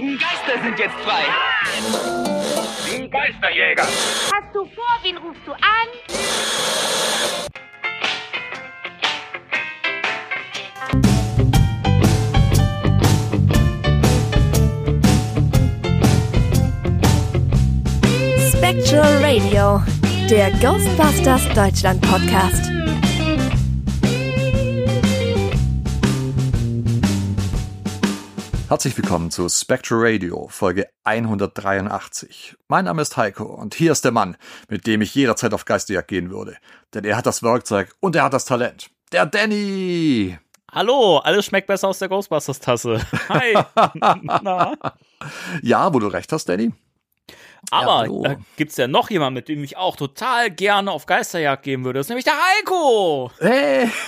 [0.00, 1.24] geistigen Geister sind jetzt frei.
[2.86, 3.82] Die Geisterjäger.
[3.82, 5.88] Hast du vor, wen rufst du an?
[18.52, 19.82] Spectral Radio,
[20.28, 22.70] der Ghostbusters Deutschland Podcast.
[28.70, 32.54] Herzlich willkommen zu Spectral Radio, Folge 183.
[32.68, 34.36] Mein Name ist Heiko und hier ist der Mann,
[34.68, 36.56] mit dem ich jederzeit auf Geisterjagd gehen würde.
[36.94, 38.88] Denn er hat das Werkzeug und er hat das Talent.
[39.10, 40.38] Der Danny!
[40.70, 43.00] Hallo, alles schmeckt besser aus der Ghostbusters-Tasse.
[43.28, 43.54] Hi.
[44.22, 44.74] Na?
[45.62, 46.72] Ja, wo du recht hast, Danny.
[47.70, 48.22] Aber hallo.
[48.22, 51.98] da gibt's ja noch jemanden, mit dem ich auch total gerne auf Geisterjagd gehen würde.
[51.98, 53.30] Das ist nämlich der Heiko.
[53.38, 53.90] Hey!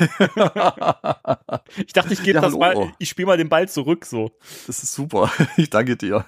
[1.87, 4.30] Ich dachte, ich gebe Ja, das mal, ich spiele mal den Ball zurück so.
[4.66, 5.30] Das ist super.
[5.56, 6.25] Ich danke dir.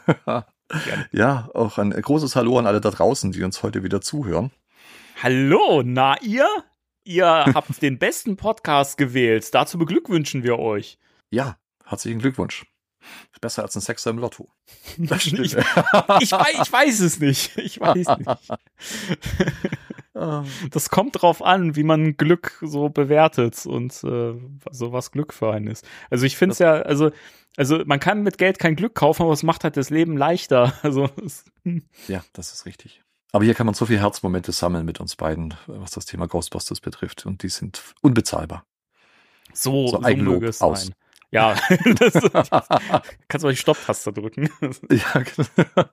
[1.12, 4.50] Ja, auch ein großes Hallo an alle da draußen, die uns heute wieder zuhören.
[5.22, 6.48] Hallo, na ihr?
[7.05, 9.55] Ihr habt den besten Podcast gewählt.
[9.55, 10.98] Dazu beglückwünschen wir euch.
[11.31, 12.64] Ja, herzlichen Glückwunsch.
[13.41, 14.48] Besser als ein Sechser im Lotto.
[14.98, 17.56] Das Ich, ich, weiß, ich weiß es nicht.
[17.56, 18.30] Ich weiß nicht.
[20.70, 24.34] Das kommt drauf an, wie man Glück so bewertet und äh,
[24.70, 25.84] so was Glück für einen ist.
[26.08, 27.10] Also ich finde es ja, also,
[27.56, 30.72] also man kann mit Geld kein Glück kaufen, aber es macht halt das Leben leichter.
[30.82, 31.10] Also
[32.06, 33.02] Ja, das ist richtig.
[33.32, 36.78] Aber hier kann man so viele Herzmomente sammeln mit uns beiden, was das Thema Ghostbusters
[36.80, 37.27] betrifft.
[37.27, 38.64] Und die sind unbezahlbar.
[39.52, 40.84] so, So Eigenlob aus.
[40.84, 40.94] sein.
[41.35, 41.57] Ja,
[41.99, 44.49] das, kannst du mal die Stopptaste drücken.
[44.91, 45.85] ja, genau.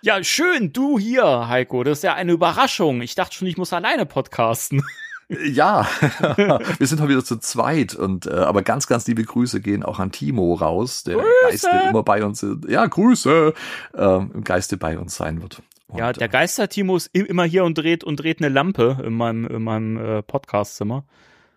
[0.00, 1.84] Ja, schön, du hier, Heiko.
[1.84, 3.02] Das ist ja eine Überraschung.
[3.02, 4.82] Ich dachte schon, ich muss alleine podcasten.
[5.28, 5.86] ja.
[6.78, 7.94] wir sind heute wieder zu zweit.
[7.94, 11.66] Und äh, aber ganz, ganz liebe Grüße gehen auch an Timo raus, der im Grüße!
[11.68, 12.56] Geiste immer bei uns ist.
[12.70, 13.52] Ja, Grüße!
[13.94, 15.60] Ähm, Im Geiste bei uns sein wird.
[15.88, 19.12] Und, Ja, der äh, Geister-Timo ist immer hier und dreht und dreht eine Lampe in
[19.12, 21.04] meinem, in meinem äh, Podcastzimmer.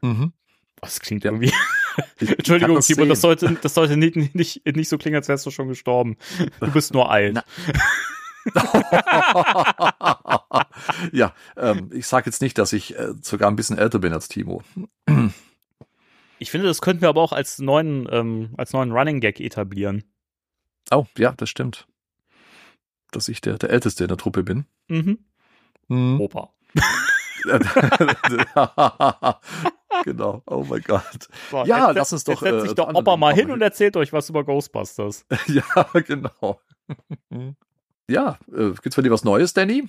[0.01, 0.33] mhm.
[0.81, 1.31] Das klingt Ja.
[1.31, 1.53] irgendwie.
[2.19, 3.37] Entschuldigung, kann das Timo, das sehen.
[3.37, 6.17] sollte, das sollte nicht, nicht, nicht so klingen, als wärst du schon gestorben.
[6.59, 7.41] Du bist nur alt.
[11.13, 14.27] Ja, ähm, ich sage jetzt nicht, dass ich äh, sogar ein bisschen älter bin als
[14.27, 14.63] Timo.
[16.39, 20.03] Ich finde, das könnten wir aber auch als neuen, ähm, als neuen Running Gag etablieren.
[20.91, 21.87] Oh, ja, das stimmt.
[23.11, 24.65] Dass ich der, der Älteste in der Truppe bin.
[24.89, 25.19] Mhm.
[25.87, 26.19] Mhm.
[26.19, 26.53] Opa.
[30.03, 30.43] genau.
[30.45, 31.27] Oh mein Gott.
[31.49, 33.49] So, Ja, jetzt, lass uns doch, Jetzt setzt äh, sich doch andere Opa mal hin
[33.51, 35.25] und erzählt euch was über Ghostbusters.
[35.47, 35.63] ja,
[36.05, 36.59] genau.
[38.07, 39.87] ja, äh, gibt's bei dir was Neues, Danny?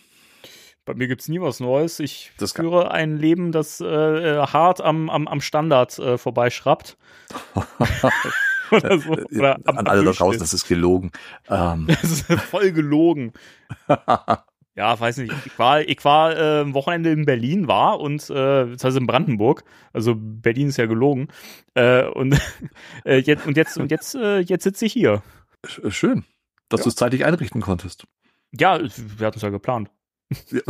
[0.86, 1.98] Bei mir gibt's nie was Neues.
[2.00, 6.96] Ich Das führe ein Leben, das äh, äh, hart am, am, am Standard äh, vorbeischraubt.
[8.70, 9.12] Oder so.
[9.12, 10.40] Oder An alle da draußen, ist.
[10.40, 11.12] das ist gelogen.
[11.48, 13.32] Ähm, Das ist voll gelogen.
[14.76, 15.32] Ja, weiß nicht.
[15.46, 19.06] Ich war, ich war äh, am Wochenende in Berlin war und äh, das heißt in
[19.06, 19.62] Brandenburg.
[19.92, 21.28] Also Berlin ist ja gelogen.
[21.74, 22.36] Äh, und
[23.04, 25.22] äh, jetzt und jetzt und jetzt äh, jetzt sitze ich hier.
[25.64, 26.24] sch- schön,
[26.68, 28.06] dass du es zeitlich einrichten konntest.
[28.50, 29.90] Ja, wir hatten es ja geplant.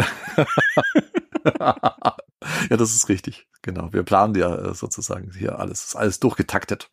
[1.61, 3.47] ja, das ist richtig.
[3.65, 3.91] Genau.
[3.95, 6.91] Wir planen ja äh, sozusagen hier alles, ist alles durchgetaktet.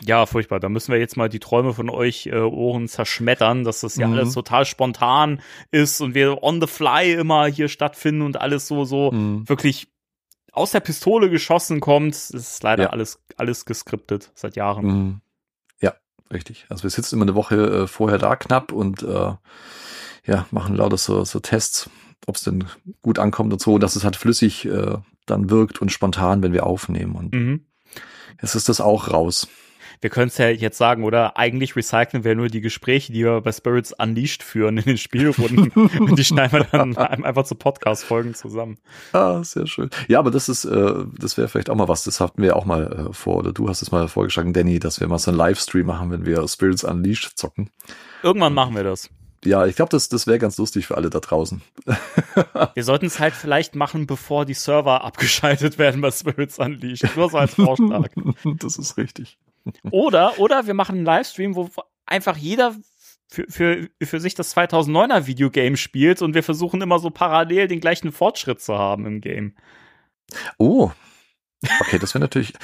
[0.00, 0.58] Ja, furchtbar.
[0.58, 4.08] Da müssen wir jetzt mal die Träume von euch äh, Ohren zerschmettern, dass das ja
[4.08, 4.14] Mhm.
[4.14, 5.40] alles total spontan
[5.70, 9.48] ist und wir on the fly immer hier stattfinden und alles so so Mhm.
[9.48, 9.86] wirklich
[10.52, 12.14] aus der Pistole geschossen kommt.
[12.14, 12.90] Das ist leider Ja.
[12.90, 14.86] alles alles geskriptet seit Jahren.
[14.86, 15.20] Mhm.
[15.80, 15.94] Ja,
[16.32, 16.66] richtig.
[16.68, 19.34] Also wir sitzen immer eine Woche äh, vorher da knapp und äh,
[20.26, 21.88] ja, machen lauter so, so Tests,
[22.26, 22.64] ob es denn
[23.02, 24.96] gut ankommt und so, dass es halt flüssig äh,
[25.30, 27.14] dann wirkt und spontan, wenn wir aufnehmen.
[27.14, 27.60] Und Mhm.
[28.40, 29.48] jetzt ist das auch raus.
[30.00, 31.36] Wir können es ja jetzt sagen, oder?
[31.36, 35.70] Eigentlich recyceln wir nur die Gespräche, die wir bei Spirits Unleashed führen in den Spielrunden.
[36.00, 38.78] und die schneiden wir dann einfach zu Podcast-Folgen zusammen.
[39.12, 39.90] Ah, sehr schön.
[40.06, 42.04] Ja, aber das ist, äh, das wäre vielleicht auch mal was.
[42.04, 45.00] Das hatten wir auch mal äh, vor, oder du hast es mal vorgeschlagen, Danny, dass
[45.00, 47.70] wir mal so einen Livestream machen, wenn wir Spirits Unleashed zocken.
[48.22, 49.10] Irgendwann machen wir das.
[49.44, 51.62] Ja, ich glaube, das, das wäre ganz lustig für alle da draußen.
[52.74, 57.16] Wir sollten es halt vielleicht machen, bevor die Server abgeschaltet werden bei Spirits Unleashed.
[57.16, 58.10] Nur so als Vorschlag.
[58.58, 59.38] das ist richtig.
[59.90, 61.68] Oder, oder wir machen einen Livestream, wo
[62.06, 62.74] einfach jeder
[63.28, 67.80] für, für, für sich das 2009er Videogame spielt und wir versuchen immer so parallel den
[67.80, 69.54] gleichen Fortschritt zu haben im Game.
[70.56, 70.90] Oh.
[71.80, 72.54] Okay, das wäre natürlich,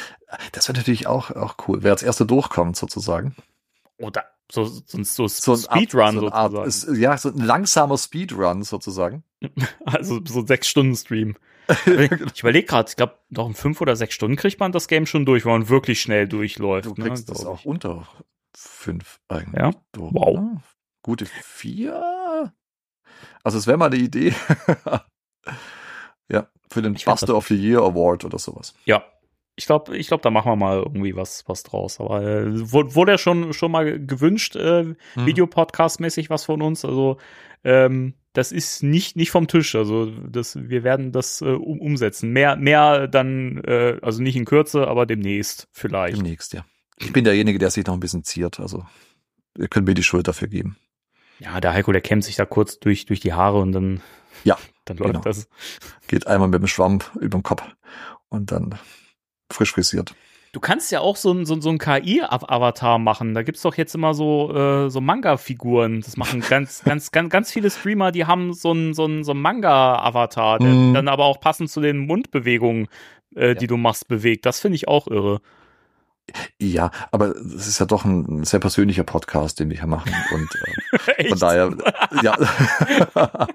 [0.53, 1.83] das wäre natürlich auch, auch cool.
[1.83, 3.35] Wer als erster durchkommt, sozusagen.
[3.99, 6.69] Oder so, so, so, So ein Speedrun so Art, sozusagen.
[6.95, 9.25] ist, ja, so ein langsamer Speedrun sozusagen.
[9.85, 11.37] Also so ein Sechs-Stunden-Stream.
[11.87, 15.07] ich überlege gerade, ich glaube, noch in fünf oder sechs Stunden kriegt man das Game
[15.07, 16.87] schon durch, wenn man wirklich schnell durchläuft.
[16.87, 17.67] Du kriegst ne, das auch ich.
[17.67, 18.07] unter
[18.57, 19.61] fünf eigentlich.
[19.61, 19.71] Ja?
[19.93, 20.35] Doch, Wow.
[20.41, 20.63] ne?
[21.03, 22.53] Gute vier?
[23.43, 24.35] Also es wäre mal eine Idee.
[26.31, 28.75] ja, für den Ich Buster of the Year Award oder sowas.
[28.85, 29.05] Ja.
[29.57, 32.01] Ich glaube, ich glaub, da machen wir mal irgendwie was, was draus.
[32.01, 34.97] Aber äh, wurde, wurde ja schon, schon mal gewünscht, äh, Mhm.
[35.17, 36.85] Videopodcast-mäßig was von uns.
[36.85, 37.19] Also
[37.63, 39.75] ähm, das ist nicht, nicht vom Tisch.
[39.77, 42.31] Also das, wir werden das äh, um, umsetzen.
[42.33, 46.17] Mehr, mehr dann, äh, also nicht in Kürze, aber demnächst vielleicht.
[46.17, 46.65] Demnächst, ja.
[46.99, 48.59] Ich bin derjenige, der sich noch ein bisschen ziert.
[48.59, 48.85] Also
[49.57, 50.77] ihr könnt mir die Schuld dafür geben.
[51.39, 54.01] Ja, der Heiko, der kämmt sich da kurz durch, durch die Haare und dann,
[54.43, 55.25] Ja, dann läuft genau.
[55.25, 55.49] das.
[56.09, 57.63] Geht einmal mit dem Schwamm über den Kopf
[58.29, 58.75] und dann
[59.51, 60.15] frisch frisiert.
[60.53, 63.35] Du kannst ja auch so ein, so, so ein KI-Avatar machen.
[63.35, 66.01] Da gibt's doch jetzt immer so, äh, so Manga-Figuren.
[66.01, 69.33] Das machen ganz, ganz, ganz, ganz viele Streamer, die haben so ein, so ein, so
[69.33, 70.95] ein Manga-Avatar, der Mhm.
[70.95, 72.87] dann aber auch passend zu den Mundbewegungen,
[73.35, 74.47] äh, die du machst, bewegt.
[74.47, 75.41] Das finde ich auch irre.
[76.61, 80.13] Ja, aber es ist ja doch ein sehr persönlicher Podcast, den wir hier machen.
[80.33, 80.49] Und
[81.19, 81.77] äh, von daher,
[82.23, 82.37] ja.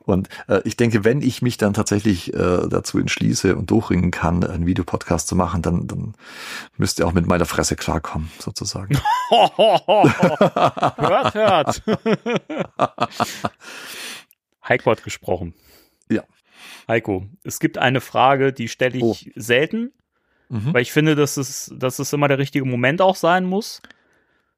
[0.00, 4.44] Und äh, ich denke, wenn ich mich dann tatsächlich äh, dazu entschließe und durchringen kann,
[4.44, 6.14] einen Videopodcast zu machen, dann, dann
[6.76, 8.98] müsst ihr auch mit meiner Fresse klarkommen, sozusagen.
[9.30, 11.82] hört, hört.
[14.68, 15.54] Heiko hat gesprochen.
[16.10, 16.22] Ja.
[16.88, 19.16] Heiko, es gibt eine Frage, die stelle ich Oh.
[19.36, 19.92] selten,
[20.48, 20.74] Mhm.
[20.74, 23.80] weil ich finde, dass es, dass es immer der richtige Moment auch sein muss.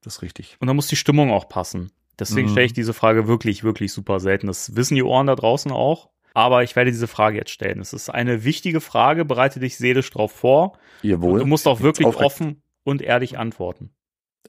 [0.02, 0.56] Das ist richtig.
[0.60, 1.92] Und da muss die Stimmung auch passen.
[2.18, 2.52] Deswegen Mhm.
[2.52, 4.46] stelle ich diese Frage wirklich, wirklich super selten.
[4.46, 6.10] Das wissen die Ohren da draußen auch.
[6.34, 7.80] Aber ich werde diese Frage jetzt stellen.
[7.80, 10.72] Es ist eine wichtige Frage, bereite dich seelisch drauf vor.
[11.02, 11.38] Und Jawohl.
[11.40, 13.90] du musst auch wirklich offen und ehrlich antworten.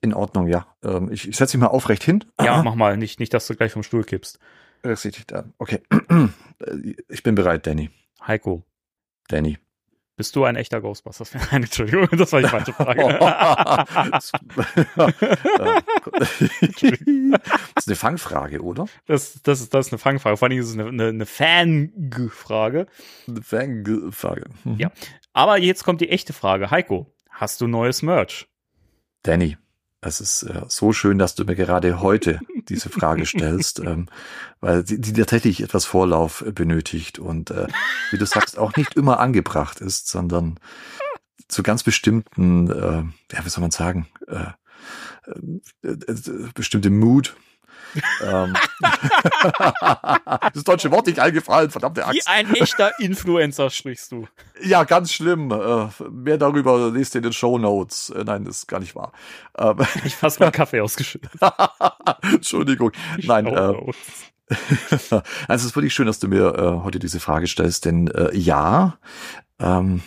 [0.01, 0.67] In Ordnung, ja.
[0.83, 2.23] Ähm, ich ich setze mich mal aufrecht hin.
[2.41, 2.97] Ja, mach mal.
[2.97, 4.37] Nicht, nicht, dass du gleich vom Stuhl kippst.
[4.83, 4.95] Ihr
[5.27, 5.45] da.
[5.57, 5.81] Okay.
[6.59, 7.89] Äh, Ich bin bereit, Danny.
[8.25, 8.63] Heiko,
[9.27, 9.57] Danny.
[10.17, 11.33] Bist du ein echter Ghostbusters?
[11.51, 13.07] Nein, Entschuldigung, das war die falsche Frage.
[16.17, 18.87] das ist eine Fangfrage, oder?
[19.05, 20.35] das, das, ist, das ist eine Fangfrage.
[20.35, 22.87] Vor allem ist es eine, eine, eine Fan-Frage.
[23.27, 24.45] Eine Fangfrage.
[24.63, 24.75] Mhm.
[24.79, 24.91] Ja.
[25.33, 26.71] Aber jetzt kommt die echte Frage.
[26.71, 28.47] Heiko, hast du neues Merch?
[29.21, 29.55] Danny,
[30.07, 32.39] es ist äh, so schön, dass du mir gerade heute
[32.69, 34.07] diese Frage stellst, ähm,
[34.59, 37.68] weil die, die tatsächlich etwas Vorlauf benötigt und äh,
[38.12, 40.59] wie du sagst, auch nicht immer angebracht ist, sondern
[41.48, 43.04] zu ganz bestimmten, äh,
[43.36, 44.51] ja, wie soll man sagen, äh,
[45.83, 47.36] äh, äh, bestimmte Mood.
[48.24, 48.56] Ähm,
[50.53, 52.29] das deutsche Wort nicht eingefallen, verdammte Wie Axt.
[52.29, 54.27] ein echter Influencer sprichst du.
[54.62, 55.51] Ja, ganz schlimm.
[55.51, 58.09] Äh, mehr darüber lest ihr in den Show Notes.
[58.09, 59.12] Äh, nein, das ist gar nicht wahr.
[59.57, 61.31] Ähm, Ich fast meinen Kaffee ausgeschüttet.
[62.21, 62.91] Entschuldigung.
[63.18, 63.74] Nein, äh,
[64.50, 68.35] also es ist wirklich schön, dass du mir äh, heute diese Frage stellst, denn äh,
[68.35, 68.97] ja,
[69.59, 70.01] ähm,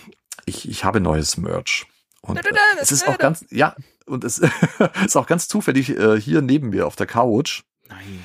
[0.46, 1.87] ich, ich habe neues Merch.
[2.22, 2.50] Und äh,
[2.81, 3.75] es ist auch ganz, ja,
[4.10, 4.38] und es
[5.04, 7.62] ist auch ganz zufällig äh, hier neben mir auf der Couch.
[7.88, 8.24] Nein.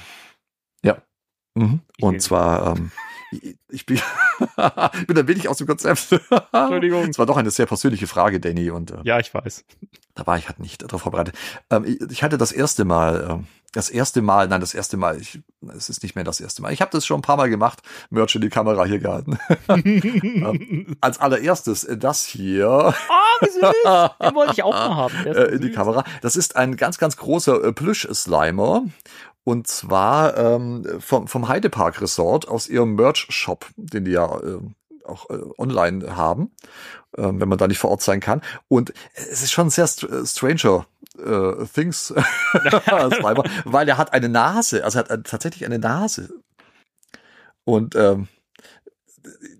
[1.55, 1.79] Mhm.
[1.97, 2.91] Ich Und zwar, ähm,
[3.31, 3.95] ich, ich bin,
[4.39, 6.11] ich bin ein wenig aus dem Konzept.
[6.51, 7.09] Entschuldigung.
[7.09, 9.63] Es war doch eine sehr persönliche Frage, Danny, und äh, Ja, ich weiß.
[10.15, 11.35] da war ich halt nicht darauf vorbereitet.
[11.69, 15.19] Ähm, ich, ich hatte das erste Mal, ähm, das erste Mal, nein, das erste Mal,
[15.19, 15.41] ich,
[15.75, 16.71] es ist nicht mehr das erste Mal.
[16.71, 19.37] Ich habe das schon ein paar Mal gemacht, Merch in die Kamera hier gehalten.
[21.01, 22.93] Als allererstes äh, das hier Ah,
[23.41, 23.61] wie süß.
[24.21, 25.25] Den wollte ich auch mal haben.
[25.25, 25.71] Äh, in die.
[25.71, 26.05] Kamera.
[26.21, 28.85] Das ist ein ganz, ganz großer äh, Plüsch-Slimer.
[29.43, 34.59] Und zwar ähm, vom, vom Heidepark Resort aus ihrem Merch-Shop, den die ja äh,
[35.05, 36.51] auch äh, online haben,
[37.17, 38.41] ähm, wenn man da nicht vor Ort sein kann.
[38.67, 40.85] Und es ist schon sehr st äh, Stranger
[41.19, 42.13] äh, Things
[43.65, 46.29] weil er hat eine Nase, also er hat äh, tatsächlich eine Nase.
[47.63, 48.27] Und ähm,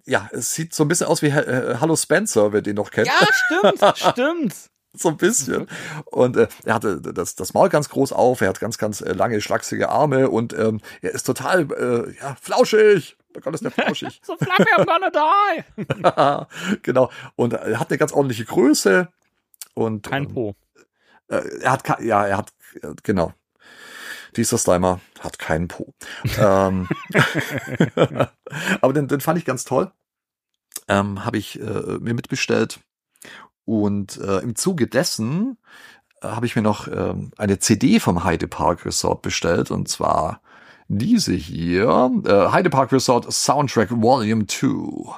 [0.06, 3.08] ja, es sieht so ein bisschen aus wie äh, Hallo Spencer, wer den noch kennt
[3.08, 4.56] Ja, stimmt, stimmt.
[4.94, 5.68] so ein bisschen.
[6.06, 9.14] Und äh, er hatte das, das Maul ganz groß auf, er hat ganz, ganz äh,
[9.14, 13.18] lange, schlachsige Arme und ähm, er ist total äh, ja, flauschig.
[13.36, 14.22] Oh Gott, ist der flauschig.
[14.26, 16.78] So fluffy, I'm gonna die.
[16.84, 17.12] genau.
[17.36, 19.10] Und er hat eine ganz ordentliche Größe.
[19.74, 20.56] Und Kein ähm, Po.
[21.30, 23.34] Äh, er hat, ja, er hat, äh, genau.
[24.36, 25.94] Dieser Slimer hat keinen Po.
[26.38, 26.88] ähm,
[28.82, 29.92] aber den, den fand ich ganz toll.
[30.88, 32.80] Ähm, Habe ich äh, mir mitbestellt.
[33.64, 35.58] Und äh, im Zuge dessen
[36.22, 39.72] äh, habe ich mir noch ähm, eine CD vom Heide Park Resort bestellt.
[39.72, 40.42] Und zwar
[40.88, 42.12] diese hier.
[42.26, 45.16] Äh, Heide Park Resort Soundtrack Volume 2.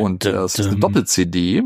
[0.00, 1.62] Und äh, es ist eine Doppel-CD.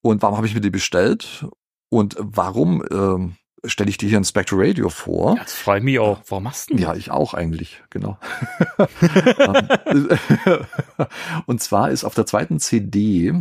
[0.00, 1.46] Und warum habe ich mir die bestellt?
[1.92, 5.36] Und warum ähm, stelle ich die hier in Spectre Radio vor?
[5.36, 6.20] Ja, das freue ich mich auch.
[6.28, 8.16] Warum machst du denn Ja, ich auch eigentlich, genau.
[11.46, 13.34] Und zwar ist auf der zweiten CD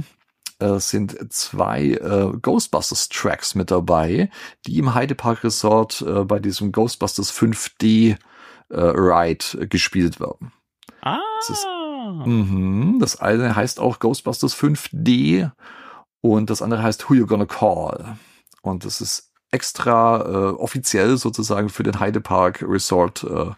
[0.59, 4.29] äh, sind zwei äh, Ghostbusters Tracks mit dabei,
[4.67, 8.17] die im Heidepark Resort äh, bei diesem Ghostbusters 5D
[8.69, 10.51] äh, Ride gespielt werden.
[11.01, 11.19] Ah.
[11.39, 11.67] Das ist-
[12.25, 15.49] Mhm, das eine heißt auch Ghostbusters 5D
[16.19, 18.17] und das andere heißt Who You Gonna Call.
[18.61, 23.51] Und das ist extra äh, offiziell sozusagen für den Heidepark Resort äh,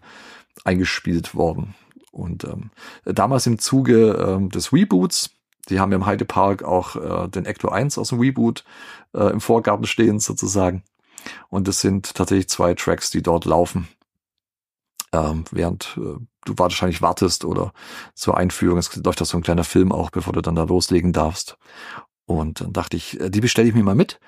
[0.64, 1.74] eingespielt worden.
[2.10, 2.70] Und ähm,
[3.04, 5.30] damals im Zuge ähm, des Reboots,
[5.68, 8.64] die haben ja im Heidepark auch äh, den Ecto 1 aus dem Reboot
[9.14, 10.82] äh, im Vorgarten stehen sozusagen.
[11.48, 13.88] Und das sind tatsächlich zwei Tracks, die dort laufen.
[15.12, 17.72] Ähm, während äh, du wahrscheinlich wartest oder
[18.14, 21.12] zur Einführung, es läuft da so ein kleiner Film auch, bevor du dann da loslegen
[21.12, 21.56] darfst.
[22.26, 24.20] Und dann dachte ich, äh, die bestelle ich mir mal mit.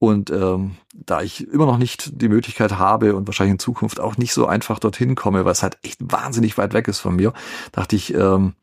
[0.00, 4.16] Und ähm, da ich immer noch nicht die Möglichkeit habe und wahrscheinlich in Zukunft auch
[4.16, 7.34] nicht so einfach dorthin komme, weil es halt echt wahnsinnig weit weg ist von mir,
[7.72, 8.54] dachte ich, ähm,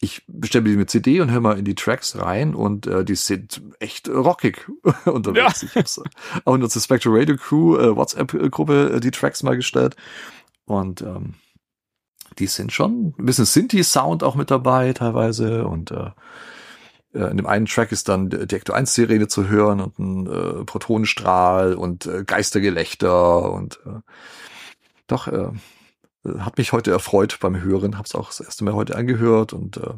[0.00, 3.04] ich bestelle mir die mit CD und höre mal in die Tracks rein und äh,
[3.04, 4.70] die sind echt rockig
[5.04, 5.64] unterwegs.
[5.64, 6.10] Ich habe
[6.44, 9.96] auch in unsere Spectre Radio Crew äh, WhatsApp-Gruppe äh, die Tracks mal gestellt
[10.64, 11.34] und ähm,
[12.38, 16.10] die sind schon ein bisschen Synthi-Sound auch mit dabei teilweise und äh, äh,
[17.12, 20.64] in dem einen Track ist dann die Ecto 1 Sirene zu hören und ein äh,
[20.64, 24.00] Protonenstrahl und äh, Geistergelächter und äh,
[25.06, 25.48] doch äh,
[26.38, 29.94] hat mich heute erfreut beim Hören, hab's auch das erste Mal heute angehört und äh,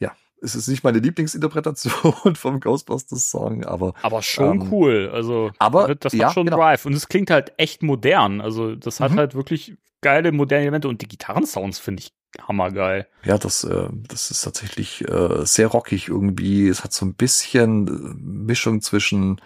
[0.00, 5.10] ja, es ist nicht meine Lieblingsinterpretation vom Ghostbusters Song, aber Aber schon Ähm, cool.
[5.12, 6.56] Also, aber, das ja, hat schon genau.
[6.58, 6.84] Drive.
[6.86, 8.40] Und es klingt halt echt modern.
[8.40, 9.18] Also, das hat Mhm.
[9.18, 10.88] halt wirklich geile, moderne Elemente.
[10.88, 12.12] Und die Gitarrensounds finde ich
[12.46, 13.06] hammergeil.
[13.24, 16.68] Ja, das, äh, das ist tatsächlich äh, sehr rockig irgendwie.
[16.68, 19.40] Es hat so ein bisschen äh, Mischung zwischen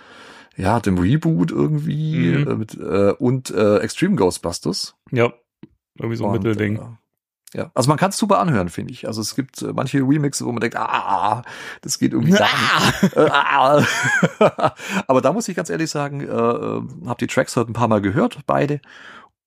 [0.56, 2.48] ja dem Reboot irgendwie Mhm.
[2.50, 4.94] äh, mit, äh, und äh, Extreme Ghostbusters.
[5.10, 5.32] Ja.
[5.98, 6.76] Irgendwie so ein Und, Mittelding.
[6.76, 6.80] Äh,
[7.54, 9.06] ja, also man kann es super anhören, finde ich.
[9.06, 11.42] Also es gibt äh, manche Remixe, wo man denkt, ah,
[11.82, 12.48] das geht irgendwie gar
[13.02, 13.16] nicht.
[13.16, 13.84] Äh, ah.
[15.06, 17.88] Aber da muss ich ganz ehrlich sagen, äh, äh, habe die Tracks heute ein paar
[17.88, 18.80] Mal gehört, beide,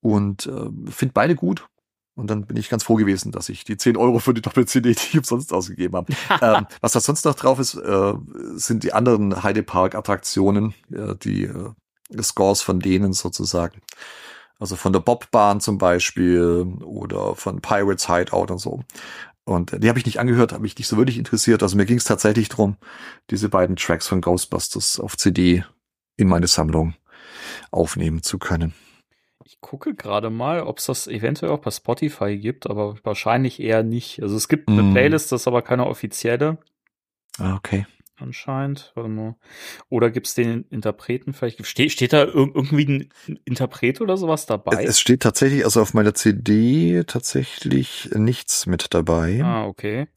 [0.02, 1.68] und äh, finde beide gut.
[2.16, 4.94] Und dann bin ich ganz froh gewesen, dass ich die 10 Euro für die Doppel-CD,
[4.94, 6.14] die ich umsonst ausgegeben habe.
[6.42, 8.14] ähm, was da sonst noch drauf ist, äh,
[8.56, 13.82] sind die anderen Heidepark-Attraktionen, äh, die äh, Scores von denen sozusagen.
[14.60, 18.84] Also von der Bobbahn zum Beispiel oder von Pirates Hideout und so.
[19.44, 21.62] Und die habe ich nicht angehört, habe mich nicht so wirklich interessiert.
[21.62, 22.78] Also mir ging es tatsächlich drum,
[23.30, 25.66] diese beiden Tracks von Ghostbusters auf CD
[26.16, 26.96] in meine Sammlung
[27.72, 28.74] aufnehmen zu können.
[29.66, 34.22] Gucke gerade mal, ob es das eventuell auch bei Spotify gibt, aber wahrscheinlich eher nicht.
[34.22, 34.92] Also es gibt eine Mm.
[34.92, 36.60] Playlist, das ist aber keine offizielle
[37.40, 37.88] Ah, Okay.
[38.18, 38.92] anscheinend.
[38.94, 39.36] Warte mal.
[39.90, 41.66] Oder gibt es den Interpreten vielleicht?
[41.66, 42.86] Ste steht da ir irgendwie
[43.28, 44.84] ein Interpret oder sowas dabei?
[44.86, 49.42] Es steht tatsächlich, also auf meiner CD tatsächlich nichts mit dabei.
[49.44, 50.08] ah, okay.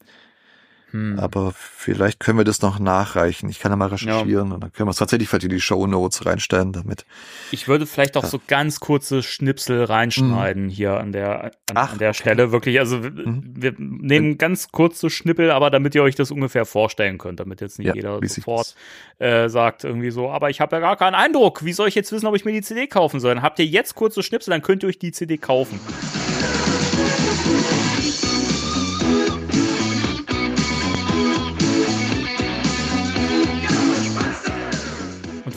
[0.91, 1.19] Hm.
[1.19, 3.47] Aber vielleicht können wir das noch nachreichen.
[3.49, 5.85] Ich kann ja mal recherchieren und dann können wir es tatsächlich vielleicht in die Show
[5.85, 7.05] Notes reinstellen, damit.
[7.51, 8.29] Ich würde vielleicht auch Ja.
[8.29, 12.17] so ganz kurze Schnipsel reinschneiden hier an der, an, Ach, an der okay.
[12.19, 12.51] Stelle.
[12.51, 13.53] Wirklich, also Mhm.
[13.55, 17.77] wir nehmen ganz kurze Schnippel, aber damit ihr euch das ungefähr vorstellen könnt, damit jetzt
[17.79, 18.75] nicht Ja, jeder sofort
[19.19, 21.63] äh, sagt irgendwie so, aber ich habe ja gar keinen Eindruck.
[21.65, 23.35] Wie soll ich jetzt wissen, ob ich mir die CD kaufen soll?
[23.35, 25.79] Dann habt ihr jetzt kurze Schnipsel, dann könnt ihr euch die CD kaufen.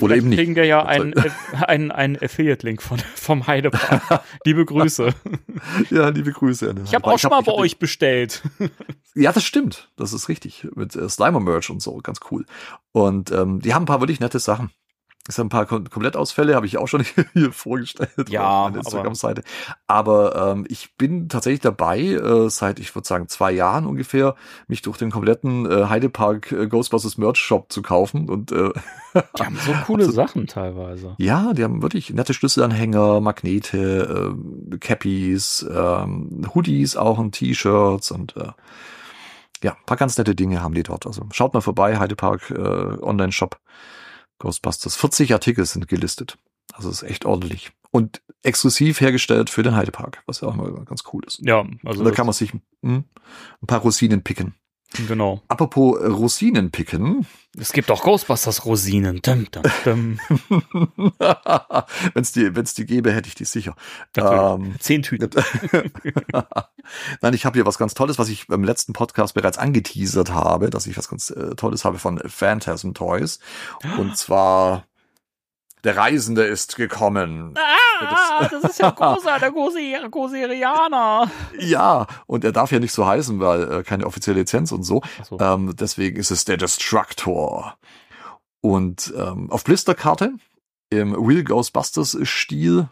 [0.02, 0.38] Oder eben nicht.
[0.38, 1.14] kriegen wir ja einen,
[1.66, 4.25] einen, einen Affiliate-Link von, vom Heidepark.
[4.44, 5.14] Liebe Grüße.
[5.90, 6.71] Ja, liebe Grüße.
[6.71, 8.42] an den Ich habe auch schon mal bei euch bestellt.
[9.14, 9.90] Ja, das stimmt.
[9.97, 10.66] Das ist richtig.
[10.75, 11.99] Mit äh, Slimer-Merch und so.
[11.99, 12.47] Ganz cool.
[12.92, 14.71] Und ähm, die haben ein paar wirklich nette Sachen.
[15.28, 18.78] Es sind ein paar Kom Komplettausfälle, habe ich auch schon hier vorgestellt Ja, auf meiner
[18.78, 19.42] Instagram-Seite.
[19.86, 24.34] Aber ähm, ich bin tatsächlich dabei, äh, seit ich würde sagen zwei Jahren ungefähr,
[24.66, 28.28] mich durch den kompletten äh, Heidepark äh, Ghostbusters Merch Shop zu kaufen.
[28.28, 28.70] Und äh,
[29.14, 31.14] Die haben so coole Sachen teilweise.
[31.18, 34.34] ja, die haben wirklich nette Schlüsselanhänger, Magnete,
[34.72, 38.48] äh, Cappies, ähm, Hoodies auch und T-Shirts und äh,
[39.62, 41.06] ja, ein paar ganz nette Dinge haben die dort.
[41.06, 42.56] Also schaut mal vorbei, Heidepark äh,
[43.00, 43.60] Online-Shop
[44.42, 44.96] Ghostbusters.
[44.96, 46.37] 40 Artikel sind gelistet.
[46.72, 47.72] Also ist echt ordentlich.
[47.90, 51.40] Und exklusiv hergestellt für den Heidepark, was ja auch mal ganz cool ist.
[51.44, 54.54] Ja, also Und da kann man sich hm, ein paar Rosinen picken.
[55.06, 55.42] Genau.
[55.49, 57.26] Apropos äh, Rosinen picken,
[57.58, 59.20] Es gibt auch Ghostbusters Rosinen.
[59.25, 60.18] Wenn
[62.14, 63.75] es die, wenn's die gäbe, hätte ich die sicher.
[64.16, 65.30] Ähm, Zehn Tüten.
[67.20, 70.70] Nein, ich habe hier was ganz Tolles, was ich beim letzten Podcast bereits angeteasert habe,
[70.70, 73.38] dass ich was ganz äh, Tolles habe von Phantasm Toys.
[73.99, 74.87] Und zwar
[75.84, 77.54] der Reisende ist gekommen.
[77.56, 79.50] Ah, das ist ja großer, der
[80.32, 81.30] Irianer.
[81.58, 85.02] Ja, und er darf ja nicht so heißen, weil äh, keine offizielle Lizenz und so.
[85.28, 85.38] So.
[85.40, 87.76] Ähm, deswegen ist es der Destructor.
[88.60, 90.34] Und ähm, auf Blisterkarte
[90.90, 92.88] im Real Ghostbusters Stil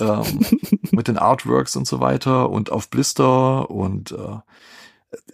[0.00, 0.46] ähm,
[0.90, 4.38] mit den Artworks und so weiter und auf Blister und äh,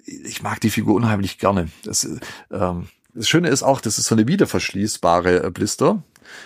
[0.07, 1.69] ich mag die Figur unheimlich gerne.
[1.85, 2.19] Das, äh,
[2.51, 6.03] ähm, das Schöne ist auch, das ist so eine wiederverschließbare äh, Blister.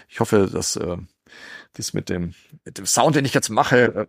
[0.09, 0.97] Ich hoffe, dass äh,
[1.75, 4.07] das mit dem mit dem Sound, den ich jetzt mache, äh,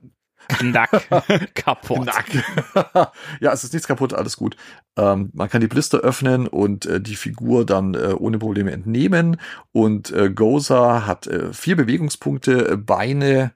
[0.47, 0.89] Knack.
[1.53, 2.07] Kaputt.
[2.07, 3.13] Knack.
[3.39, 4.55] ja, es ist nichts kaputt, alles gut.
[4.97, 9.37] Ähm, man kann die Blister öffnen und äh, die Figur dann äh, ohne Probleme entnehmen.
[9.71, 13.53] Und äh, Goza hat äh, vier Bewegungspunkte, äh, Beine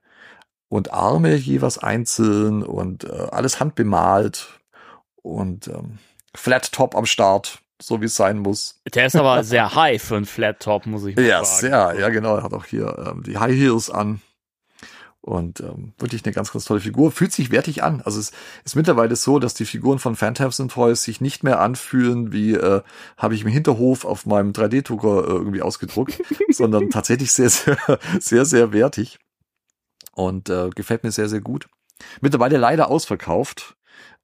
[0.70, 4.60] und Arme jeweils einzeln und äh, alles handbemalt
[5.22, 6.00] und ähm,
[6.36, 8.82] Flat Top am Start, so wie es sein muss.
[8.94, 11.60] Der ist aber sehr high für einen Flat Top, muss ich mal Ja, sagen.
[11.62, 12.38] sehr, ja genau.
[12.38, 14.22] Er hat auch hier ähm, die High Heels an.
[15.22, 17.12] Und ähm, wirklich eine ganz, ganz tolle Figur.
[17.12, 18.02] Fühlt sich wertig an.
[18.06, 18.32] Also es
[18.64, 22.54] ist mittlerweile so, dass die Figuren von Phantoms and Toys sich nicht mehr anfühlen, wie
[22.54, 22.82] äh,
[23.18, 27.78] habe ich im Hinterhof auf meinem 3D-Drucker äh, irgendwie ausgedruckt, sondern tatsächlich sehr, sehr,
[28.20, 29.18] sehr, sehr wertig.
[30.14, 31.68] Und äh, gefällt mir sehr, sehr gut.
[32.22, 33.76] Mittlerweile leider ausverkauft.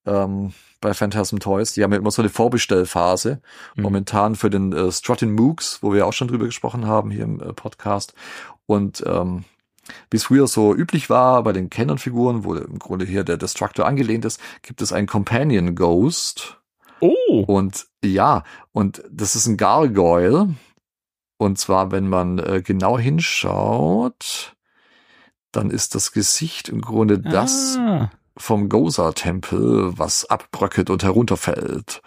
[0.06, 1.74] Ähm, bei Phantasm Toys.
[1.74, 3.42] Die haben ja immer so eine Vorbestellphase.
[3.76, 3.84] Mhm.
[3.84, 7.40] Momentan für den äh, Strutting Mooks, wo wir auch schon drüber gesprochen haben hier im
[7.40, 8.14] äh, Podcast.
[8.66, 9.46] Und ähm,
[10.10, 13.86] wie es früher so üblich war bei den Canon-Figuren, wo im Grunde hier der Destructor
[13.86, 16.58] angelehnt ist, gibt es einen Companion Ghost.
[17.00, 20.54] Oh, Und ja, und das ist ein Gargoyle.
[21.38, 24.56] Und zwar, wenn man äh, genau hinschaut,
[25.52, 28.12] dann ist das Gesicht im Grunde das Ah.
[28.38, 32.02] Vom Goza-Tempel, was abbröckelt und herunterfällt,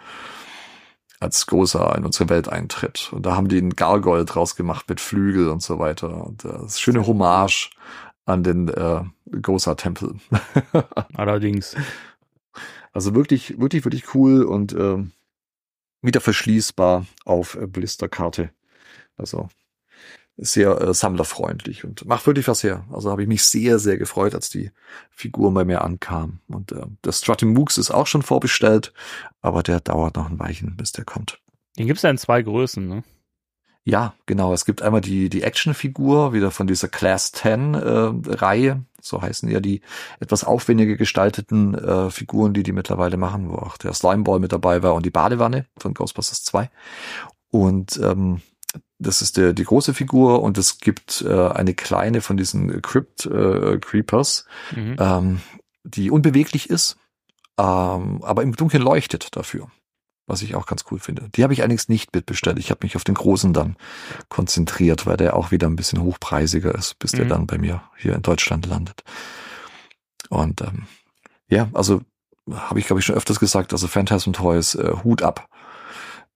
[1.19, 3.11] als Goza in unsere Welt eintritt.
[3.13, 6.25] Und da haben die einen Gargoyle draus gemacht mit Flügel und so weiter.
[6.25, 7.71] Und äh, das ist schöne Hommage
[8.25, 9.03] an den äh,
[9.41, 10.15] Goza-Tempel.
[11.13, 11.75] Allerdings.
[12.91, 15.11] Also wirklich, wirklich, wirklich cool und ähm,
[16.01, 18.51] wieder verschließbar auf äh, Blisterkarte.
[19.17, 19.49] Also
[20.37, 22.85] sehr äh, sammlerfreundlich und macht wirklich was her.
[22.91, 24.71] Also habe ich mich sehr, sehr gefreut, als die
[25.09, 26.39] Figur bei mir ankam.
[26.47, 28.93] Und äh, der Strutting Mooks ist auch schon vorbestellt,
[29.41, 31.39] aber der dauert noch ein Weilchen, bis der kommt.
[31.77, 33.03] Den gibt's ja in zwei Größen, ne?
[33.87, 34.51] Ja, genau.
[34.51, 38.83] Es gibt einmal die, die Actionfigur, wieder von dieser Class 10 äh, Reihe.
[38.99, 39.81] So heißen ja die
[40.19, 44.81] etwas aufwendiger gestalteten äh, Figuren, die die mittlerweile machen, wo auch der Slimeball mit dabei
[44.81, 46.71] war und die Badewanne von Ghostbusters 2.
[47.51, 48.41] Und ähm,
[48.99, 53.25] das ist der, die große Figur und es gibt äh, eine kleine von diesen Crypt
[53.25, 54.95] äh, Creepers, Mhm.
[54.99, 55.41] ähm,
[55.83, 56.97] die unbeweglich ist,
[57.59, 59.69] ähm, aber im Dunkeln leuchtet dafür.
[60.27, 61.29] Was ich auch ganz cool finde.
[61.35, 62.57] Die habe ich allerdings nicht mitbestellt.
[62.57, 63.75] Ich habe mich auf den großen dann
[64.27, 67.29] konzentriert, weil der auch wieder ein bisschen hochpreisiger ist, bis der Mhm.
[67.29, 69.03] dann bei mir hier in Deutschland landet.
[70.29, 70.87] Und ähm,
[71.47, 72.01] ja, also
[72.51, 75.47] habe ich glaube ich schon öfters gesagt, also Phantasm Toys, äh, Hut ab.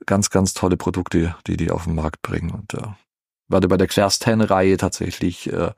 [0.06, 2.52] Ganz, ganz tolle Produkte, die die auf den Markt bringen.
[2.52, 2.88] Und äh,
[3.50, 5.72] werde bei der Class 10 Reihe tatsächlich äh,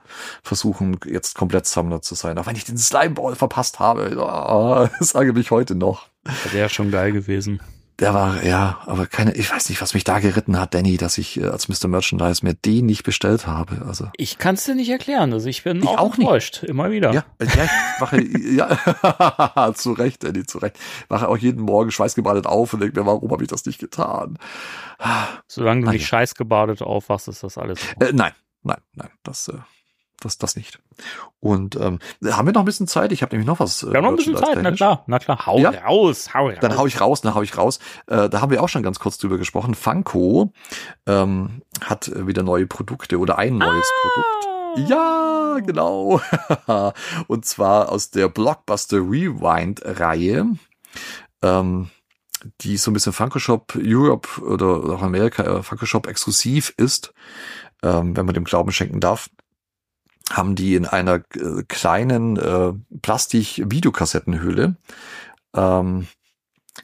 [0.44, 2.38] versuchen, jetzt komplett Sammler zu sein.
[2.38, 6.08] Auch wenn ich den Slimeball verpasst habe, oh, sage mich heute noch.
[6.54, 7.62] Der ist schon geil gewesen.
[8.02, 11.18] Der war, ja, aber keine, ich weiß nicht, was mich da geritten hat, Danny, dass
[11.20, 11.88] ich äh, als Mr.
[11.88, 13.84] Merchandise mir den nicht bestellt habe.
[13.88, 15.32] Also, Ich kann's dir nicht erklären.
[15.34, 16.26] Also ich bin Ich auch, auch nicht.
[16.26, 16.64] enttäuscht.
[16.64, 17.14] Immer wieder.
[17.14, 18.22] ja, ja, ich mache,
[19.64, 20.78] ja, zu Recht, Danny, zu Recht.
[21.10, 24.38] Mache auch jeden Morgen schweißgebadet auf und denke mir, warum habe ich das nicht getan?
[25.48, 27.80] Solange du Ah, nicht scheißgebadet aufwachst, ist das alles.
[28.00, 28.34] Äh, nein,
[28.64, 29.54] nein, nein, das, äh,
[30.22, 30.80] das, das nicht.
[31.40, 33.12] Und ähm, haben wir noch ein bisschen Zeit?
[33.12, 33.84] Ich habe nämlich noch was.
[33.84, 34.58] äh, Wir haben noch ein bisschen Zeit.
[34.62, 35.46] Na klar, na klar.
[35.46, 35.70] Hau Ja.
[35.72, 36.58] raus, hau raus.
[36.62, 37.80] Dann hau ich raus, dann hau ich raus.
[38.08, 39.76] Äh, da haben wir auch schon ganz kurz drüber gesprochen.
[39.76, 40.54] Funko
[41.08, 44.90] ähm, hat wieder neue Produkte oder ein neues Produkt.
[44.90, 46.22] Ja, genau.
[47.28, 50.46] Und zwar aus der Blockbuster Rewind-Reihe,
[51.42, 51.90] ähm,
[52.62, 57.14] die so ein bisschen Funko Shop Europe oder auch Amerika äh, Funko Shop exklusiv ist,
[57.84, 59.30] ähm, wenn man dem Glauben schenken darf
[60.32, 64.76] haben die in einer äh, kleinen äh, Plastik-Videokassettenhülle,
[65.56, 66.08] ähm,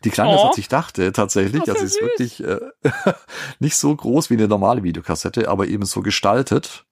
[0.04, 0.48] die kleiner ist, Oh.
[0.50, 1.64] als ich dachte, tatsächlich.
[1.64, 3.14] Das ist Also ja sie ist wirklich äh,
[3.60, 6.86] nicht so groß wie eine normale Videokassette, aber eben so gestaltet,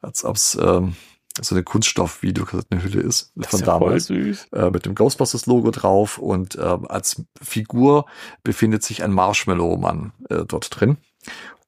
[0.00, 0.96] als ob es ähm,
[1.40, 4.48] so eine Kunststoff-Videokassettenhülle ist Das von ist ja voll damals süß.
[4.52, 8.06] äh, mit dem Ghostbusters-Logo drauf und ähm, als Figur
[8.42, 10.96] befindet sich ein Marshmallow-Mann äh, dort drin.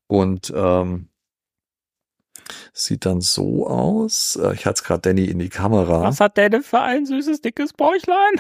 [0.09, 1.09] Und ähm,
[2.73, 4.37] Sieht dann so aus.
[4.43, 6.03] Äh, Ich halte es gerade Danny in die Kamera.
[6.03, 8.33] Was hat der denn für ein süßes, dickes Bäuchlein?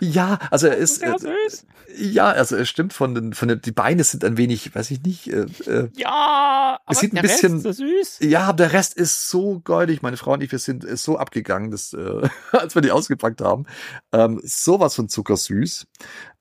[0.00, 1.66] Ja, also er ist, Sehr äh, süß.
[1.98, 5.02] ja, also er stimmt von den, von den, die Beine sind ein wenig, weiß ich
[5.02, 8.18] nicht, äh, äh, Ja, aber sieht ein der bisschen- Rest ist so süß.
[8.30, 10.02] ja, aber der Rest ist so goldig.
[10.02, 13.66] Meine Frau und ich, wir sind so abgegangen, dass, äh, als wir die ausgepackt haben.
[14.12, 15.86] Ähm, sowas von zuckersüß.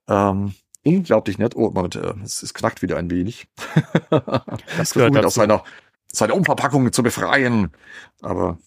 [0.08, 1.56] Ähm, unglaublich nett.
[1.56, 3.48] Oh, Moment, äh, es, es knackt wieder ein wenig.
[4.10, 5.64] das gehört versucht aus seiner,
[6.12, 7.72] seiner Umverpackung zu befreien.
[8.22, 8.58] Aber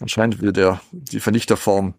[0.00, 1.94] anscheinend will der, die Vernichterform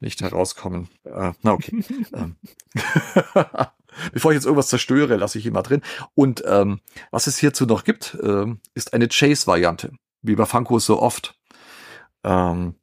[0.00, 0.88] nicht herauskommen.
[1.04, 1.84] Äh, na okay.
[2.14, 2.36] ähm.
[4.12, 5.82] Bevor ich jetzt irgendwas zerstöre, lasse ich ihn mal drin.
[6.14, 9.92] Und ähm, was es hierzu noch gibt, ähm, ist eine Chase-Variante,
[10.22, 11.38] wie bei Funko so oft.
[12.24, 12.74] Ähm,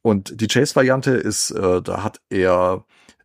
[0.00, 2.84] und die Chase-Variante ist, äh, da hat er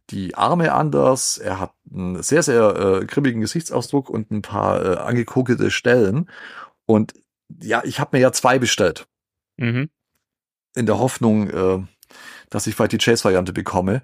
[0.10, 4.98] die Arme anders, er hat einen sehr, sehr äh, grimmigen Gesichtsausdruck und ein paar äh,
[4.98, 6.30] angekokelte Stellen.
[6.86, 7.14] Und
[7.62, 9.08] ja, ich habe mir ja zwei bestellt
[9.58, 9.90] Mhm.
[10.76, 11.84] in der Hoffnung, äh,
[12.50, 14.02] dass ich vielleicht die Chase-Variante bekomme.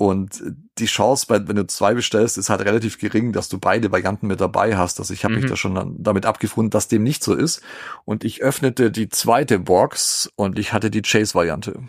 [0.00, 0.42] Und
[0.78, 4.40] die Chance, wenn du zwei bestellst, ist halt relativ gering, dass du beide Varianten mit
[4.40, 5.00] dabei hast.
[5.00, 5.48] Also ich habe mich Mhm.
[5.48, 7.62] da schon damit abgefunden, dass dem nicht so ist.
[8.04, 11.82] Und ich öffnete die zweite Box und ich hatte die Chase-Variante.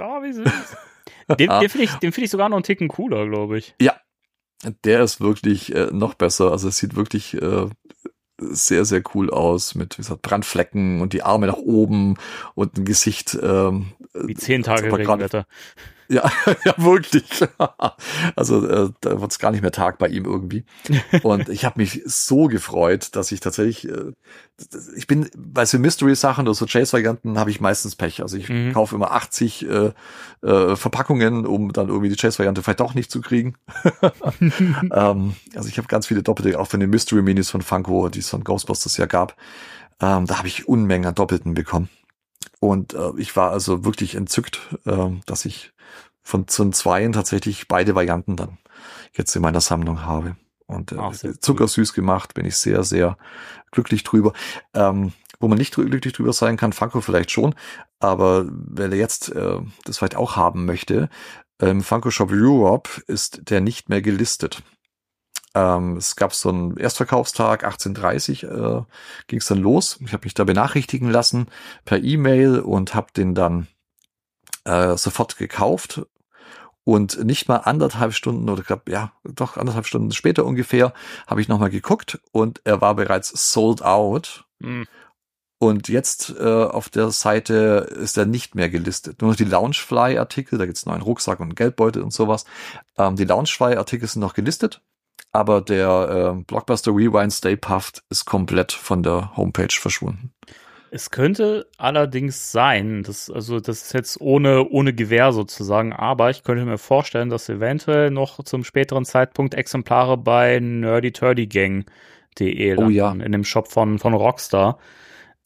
[0.00, 0.44] Oh, wie süß.
[1.38, 3.74] Den, den finde ich, den finde ich sogar noch einen Ticken cooler, glaube ich.
[4.84, 6.50] Der ist wirklich äh, noch besser.
[6.50, 7.68] Also es sieht wirklich äh,
[8.40, 12.16] sehr, sehr cool aus mit wie gesagt, Brandflecken und die Arme nach oben
[12.54, 13.38] und ein Gesicht.
[13.40, 15.46] Ähm, Wie zehn Tage Regenwetter.
[16.10, 16.30] Ja,
[16.64, 17.24] ja, wirklich.
[18.36, 20.64] Also äh, da wird es gar nicht mehr Tag bei ihm irgendwie.
[21.22, 24.12] Und ich habe mich so gefreut, dass ich tatsächlich, äh,
[24.96, 28.22] ich bin bei so Mystery-Sachen oder so Chase-Varianten habe ich meistens Pech.
[28.22, 28.72] Also ich Mhm.
[28.72, 29.92] kaufe immer 80 äh,
[30.42, 33.54] äh, Verpackungen, um dann irgendwie die Chase-Variante vielleicht doch nicht zu kriegen.
[34.40, 38.28] ähm, also ich habe ganz viele Doppelte, auch von den Mystery-Minis von Funko, die es
[38.30, 39.36] von Ghostbusters ja gab.
[40.00, 41.88] Ähm, da habe ich Unmengen an Doppelten bekommen.
[42.58, 45.72] Und äh, ich war also wirklich entzückt, äh, dass ich
[46.22, 48.58] von zum Zweien tatsächlich beide Varianten dann
[49.12, 50.36] jetzt in meiner Sammlung habe.
[50.66, 53.18] Und äh, zuckersüß gemacht, bin ich sehr, sehr
[53.72, 54.32] glücklich drüber.
[54.72, 57.54] Ähm, wo man nicht glücklich drüber sein kann, Funko vielleicht schon,
[57.98, 61.08] aber wer jetzt äh, das vielleicht auch haben möchte,
[61.58, 64.62] im Funko Shop Europe ist der nicht mehr gelistet.
[65.54, 68.84] Ähm, es gab so einen Erstverkaufstag, 18.30 äh,
[69.26, 69.98] ging es dann los.
[70.04, 71.46] Ich habe mich da benachrichtigen lassen
[71.84, 73.66] per E-Mail und habe den dann
[74.64, 76.02] äh, sofort gekauft.
[76.84, 80.94] Und nicht mal anderthalb Stunden oder glaub, ja, doch anderthalb Stunden später ungefähr
[81.26, 84.44] habe ich nochmal geguckt und er war bereits sold out.
[84.58, 84.86] Mhm.
[85.62, 89.20] Und jetzt äh, auf der Seite ist er nicht mehr gelistet.
[89.20, 92.46] Nur noch die Loungefly-Artikel, da gibt's einen Rucksack und einen Geldbeutel und sowas.
[92.96, 94.80] Ähm, die Loungefly-Artikel sind noch gelistet,
[95.32, 100.32] aber der äh, Blockbuster Rewind Stay Puffed ist komplett von der Homepage verschwunden.
[100.92, 106.42] Es könnte allerdings sein, dass, also das ist jetzt ohne, ohne Gewehr sozusagen, aber ich
[106.42, 113.06] könnte mir vorstellen, dass eventuell noch zum späteren Zeitpunkt Exemplare bei nerdyturdygang.de Oh ja.
[113.08, 114.78] landen, in dem Shop von, von Rockstar.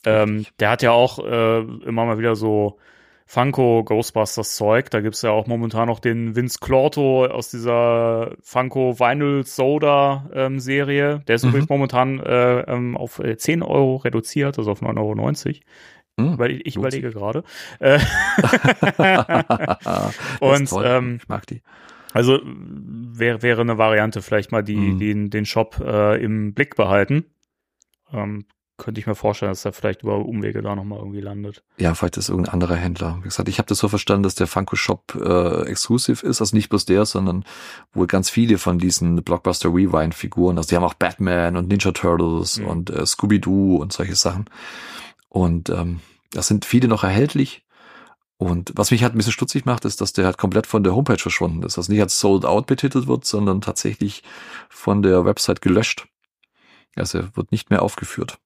[0.07, 2.79] Ähm, der hat ja auch äh, immer mal wieder so
[3.27, 4.91] Funko Ghostbusters Zeug.
[4.91, 10.61] Da gibt's ja auch momentan noch den Vince Clorto aus dieser Funko Vinyl Soda ähm,
[10.61, 11.23] Serie.
[11.27, 11.49] Der ist Mhm.
[11.51, 16.31] übrigens momentan äh, ähm, auf äh, 10 Euro reduziert, also auf 9,90 Euro.
[16.31, 17.43] Hm, Weil ich lohnt überlege gerade.
[17.81, 17.99] Äh,
[20.41, 21.63] Und, ähm, ich mag die.
[22.13, 24.99] also wäre wäre eine Variante, vielleicht mal die, Mhm.
[24.99, 27.25] den, den Shop äh, im Blick behalten.
[28.13, 28.45] Ähm,
[28.77, 31.63] könnte ich mir vorstellen, dass er vielleicht über Umwege da nochmal irgendwie landet.
[31.79, 33.19] Ja, vielleicht ist irgendein anderer Händler.
[33.21, 36.57] Wie gesagt, ich habe das so verstanden, dass der Funko Shop äh, exklusiv ist, also
[36.57, 37.45] nicht bloß der, sondern
[37.93, 40.57] wohl ganz viele von diesen Blockbuster Rewind Figuren.
[40.59, 42.67] Also die haben auch Batman und Ninja Turtles Mhm.
[42.67, 44.47] und äh, Scooby Doo und solche Sachen.
[45.29, 46.01] Und ähm,
[46.33, 47.61] das sind viele noch erhältlich.
[48.37, 50.95] Und was mich halt ein bisschen stutzig macht, ist, dass der halt komplett von der
[50.97, 51.79] Homepage verschwunden ist.
[51.79, 54.25] Also nicht als Sold Out betitelt wird, sondern tatsächlich
[54.69, 56.09] von der Website gelöscht.
[56.97, 58.39] Also er wird nicht mehr aufgeführt.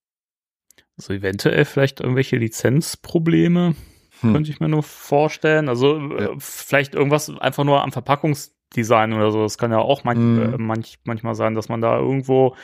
[0.99, 3.75] Also eventuell vielleicht irgendwelche Lizenzprobleme,
[4.21, 4.33] Hm.
[4.33, 5.69] könnte ich mir nur vorstellen.
[5.69, 6.31] Also äh, Ja.
[6.39, 9.43] vielleicht irgendwas einfach nur am Verpackungsdesign oder so.
[9.43, 10.55] Das kann ja auch manch, Mhm.
[10.55, 12.57] äh, manch, manchmal sein, dass man da irgendwo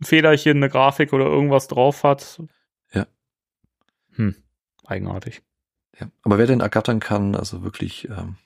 [0.00, 2.42] ein Fehlerchen, eine Grafik oder irgendwas drauf hat.
[2.92, 3.06] Ja.
[4.16, 4.34] Hm,
[4.84, 5.42] eigenartig.
[6.00, 8.36] Ja, aber wer den ergattern kann, also wirklich, ähm,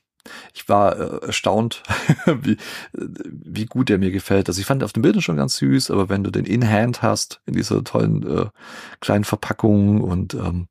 [0.54, 1.82] ich war äh, erstaunt,
[2.26, 2.56] wie, äh,
[2.92, 4.48] wie gut der mir gefällt.
[4.48, 7.02] Also ich fand auf den Bildern schon ganz süß, aber wenn du den in Hand
[7.02, 8.46] hast, in dieser tollen äh,
[9.00, 10.68] kleinen Verpackung und ähm,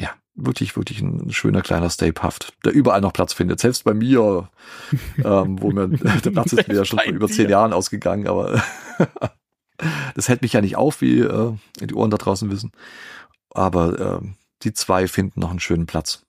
[0.00, 3.60] ja, wirklich, wirklich ein schöner kleiner Stay-Puft, der überall noch Platz findet.
[3.60, 4.48] Selbst bei mir,
[5.24, 8.62] ähm, wo mir der Platz ist mir ja schon vor über zehn Jahren ausgegangen, aber
[10.14, 12.72] das hält mich ja nicht auf, wie äh, die Ohren da draußen wissen.
[13.50, 16.23] aber ähm, die zwei finden noch einen schönen Platz.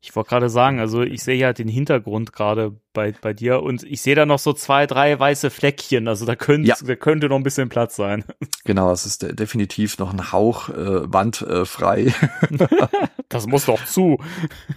[0.00, 3.82] Ich wollte gerade sagen, also ich sehe ja den Hintergrund gerade bei, bei dir und
[3.82, 6.06] ich sehe da noch so zwei, drei weiße Fleckchen.
[6.06, 6.76] Also da könnte, Ja.
[6.80, 8.24] da könnte noch ein bisschen Platz sein.
[8.64, 12.12] Genau, es ist de- definitiv noch ein Hauch äh, wandfrei.
[12.50, 12.66] Äh.
[13.30, 14.18] Das muss doch zu.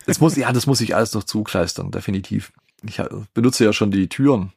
[0.05, 2.51] das muss, ja, das muss ich alles noch zukleistern, definitiv.
[2.83, 4.51] Ich äh, benutze ja schon die Türen.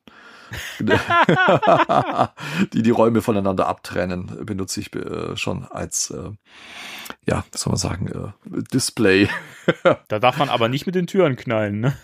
[2.72, 6.30] die die Räume voneinander abtrennen, benutze ich äh, schon als, äh,
[7.26, 9.28] ja, was soll man sagen, äh, Display.
[10.08, 11.96] Da darf man aber nicht mit den Türen knallen, ne?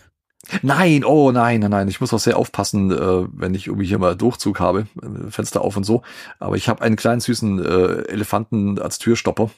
[0.62, 1.88] Nein, oh nein, nein, nein.
[1.88, 5.60] Ich muss auch sehr aufpassen, äh, wenn ich irgendwie hier mal Durchzug habe, äh, Fenster
[5.60, 6.02] auf und so.
[6.38, 9.50] Aber ich habe einen kleinen süßen äh, Elefanten als Türstopper.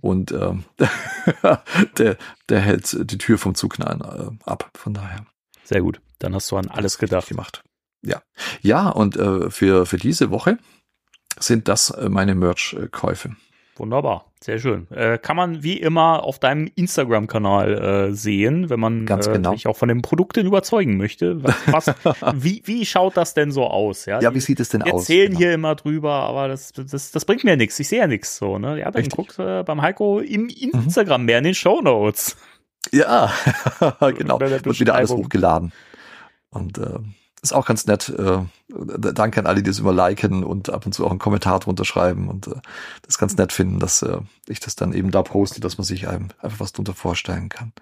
[0.00, 0.64] Und ähm,
[1.98, 2.16] der,
[2.48, 4.70] der hält die Tür vom Zuknallen äh, ab.
[4.74, 5.24] Von daher.
[5.64, 6.00] Sehr gut.
[6.18, 7.28] Dann hast du an alles gedacht.
[7.28, 7.64] gemacht.
[8.02, 8.22] Ja.
[8.62, 10.58] Ja, und äh, für, für diese Woche
[11.38, 13.36] sind das äh, meine Merch-Käufe.
[13.78, 14.32] Wunderbar.
[14.42, 14.90] Sehr schön.
[14.90, 19.52] Äh, kann man wie immer auf deinem Instagram-Kanal äh, sehen, wenn man Ganz äh, genau.
[19.52, 21.42] sich auch von dem Produkt denn überzeugen möchte.
[21.66, 21.88] Was,
[22.34, 24.06] wie, wie schaut das denn so aus?
[24.06, 25.02] Ja, Ja, wie sieht es denn Wir aus?
[25.02, 25.38] erzählen Genau.
[25.38, 27.78] hier immer drüber, aber das, das, das bringt mir nichts.
[27.78, 28.78] Ich sehe ja nichts so, ne?
[28.78, 29.14] Ja, dann Richtig.
[29.16, 30.50] guckt äh, beim Heiko im, Mhm.
[30.84, 32.36] Instagram mehr in den Shownotes.
[32.92, 33.30] Ja,
[34.16, 34.40] genau.
[34.40, 35.72] Wird wieder alles hochgeladen.
[36.48, 36.98] Und äh,
[37.46, 38.08] ist auch ganz nett.
[38.08, 41.60] Äh, danke an alle, die das immer liken und ab und zu auch einen Kommentar
[41.60, 42.60] drunter schreiben und äh,
[43.02, 46.08] das ganz nett finden, dass äh, ich das dann eben da poste, dass man sich
[46.08, 47.72] einem einfach was drunter vorstellen kann.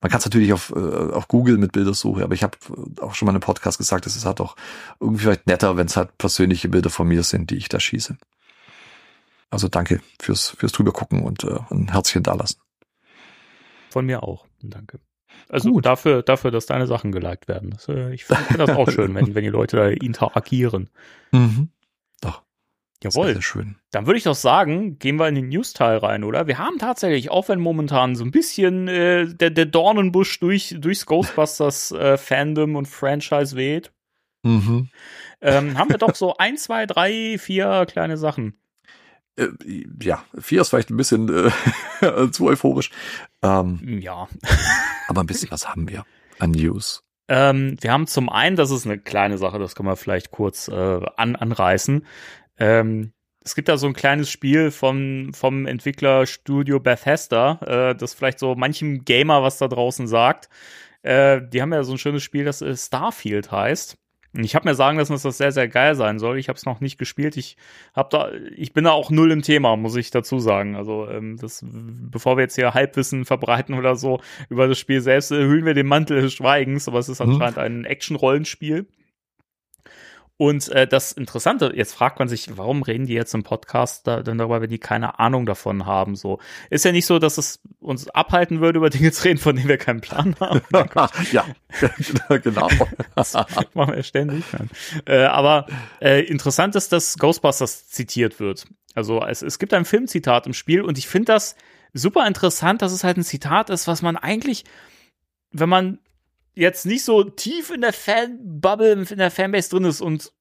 [0.00, 2.58] Man kann es natürlich auf, äh, auf Google mit Bildersuche, aber ich habe
[3.00, 4.54] auch schon mal einem Podcast gesagt, es ist halt auch
[5.00, 8.16] irgendwie vielleicht netter, wenn es halt persönliche Bilder von mir sind, die ich da schieße.
[9.50, 12.60] Also danke fürs, fürs drüber gucken und äh, ein Herzchen dalassen.
[13.90, 14.46] Von mir auch.
[14.60, 15.00] Danke.
[15.48, 15.86] Also Gut.
[15.86, 17.70] dafür, dafür, dass deine Sachen geliked werden.
[17.70, 20.90] Das, äh, ich finde das auch schön, wenn, wenn die Leute da interagieren.
[21.32, 21.68] Mhm.
[22.20, 22.42] Doch.
[23.02, 23.32] Sehr, Jawohl.
[23.34, 23.76] sehr schön.
[23.90, 26.46] Dann würde ich doch sagen, gehen wir in den News-Teil rein, oder?
[26.46, 31.04] Wir haben tatsächlich, auch wenn momentan so ein bisschen äh, der, der Dornenbusch durch, durchs
[31.06, 33.92] Ghostbusters äh, Fandom und Franchise weht,
[34.42, 34.88] Mhm.
[35.40, 38.58] ähm, haben wir doch so ein, zwei, drei, vier kleine Sachen.
[39.36, 39.48] Äh,
[40.00, 41.50] ja, vier ist vielleicht ein bisschen
[42.00, 42.90] äh, zu euphorisch.
[43.42, 44.28] Ähm, Ja.
[45.08, 46.04] aber ein bisschen was haben wir
[46.38, 47.02] an News.
[47.28, 50.68] Ähm, wir haben zum einen, das ist eine kleine Sache, das kann man vielleicht kurz
[50.68, 52.04] äh, an, anreißen.
[52.58, 58.38] Ähm, es gibt da so ein kleines Spiel vom, vom Entwicklerstudio Bethesda, äh, das vielleicht
[58.38, 60.48] so manchem Gamer was da draußen sagt.
[61.02, 63.96] Äh, die haben ja so ein schönes Spiel, das äh, Starfield heißt.
[64.36, 66.38] Ich habe mir sagen lassen, dass das sehr, sehr geil sein soll.
[66.38, 67.36] Ich habe es noch nicht gespielt.
[67.36, 67.56] Ich
[67.94, 70.74] hab da, ich bin da auch null im Thema, muss ich dazu sagen.
[70.74, 75.30] Also ähm, das, bevor wir jetzt hier Halbwissen verbreiten oder so über das Spiel selbst,
[75.30, 76.88] äh, hüllen wir den Mantel des Schweigens.
[76.88, 77.30] Aber es ist Mhm.
[77.32, 78.86] anscheinend ein Action-Rollenspiel.
[80.36, 84.20] Und äh, das Interessante, jetzt fragt man sich, warum reden die jetzt im Podcast da,
[84.22, 86.16] denn darüber, wenn die keine Ahnung davon haben?
[86.16, 89.54] So ist ja nicht so, dass es uns abhalten würde, über Dinge zu reden, von
[89.54, 90.60] denen wir keinen Plan haben.
[91.32, 91.44] ja,
[92.42, 92.68] genau.
[93.14, 93.34] Das
[93.74, 94.44] machen wir ständig.
[95.06, 95.66] Äh, aber
[96.00, 98.66] äh, interessant ist, dass Ghostbusters zitiert wird.
[98.94, 101.54] Also es, es gibt ein Filmzitat im Spiel und ich finde das
[101.92, 104.64] super interessant, dass es halt ein Zitat ist, was man eigentlich,
[105.52, 106.00] wenn man
[106.54, 110.32] jetzt nicht so tief in der Fanbubble, in der Fanbase drin ist und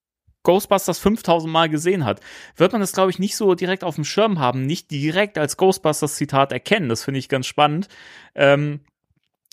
[0.43, 2.19] Ghostbusters 5000 Mal gesehen hat,
[2.57, 5.57] wird man das, glaube ich, nicht so direkt auf dem Schirm haben, nicht direkt als
[5.57, 6.89] Ghostbusters-Zitat erkennen.
[6.89, 7.87] Das finde ich ganz spannend.
[8.35, 8.81] Ähm,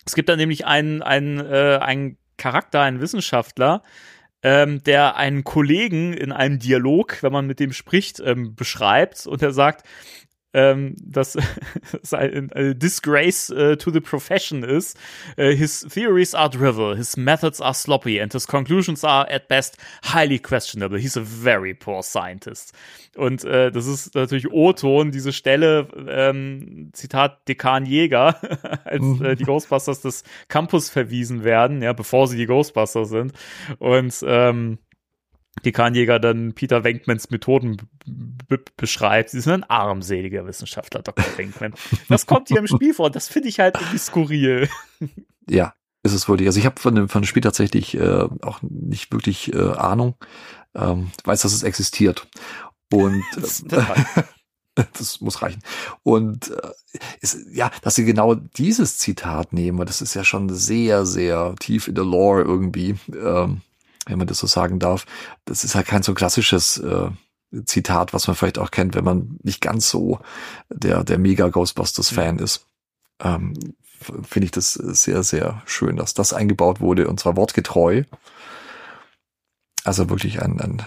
[0.04, 3.82] es gibt da nämlich einen, einen, äh, einen Charakter, einen Wissenschaftler,
[4.42, 9.42] ähm, der einen Kollegen in einem Dialog, wenn man mit dem spricht, ähm, beschreibt und
[9.42, 9.86] er sagt,
[10.52, 11.36] ähm, dass
[12.02, 14.98] es ein, eine Disgrace äh, to the profession ist.
[15.36, 19.76] Äh, his theories are drivel, his methods are sloppy and his conclusions are at best
[20.04, 20.98] highly questionable.
[20.98, 22.74] He's a very poor scientist.
[23.16, 28.36] Und äh, das ist natürlich O-Ton, diese Stelle, ähm, Zitat Dekan Jäger,
[28.84, 33.32] als äh, die Ghostbusters des Campus verwiesen werden, ja, bevor sie die Ghostbusters sind.
[33.78, 34.78] Und ähm,
[35.64, 37.76] Dekanjäger dann Peter Wenkmans Methoden
[38.76, 39.30] beschreibt.
[39.30, 41.24] Sie sind ein armseliger Wissenschaftler, Dr.
[41.36, 41.74] Wenkman.
[42.08, 43.10] Das kommt hier im Spiel vor.
[43.10, 44.68] Das finde ich halt irgendwie skurril.
[45.48, 46.46] Ja, ist es wirklich.
[46.46, 50.14] Also ich habe von dem, von dem Spiel tatsächlich äh, auch nicht wirklich äh, Ahnung.
[50.76, 52.28] Ähm, weiß, dass es existiert.
[52.92, 53.82] Und Das- äh,
[54.92, 55.60] das muss reichen.
[56.04, 56.70] Und äh,
[57.20, 61.88] ist, ja, dass sie genau dieses Zitat nehmen, das ist ja schon sehr, sehr tief
[61.88, 63.62] in der Lore irgendwie, ähm,
[64.10, 65.06] wenn man das so sagen darf.
[65.44, 67.10] Das ist halt kein so klassisches äh,
[67.64, 70.20] Zitat, was man vielleicht auch kennt, wenn man nicht ganz so
[70.68, 72.66] der, der mega Ghostbusters-Fan ist.
[73.20, 73.54] Ähm,
[74.00, 78.04] Finde ich das sehr, sehr schön, dass das eingebaut wurde und zwar wortgetreu.
[79.84, 80.82] Also wirklich ein, ein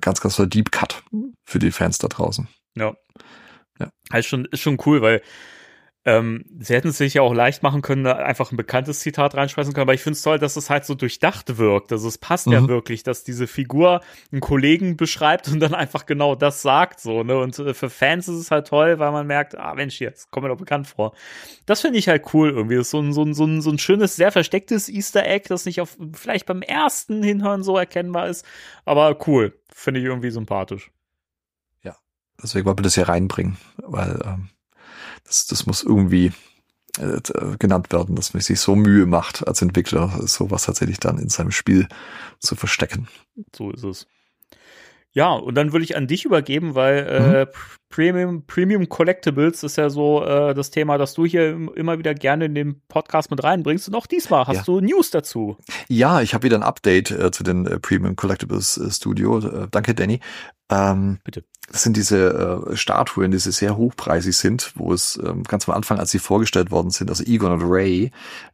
[0.00, 1.02] ganz, ganz toller Deep Cut
[1.44, 2.48] für die Fans da draußen.
[2.76, 2.94] Ja.
[3.80, 3.90] Ja.
[4.16, 5.22] Ist schon, ist schon cool, weil
[6.06, 9.34] ähm, sie hätten es sich ja auch leicht machen können, da einfach ein bekanntes Zitat
[9.34, 11.90] reinschmeißen können, aber ich finde es toll, dass es halt so durchdacht wirkt.
[11.90, 12.68] Also es passt ja Mhm.
[12.68, 17.36] wirklich, dass diese Figur einen Kollegen beschreibt und dann einfach genau das sagt, so, ne?
[17.36, 20.44] Und äh, für Fans ist es halt toll, weil man merkt, ah Mensch, jetzt kommt
[20.44, 21.12] mir doch bekannt vor.
[21.66, 22.76] Das finde ich halt cool irgendwie.
[22.76, 25.46] Das ist so ein, so ein, so ein, so ein schönes, sehr verstecktes Easter Egg,
[25.48, 28.46] das nicht auf vielleicht beim ersten Hinhören so erkennbar ist,
[28.84, 29.58] aber cool.
[29.74, 30.90] Finde ich irgendwie sympathisch.
[32.42, 34.50] Deswegen wollten wir das hier reinbringen, weil ähm,
[35.26, 36.32] das, das muss irgendwie
[36.98, 41.18] äh, äh, genannt werden, dass man sich so Mühe macht, als Entwickler sowas tatsächlich dann
[41.18, 41.88] in seinem Spiel
[42.38, 43.08] zu verstecken.
[43.54, 44.06] So ist es.
[45.12, 47.46] Ja, und dann würde ich an dich übergeben, weil äh,
[47.88, 52.12] Premium, Premium Collectibles ist ja so äh, das Thema, das du hier im- immer wieder
[52.12, 53.88] gerne in den Podcast mit reinbringst.
[53.88, 54.62] Und auch diesmal hast Ja.
[54.64, 55.56] du News dazu.
[55.88, 59.40] Ja, ich habe wieder ein Update äh, zu den äh, Premium Collectibles äh, Studio.
[59.70, 60.20] Danke, Danny.
[60.70, 61.44] Ähm, Bitte.
[61.70, 65.98] Das sind diese äh, Statuen, die sehr hochpreisig sind, wo es ähm, ganz am Anfang,
[65.98, 68.12] als sie vorgestellt worden sind, also Egon und Ray,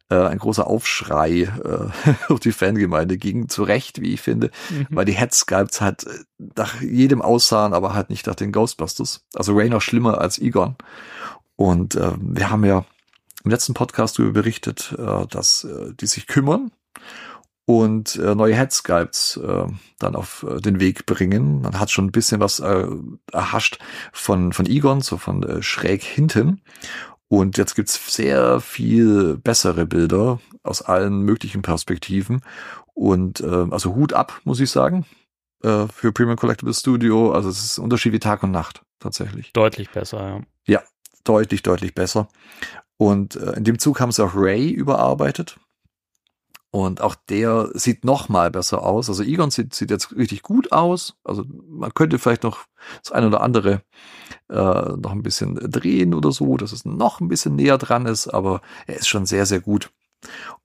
[0.09, 3.49] äh, ein großer Aufschrei äh, durch die Fangemeinde ging.
[3.49, 4.49] Zu Recht, wie ich finde,
[4.89, 6.05] weil die Headsculpts halt
[6.55, 9.25] nach jedem aussahen, aber halt nicht nach den Ghostbusters.
[9.35, 10.75] Also Ray noch schlimmer als Egon.
[11.55, 12.85] Und äh, wir haben ja
[13.43, 16.71] im letzten Podcast darüber berichtet, äh, dass äh, die sich kümmern
[17.65, 19.65] und äh, neue Headsculpts äh,
[19.99, 21.61] dann auf äh, den Weg bringen.
[21.61, 22.87] Man hat schon ein bisschen was äh,
[23.31, 23.79] erhascht
[24.11, 26.61] von, von Egon, so von äh, schräg hinten.
[27.29, 32.41] Und jetzt gibt's sehr viel bessere Bilder aus allen möglichen Perspektiven.
[32.93, 35.05] Und äh, also Hut ab, muss ich sagen,
[35.63, 37.31] äh, für Premium Collectible Studio.
[37.31, 40.83] Also es ist ein Unterschied wie Tag und Nacht tatsächlich Deutlich besser, ja.
[41.23, 42.27] deutlich, deutlich besser.
[42.97, 45.57] Und äh, in dem Zug haben sie auch Ray überarbeitet.
[46.75, 49.07] Und auch der sieht noch mal besser aus.
[49.07, 51.15] Also Egon sieht, sieht jetzt richtig gut aus.
[51.23, 52.61] Also man könnte vielleicht noch
[53.03, 53.83] das eine oder andere
[54.49, 58.27] äh, noch ein bisschen drehen oder so, dass es noch ein bisschen näher dran ist,
[58.27, 59.91] aber er ist schon sehr, sehr gut.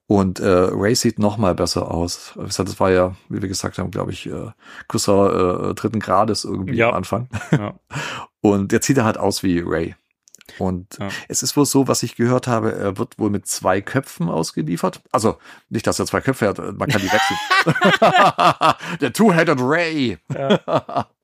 [0.07, 2.33] Und äh, Ray sieht noch mal besser aus.
[2.35, 4.47] Das war ja, wie wir gesagt haben, glaube ich, äh,
[4.87, 5.27] Cousin
[5.69, 6.89] äh, dritten Grades irgendwie Ja.
[6.89, 7.29] am Anfang.
[7.51, 7.75] Ja.
[8.41, 9.95] Und jetzt sieht er halt aus wie Ray.
[10.57, 11.09] Und Ja.
[11.27, 15.01] es ist wohl so, was ich gehört habe, er wird wohl mit zwei Köpfen ausgeliefert.
[15.11, 15.37] Also
[15.69, 17.37] nicht, dass er zwei Köpfe hat, man kann die wechseln.
[19.01, 20.17] Der Two-Headed Ray.
[20.33, 21.07] Ja.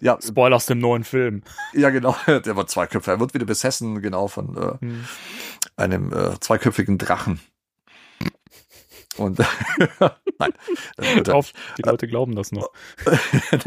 [0.00, 1.42] Ja, Spoiler aus dem neuen Film.
[1.72, 2.14] ja, genau.
[2.28, 3.10] Der wird zwei Köpfe.
[3.10, 5.04] Er wird wieder besessen, genau, von äh, Hm.
[5.76, 7.40] einem äh, zweiköpfigen Drachen.
[9.16, 9.40] Und
[10.38, 10.52] nein,
[10.96, 12.70] er Auf, die Leute glauben das noch.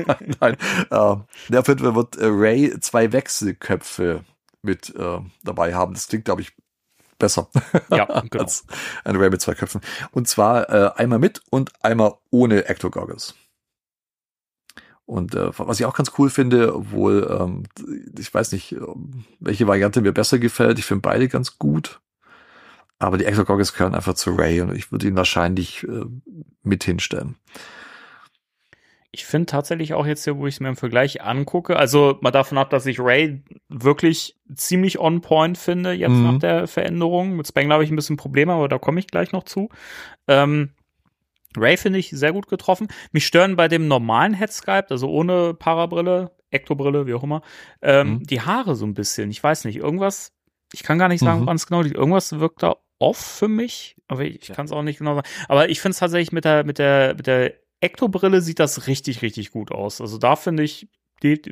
[0.07, 0.57] nein, nein.
[0.89, 4.23] Äh, Fall wird äh, Ray zwei Wechselköpfe
[4.61, 5.93] mit äh, dabei haben.
[5.93, 6.53] Das klingt, glaube ich,
[7.17, 7.49] besser
[7.89, 8.43] Ja, genau.
[8.43, 8.65] als
[9.03, 9.81] ein Ray mit zwei Köpfen.
[10.11, 13.35] Und zwar äh, einmal mit und einmal ohne Ecto-Goggles.
[15.05, 17.63] Und äh, was ich auch ganz cool finde, obwohl ähm,
[18.17, 18.75] ich weiß nicht,
[19.39, 20.79] welche Variante mir besser gefällt.
[20.79, 22.01] Ich finde beide ganz gut.
[22.97, 26.05] Aber die Ecto-Goggles gehören einfach zu Ray und ich würde ihn wahrscheinlich äh,
[26.63, 27.35] mit hinstellen.
[29.13, 32.31] Ich finde tatsächlich auch jetzt hier, wo ich es mir im Vergleich angucke, also mal
[32.31, 36.23] davon ab, dass ich Ray wirklich ziemlich on point finde, jetzt Mhm.
[36.23, 37.35] nach der Veränderung.
[37.35, 39.67] Mit Spengler habe ich ein bisschen Probleme, aber da komme ich gleich noch zu.
[40.29, 40.69] Ähm,
[41.57, 42.87] Ray finde ich sehr gut getroffen.
[43.11, 47.41] Mich stören bei dem normalen Headsculpt, also ohne Parabrille, Ektobrille, wie auch immer,
[47.81, 48.23] ähm, Mhm.
[48.23, 49.29] die Haare so ein bisschen.
[49.31, 50.31] Ich weiß nicht, irgendwas,
[50.71, 51.45] ich kann gar nicht sagen, Mhm.
[51.47, 51.95] wann es genau liegt.
[51.97, 54.55] Irgendwas wirkt da off für mich, aber ich Ja.
[54.55, 55.27] kann es auch nicht genau sagen.
[55.49, 59.21] Aber ich finde es tatsächlich mit der, mit der, mit der Ektobrille sieht das richtig,
[59.21, 59.99] richtig gut aus.
[59.99, 60.87] Also da finde ich,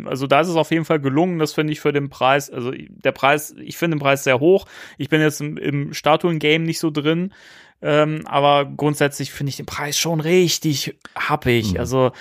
[0.06, 1.40] also da ist es auf jeden Fall gelungen.
[1.40, 4.66] Das finde ich für den Preis, also der Preis, ich finde den Preis sehr hoch.
[4.98, 7.34] Ich bin jetzt im, im Statuen-Game nicht so drin.
[7.82, 11.74] Ähm, aber grundsätzlich finde ich den Preis schon richtig happig.
[11.74, 11.80] Mhm.
[11.80, 12.12] Also,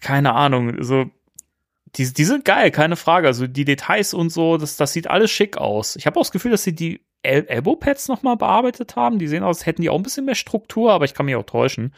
[0.00, 0.76] keine Ahnung.
[0.76, 1.06] Also,
[1.96, 3.26] die, die sind geil, keine Frage.
[3.26, 5.96] Also, die Details und so, das, das sieht alles schick aus.
[5.96, 9.18] Ich habe auch das Gefühl, dass sie die El Elbow-Pads nochmal bearbeitet haben.
[9.18, 11.44] Die sehen aus, hätten die auch ein bisschen mehr Struktur, aber ich kann mich auch
[11.44, 11.94] täuschen.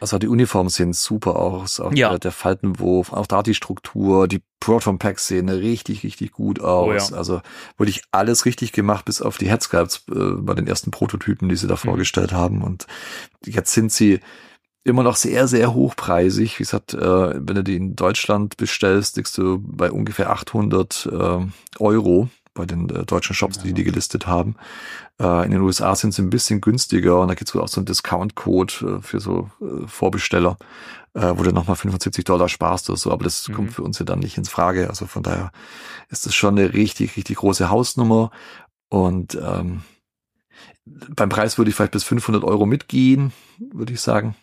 [0.00, 2.10] Also die Uniformen sehen super aus, auch Ja.
[2.10, 7.10] der, der Faltenwurf, auch da die Struktur, die Proton Packs sehen richtig, richtig gut aus.
[7.10, 7.18] Oh ja.
[7.18, 7.40] Also
[7.78, 11.66] wirklich alles richtig gemacht, bis auf die Headsculpts äh, bei den ersten Prototypen, die sie
[11.66, 11.78] da Mhm.
[11.78, 12.62] vorgestellt haben.
[12.62, 12.86] Und
[13.44, 14.20] jetzt sind sie
[14.84, 16.58] immer noch sehr, sehr hochpreisig.
[16.58, 17.00] Wie gesagt, äh,
[17.34, 21.46] wenn du die in Deutschland bestellst, liegst du bei ungefähr 800 äh,
[21.78, 24.56] Euro bei den äh, deutschen Shops, die die gelistet haben.
[25.20, 27.80] Äh, in den USA sind sie ein bisschen günstiger und da gibt's wohl auch so
[27.80, 30.56] einen Discount-Code äh, für so äh, Vorbesteller,
[31.14, 33.54] äh, wo du nochmal 75 Dollar sparst oder so, aber das Mhm.
[33.54, 34.88] kommt für uns ja dann nicht ins Frage.
[34.88, 35.52] Also von daher
[36.08, 38.30] ist das schon eine richtig, richtig große Hausnummer
[38.88, 39.82] und ähm,
[40.84, 43.32] beim Preis würde ich vielleicht bis 500 Euro mitgehen,
[43.72, 44.34] würde ich sagen.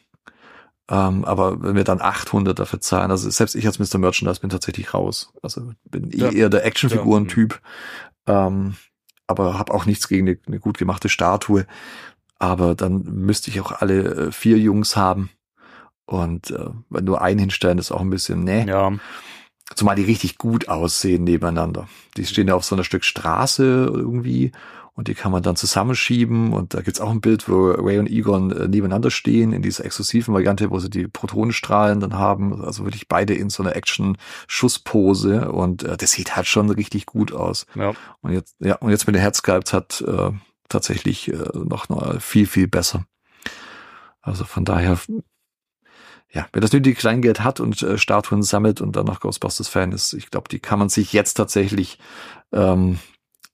[0.90, 3.98] Ähm, aber wenn wir dann 800 dafür zahlen, also selbst ich als Mr.
[3.98, 5.34] Merchandise bin tatsächlich raus.
[5.42, 6.32] Also bin eh Ja.
[6.32, 7.60] eher der Actionfiguren-Typ.
[8.26, 8.76] Ähm,
[9.28, 11.66] aber habe auch nichts gegen eine, eine gut gemachte Statue.
[12.40, 15.30] Aber dann müsste ich auch alle äh, vier Jungs haben.
[16.06, 18.66] Und äh, wenn nur einen hinstellen, ist auch ein bisschen, ne.
[18.66, 18.94] Ja,
[19.76, 21.90] Zumal die richtig gut aussehen nebeneinander.
[22.16, 24.54] Die stehen ja auf so einer Stück Straße irgendwie
[24.98, 28.10] und die kann man dann zusammenschieben und da gibt's auch ein Bild, wo Ray und
[28.10, 32.84] Egon äh, nebeneinander stehen in dieser exklusiven Variante, wo sie die Protonenstrahlen dann haben, also
[32.84, 37.68] wirklich beide in so einer Action-Schusspose und äh, das sieht halt schon richtig gut aus.
[37.76, 37.94] ja.
[38.22, 40.32] Und jetzt, ja, und jetzt mit den Headsculpts hat äh,
[40.68, 43.06] tatsächlich äh, noch, noch viel, viel besser.
[44.22, 44.98] Also von daher,
[46.32, 50.14] ja, wer das nötige Kleingeld hat und äh, Statuen sammelt und dann noch Ghostbusters-Fan ist,
[50.14, 52.00] ich glaube, die kann man sich jetzt tatsächlich,
[52.52, 52.98] ähm,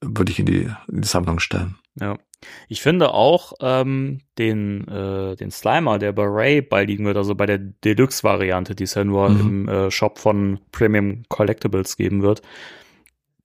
[0.05, 1.75] würde ich in die, in die Sammlung stellen.
[1.99, 2.17] Ja.
[2.67, 7.45] Ich finde auch ähm, den, äh, den Slimer, der bei Ray beiliegen wird, also bei
[7.45, 9.39] der Deluxe-Variante, die es ja nur Mhm.
[9.39, 12.41] im äh, Shop von Premium Collectibles geben wird.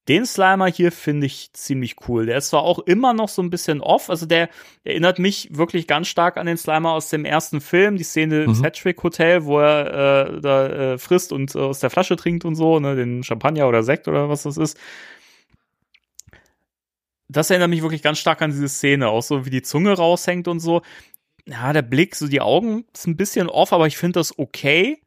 [0.09, 2.25] Den Slimer hier finde ich ziemlich cool.
[2.25, 4.49] Der ist zwar auch immer noch so ein bisschen off, also der
[4.83, 8.53] erinnert mich wirklich ganz stark an den Slimer aus dem ersten Film, die Szene im
[8.53, 8.65] Mhm.
[8.65, 12.55] Hattrick Hotel, wo er äh, da äh, frisst und äh, aus der Flasche trinkt und
[12.55, 14.79] so, ne, den Champagner oder Sekt oder was das ist
[17.29, 20.49] das erinnert mich wirklich ganz stark an diese Szene, auch so wie die Zunge raushängt
[20.49, 20.83] und so.
[21.47, 25.01] Ja, der Blick, so die Augen ist ein bisschen off, aber ich finde das okay.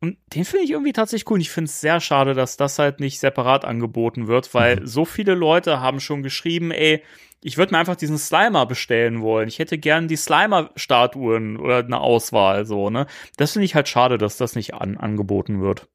[0.00, 1.36] Und den finde ich irgendwie tatsächlich cool.
[1.36, 4.86] Und ich finde es sehr schade, dass das halt nicht separat angeboten wird, weil Mhm.
[4.86, 7.02] so viele Leute haben schon geschrieben, ey,
[7.42, 9.48] ich würde mir einfach diesen Slimer bestellen wollen.
[9.48, 13.06] Ich hätte gern die Slimer-Statuen oder eine Auswahl, so, ne?
[13.36, 15.86] Das finde ich halt schade, dass das nicht an, angeboten wird.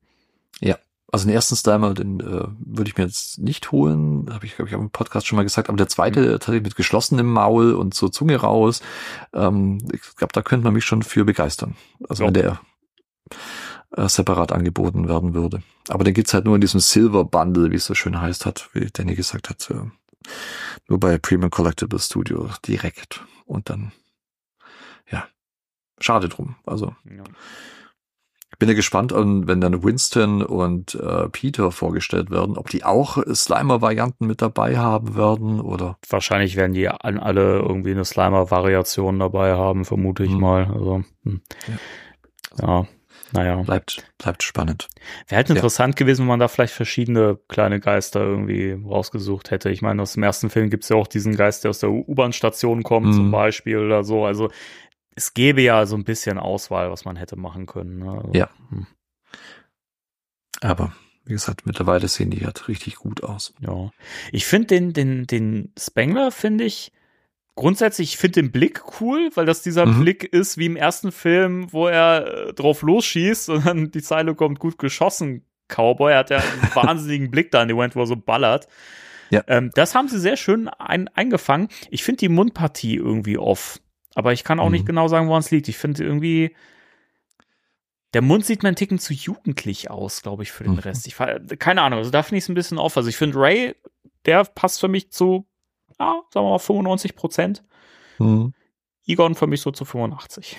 [1.12, 4.70] Also den ersten Slimer, den äh, würde ich mir jetzt nicht holen, habe ich, glaube
[4.70, 7.93] ich, auch im Podcast schon mal gesagt, aber der zweite tatsächlich mit geschlossenem Maul und
[7.95, 8.82] so Zunge raus,
[9.34, 11.76] ähm, ich glaube, da könnte man mich schon für begeistern.
[12.07, 12.28] Also Ja.
[12.28, 12.62] wenn der
[13.95, 15.64] äh, separat angeboten werden würde.
[15.88, 18.70] Aber den gibt's halt nur in diesem Silver Bundle, wie es so schön heißt hat,
[18.74, 19.82] wie Danny gesagt hat, äh,
[20.88, 23.24] nur bei Premium Collectible Studio direkt.
[23.45, 23.91] Und dann,
[25.12, 25.28] ja,
[25.99, 26.55] schade drum.
[26.68, 27.24] Also Ja.
[28.60, 34.28] Bin ja gespannt, wenn dann Winston und äh, Peter vorgestellt werden, ob die auch Slimer-Varianten
[34.28, 35.97] mit dabei haben werden oder.
[36.10, 40.39] Wahrscheinlich werden die an alle irgendwie eine Slimer-Variation dabei haben, vermute ich Mhm.
[40.39, 40.66] mal.
[40.66, 41.41] Also, hm.
[42.62, 42.86] ja,
[43.32, 43.55] naja.
[43.62, 44.89] Bleibt, bleibt spannend.
[45.28, 45.55] Wäre halt Ja.
[45.55, 49.70] interessant gewesen, wenn man da vielleicht verschiedene kleine Geister irgendwie rausgesucht hätte.
[49.70, 52.84] Ich meine, aus dem ersten Film gibt's ja auch diesen Geist, der aus der U-Bahn-Station
[52.84, 53.14] kommt, Mhm.
[53.14, 54.26] zum Beispiel oder so.
[54.26, 54.49] Also
[55.16, 57.99] es gäbe ja so ein bisschen Auswahl, was man hätte machen können.
[57.99, 58.12] Ne?
[58.12, 58.49] Also, Ja.
[58.70, 58.88] hm,
[60.62, 60.93] Aber
[61.26, 63.53] wie gesagt, mittlerweile sehen die halt richtig gut aus.
[63.60, 63.91] ja.
[64.32, 66.91] Ich finde den, den, den Spengler, finde ich,
[67.55, 70.01] grundsätzlich, ich finde den Blick cool, weil das dieser Mhm.
[70.01, 74.34] Blick ist wie im ersten Film, wo er äh, drauf losschießt und dann die Zeile
[74.36, 76.14] kommt, gut geschossen, Cowboy.
[76.14, 78.68] Er hat ja einen wahnsinnigen Blick da in die Moment, wo er so ballert.
[79.30, 79.43] Ja.
[79.47, 81.68] Ähm, das haben sie sehr schön ein, eingefangen.
[81.91, 83.80] Ich finde die Mundpartie irgendwie off.
[84.16, 84.72] Aber ich kann auch Mhm.
[84.74, 85.68] nicht genau sagen, woran es liegt.
[85.68, 86.55] Ich finde irgendwie,
[88.14, 90.80] der Mund sieht mir einen Ticken zu jugendlich aus, glaube ich, für den Mhm.
[90.80, 91.05] Rest.
[91.07, 91.16] Ich,
[91.60, 92.97] keine Ahnung, also da finde ich es ein bisschen off.
[92.97, 93.76] Also ich finde Ray,
[94.26, 95.45] der passt für mich zu,
[95.99, 97.64] ja, sagen wir mal 95 Prozent.
[98.18, 98.53] Hm.
[99.05, 100.57] Egon für mich so zu 85.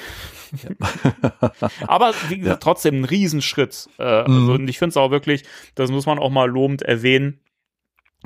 [1.87, 3.89] Aber wie gesagt, trotzdem ein Riesenschritt.
[3.99, 4.51] Äh, also, Mhm.
[4.51, 5.45] und ich finde es auch wirklich,
[5.75, 7.41] das muss man auch mal lobend erwähnen.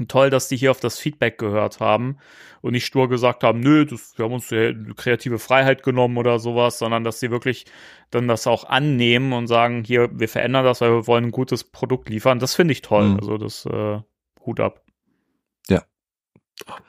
[0.09, 2.19] Toll, dass die hier auf das Feedback gehört haben
[2.63, 6.41] und nicht stur gesagt haben, nö, das, wir haben uns die kreative Freiheit genommen oder
[6.41, 7.67] sowas, sondern dass sie wirklich
[8.11, 11.63] dann das auch annehmen und sagen, hier, wir verändern das, weil wir wollen ein gutes
[11.63, 12.41] Produkt liefern.
[12.41, 13.11] Das finde ich toll.
[13.11, 13.17] Mhm.
[13.21, 14.01] Also das äh,
[14.45, 14.85] Hut ab.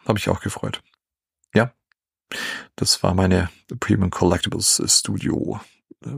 [0.06, 0.82] Habe ich auch gefreut.
[1.54, 1.74] Ja.
[2.76, 3.50] Das war meine
[3.80, 5.60] Premium Collectibles Studio,
[6.04, 6.10] äh,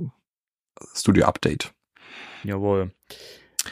[0.93, 1.73] Studio Update.
[2.43, 2.91] Jawohl.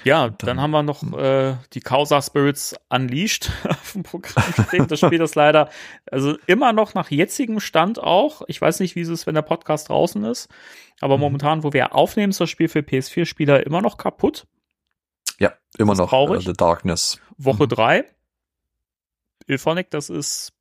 [0.04, 4.88] Ja, dann, Dann- haben wir noch äh, die Causa Spirits Unleashed auf dem Programm stehen.
[4.88, 5.70] Das Spiel ist leider,
[6.12, 8.42] also immer noch nach jetzigem Stand auch.
[8.48, 10.50] Ich weiß nicht, wie es ist, wenn der Podcast draußen ist.
[11.02, 11.22] Aber Mhm.
[11.22, 14.46] momentan, wo wir aufnehmen, ist das Spiel für PS4-Spieler immer noch kaputt.
[15.40, 16.42] Ja, immer noch traurig.
[16.44, 17.20] äh, The Darkness.
[17.38, 17.70] Woche Mhm.
[17.70, 18.06] drei.
[19.48, 20.54] Ilphonic, das ist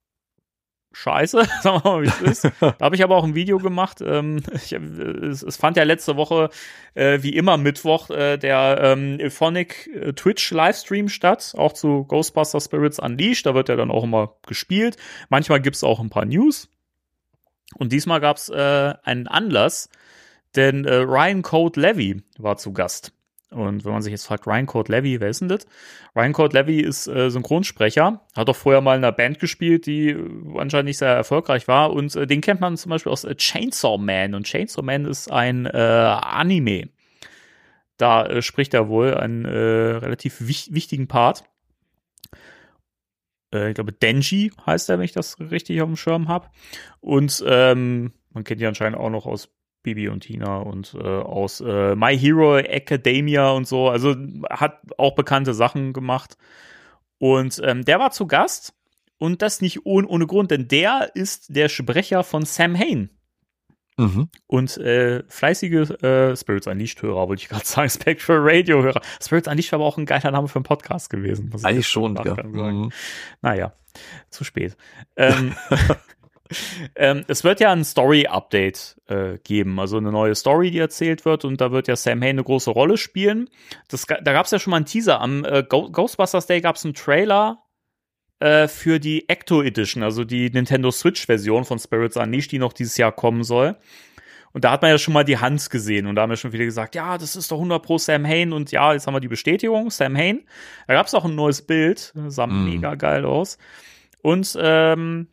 [0.94, 2.44] scheiße, sagen wir mal, wie es ist.
[2.60, 4.00] Da habe ich aber auch ein Video gemacht.
[4.00, 6.48] Ähm, ich, hab- es, es fand ja letzte Woche,
[6.94, 12.98] äh, wie immer Mittwoch, äh, der ähm, Ilphonic äh, Twitch-Livestream statt, auch zu Ghostbuster Spirits
[12.98, 13.44] Unleashed.
[13.46, 14.96] Da wird ja dann auch immer gespielt.
[15.28, 16.68] Manchmal gibt's auch ein paar News.
[17.76, 19.88] Und diesmal gab's äh, einen Anlass,
[20.54, 23.12] denn äh, Ryan Code Levy war zu Gast.
[23.54, 25.66] Und wenn man sich jetzt fragt, Ryan Code Levy, wer ist denn das?
[26.16, 30.10] Ryan Code Levy ist äh, Synchronsprecher, hat auch vorher mal in einer Band gespielt, die
[30.10, 31.92] äh, anscheinend nicht sehr erfolgreich war.
[31.92, 34.34] Und äh, den kennt man zum Beispiel aus äh, Chainsaw Man.
[34.34, 36.88] Und Chainsaw Man ist ein äh, Anime.
[37.96, 41.44] Da äh, spricht er wohl einen relativ wich wichtigen Part.
[43.52, 46.48] Ich glaube, Denji heißt er, wenn ich das richtig auf dem Schirm habe.
[46.98, 49.48] Und ähm, man kennt ihn anscheinend auch noch aus
[49.84, 53.88] Bibi und Tina und äh, aus äh, My Hero Academia und so.
[53.88, 54.16] Also
[54.50, 56.36] hat auch bekannte Sachen gemacht.
[57.18, 58.74] Und ähm, der war zu Gast
[59.18, 63.10] und das nicht ohne, ohne Grund, denn der ist der Sprecher von Sam Hain.
[63.96, 64.28] Mhm.
[64.48, 69.00] Und äh, fleißige äh, Spirits Unleashed-Hörer, wollte ich gerade sagen, Spectral Radio-Hörer.
[69.22, 71.52] Spirits Unleashed war aber auch ein geiler Name für einen Podcast gewesen.
[71.62, 72.42] Eigentlich schon, ja.
[72.42, 72.90] Mhm.
[73.40, 73.72] Naja,
[74.30, 74.76] zu spät.
[75.16, 75.54] Ähm,
[76.96, 81.44] ähm, es wird ja ein Story-Update äh, geben, also eine neue Story, die erzählt wird
[81.44, 83.48] und da wird ja Sam Hain eine große Rolle spielen.
[83.88, 85.20] Das, da gab es ja schon mal einen Teaser.
[85.20, 87.62] Am äh, Ghostbusters Day gab es einen Trailer
[88.40, 92.96] äh, für die Ecto Edition, also die Nintendo Switch-Version von Spirits Unleashed, die noch dieses
[92.96, 93.76] Jahr kommen soll.
[94.52, 96.52] Und da hat man ja schon mal die Hand gesehen und da haben wir schon
[96.52, 99.20] wieder gesagt, ja, das ist doch 100 pro Sam Hain und ja, jetzt haben wir
[99.20, 100.44] die Bestätigung, Sam Hain.
[100.86, 102.64] Da gab es auch ein neues Bild, sah Mm.
[102.64, 103.58] mega geil aus.
[104.22, 105.26] Und ähm,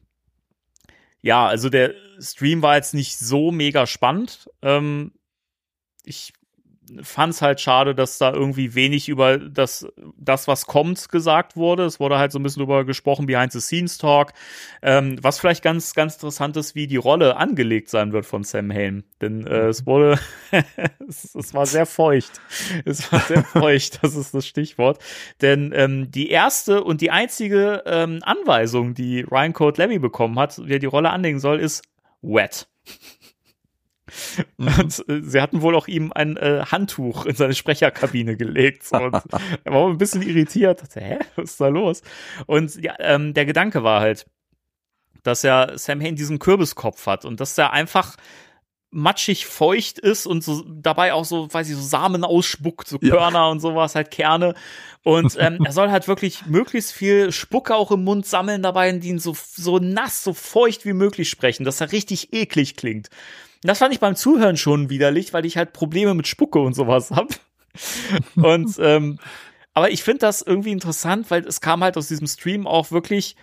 [1.21, 4.49] ja, also der Stream war jetzt nicht so mega spannend.
[4.61, 5.13] Ähm,
[6.03, 6.33] ich
[7.01, 9.87] fand's halt schade, dass da irgendwie wenig über das,
[10.17, 11.85] das, was kommt, gesagt wurde.
[11.85, 14.33] Es wurde halt so ein bisschen drüber gesprochen, Behind-the-Scenes-Talk.
[14.81, 18.71] Ähm, was vielleicht ganz, ganz interessant ist, wie die Rolle angelegt sein wird von Sam
[18.71, 19.03] Hain.
[19.21, 20.19] Denn äh, es wurde,
[21.07, 22.41] es, es war sehr feucht.
[22.85, 24.99] Es war sehr feucht, das ist das Stichwort.
[25.41, 30.59] Denn ähm, die erste und die einzige ähm, Anweisung, die Ryan Code Levy bekommen hat,
[30.65, 31.83] wie er die Rolle anlegen soll, ist
[32.21, 32.67] wet.
[34.57, 38.83] Und äh, sie hatten wohl auch ihm ein äh, Handtuch in seine Sprecherkabine gelegt.
[38.83, 39.13] So, und
[39.63, 40.81] er war ein bisschen irritiert.
[40.81, 42.01] Dachte, Hä, was ist da los?
[42.45, 44.25] Und ja, ähm, der Gedanke war halt,
[45.23, 48.17] dass ja Sam Hain diesen Kürbiskopf hat und dass er einfach
[48.91, 53.15] matschig feucht ist und so dabei auch so, weiß ich, so Samen ausspuckt, so Ja.
[53.15, 54.53] Körner und sowas, halt Kerne.
[55.03, 59.03] Und ähm, er soll halt wirklich möglichst viel Spucke auch im Mund sammeln dabei und
[59.03, 63.09] ihn so, so nass, so feucht wie möglich sprechen, dass er richtig eklig klingt.
[63.63, 67.11] Das fand ich beim Zuhören schon widerlich, weil ich halt Probleme mit Spucke und sowas
[67.11, 67.27] hab.
[68.35, 69.19] und ähm,
[69.73, 73.35] aber ich finde das irgendwie interessant, weil es kam halt aus diesem Stream auch wirklich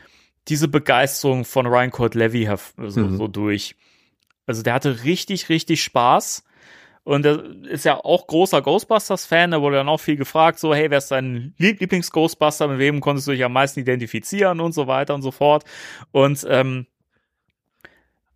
[0.48, 2.48] diese Begeisterung von Ryan Court Levy
[2.88, 3.16] so, Mhm.
[3.16, 3.76] so durch.
[4.46, 6.44] Also der hatte richtig, richtig Spaß.
[7.04, 9.52] Und er ist ja auch großer Ghostbusters-Fan.
[9.52, 12.68] Da wurde dann auch viel gefragt, so, hey, wer ist dein Lieb- Lieblings-Ghostbuster?
[12.68, 15.64] Mit wem konntest du dich am meisten identifizieren und so weiter und so fort.
[16.12, 16.86] Und ähm,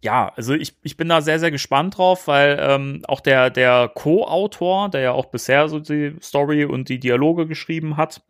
[0.03, 3.89] ja, also ich, ich bin da sehr, sehr gespannt drauf, weil ähm, auch der, der
[3.95, 8.23] Co-Autor, der ja auch bisher so die Story und die Dialoge geschrieben hat,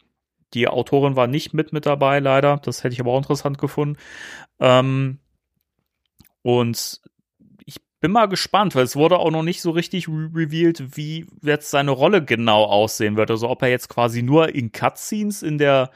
[0.53, 2.59] die Autorin war nicht mit mit dabei, leider.
[2.59, 3.99] Das hätte ich aber auch interessant gefunden.
[4.61, 5.19] Ähm,
[6.43, 7.01] und
[7.65, 11.27] ich bin mal gespannt, weil es wurde auch noch nicht so richtig re revealed, wie
[11.43, 13.31] jetzt seine Rolle genau aussehen wird.
[13.31, 15.91] Also ob er jetzt quasi nur in Cutscenes in der,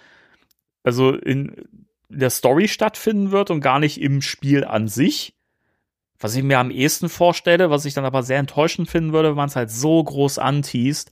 [0.85, 1.69] also in
[2.09, 5.36] der Story stattfinden wird und gar nicht im Spiel an sich.
[6.19, 9.37] Was ich mir am ehesten vorstelle, was ich dann aber sehr enttäuschend finden würde, wenn
[9.37, 11.11] man es halt so groß anteast.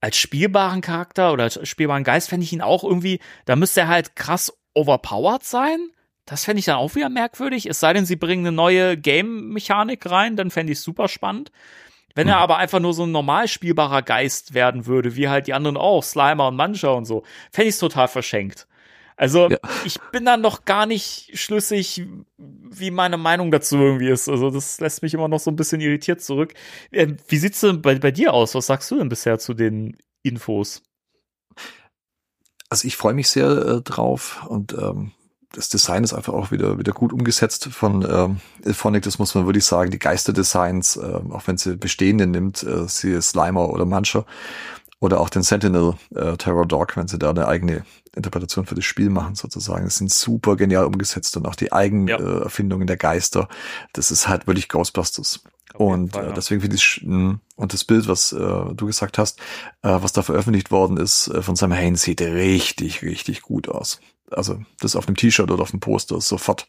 [0.00, 3.88] Als spielbaren Charakter oder als spielbaren Geist fände ich ihn auch irgendwie, da müsste er
[3.88, 5.90] halt krass overpowered sein.
[6.24, 7.66] Das fände ich dann auch wieder merkwürdig.
[7.66, 11.50] Es sei denn, sie bringen eine neue Game-Mechanik rein, dann fände ich es super spannend.
[12.14, 15.54] Wenn er aber einfach nur so ein normal spielbarer Geist werden würde, wie halt die
[15.54, 17.22] anderen auch, Slimer und Mancher und so,
[17.52, 18.66] fände ich es total verschenkt.
[19.20, 19.58] Also Ja.
[19.84, 22.06] ich bin da noch gar nicht schlüssig,
[22.38, 24.30] wie meine Meinung dazu irgendwie ist.
[24.30, 26.54] Also das lässt mich immer noch so ein bisschen irritiert zurück.
[26.90, 28.54] Ähm, Wie sieht's denn bei, bei dir aus?
[28.54, 30.82] Was sagst du denn bisher zu den Infos?
[32.70, 35.12] Also ich freue mich sehr äh, drauf und ähm,
[35.52, 39.44] das Design ist einfach auch wieder wieder gut umgesetzt von ähm, Ilphonic, das muss man
[39.44, 39.90] wirklich sagen.
[39.90, 44.24] Die Geisterdesigns, äh, auch wenn sie bestehende nimmt, äh, sie Slimer oder Muncher
[44.98, 47.84] oder auch den Sentinel äh, Terror Dog, wenn sie da eine eigene
[48.16, 49.84] Interpretation für das Spiel machen sozusagen.
[49.84, 53.48] Das sind super genial umgesetzt und auch die Eigenerfindungen äh, Erfindungen der Geister.
[53.92, 55.44] Das ist halt wirklich Ghostbusters.
[55.74, 56.32] Auf Und Fall, äh, ja.
[56.32, 58.36] deswegen finde ich mh, und das Bild, was äh,
[58.74, 59.38] du gesagt hast,
[59.82, 64.00] äh, was da veröffentlicht worden ist äh, von Sam Hain, sieht richtig, richtig gut aus.
[64.30, 66.68] Also das auf dem T-Shirt oder auf dem Poster ist sofort.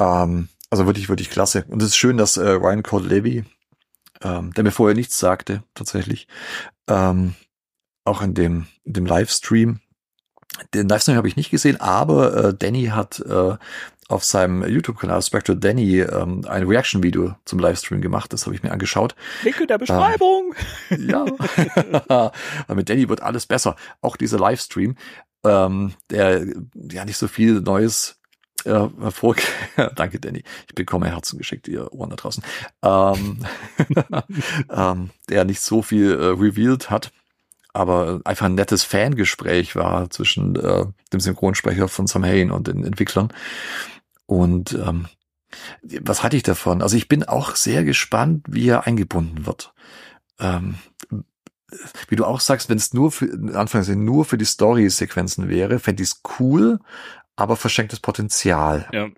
[0.00, 1.64] Ähm, also wirklich, wirklich klasse.
[1.68, 3.44] Und es ist schön, dass äh, Ryan Cole Levy,
[4.22, 6.26] ähm, der mir vorher nichts sagte, tatsächlich,
[6.88, 7.34] ähm,
[8.04, 9.80] auch in dem, in dem Livestream,
[10.72, 13.56] den Livestream habe ich nicht gesehen, aber äh, Danny hat äh,
[14.08, 18.32] auf seinem YouTube-Kanal Spectral Danny ähm, ein Reaction-Video zum Livestream gemacht.
[18.32, 19.14] Das habe ich mir angeschaut.
[19.42, 20.54] Link in der Beschreibung.
[20.90, 22.32] Ähm, ja.
[22.74, 23.76] Mit Danny wird alles besser.
[24.02, 24.96] Auch dieser Livestream,
[25.44, 26.46] ähm, der
[26.90, 28.16] ja nicht so viel Neues
[28.64, 29.36] äh, hervor.
[29.96, 30.42] Danke, Danny.
[30.68, 32.44] Ich bekomme Herzen geschickt, ihr Ohren da draußen.
[32.82, 33.38] Ähm,
[34.70, 37.10] ähm, der nicht so viel äh, revealed hat
[37.74, 42.84] aber einfach ein nettes Fangespräch war zwischen äh, dem Synchronsprecher von Sam Hain und den
[42.84, 43.32] Entwicklern.
[44.26, 45.06] Und ähm,
[46.00, 46.82] was hatte ich davon?
[46.82, 49.74] Also ich bin auch sehr gespannt, wie er eingebunden wird.
[50.38, 50.76] Ähm,
[52.08, 56.04] wie du auch sagst, wenn es nur für, Anfangs nur für die Story-Sequenzen wäre, fände
[56.04, 56.78] ich es cool,
[57.34, 58.88] aber verschenktes Potenzial.
[58.92, 59.08] Ja.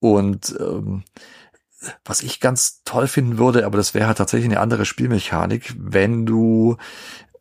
[0.00, 1.04] Und ähm,
[2.04, 6.26] was ich ganz toll finden würde, aber das wäre halt tatsächlich eine andere Spielmechanik, wenn
[6.26, 6.76] du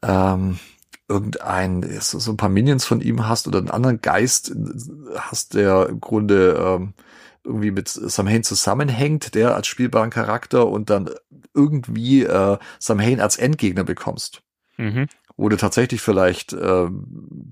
[0.01, 0.59] ähm,
[1.07, 4.55] irgendein, so, ein paar Minions von ihm hast oder einen anderen Geist
[5.15, 6.93] hast, der im Grunde ähm,
[7.43, 11.09] irgendwie mit Samhain zusammenhängt, der als spielbaren Charakter und dann
[11.53, 14.41] irgendwie äh, Samhain als Endgegner bekommst.
[14.77, 15.07] Mhm.
[15.37, 16.87] Wo du tatsächlich vielleicht äh,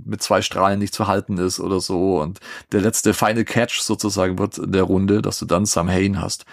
[0.05, 2.39] mit zwei Strahlen nicht zu halten ist oder so und
[2.71, 6.45] der letzte Final Catch sozusagen wird in der Runde, dass du dann Samhain hast.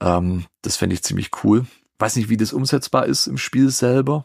[0.00, 1.66] Ähm, das fände ich ziemlich cool.
[1.98, 4.24] Weiß nicht, wie das umsetzbar ist im Spiel selber.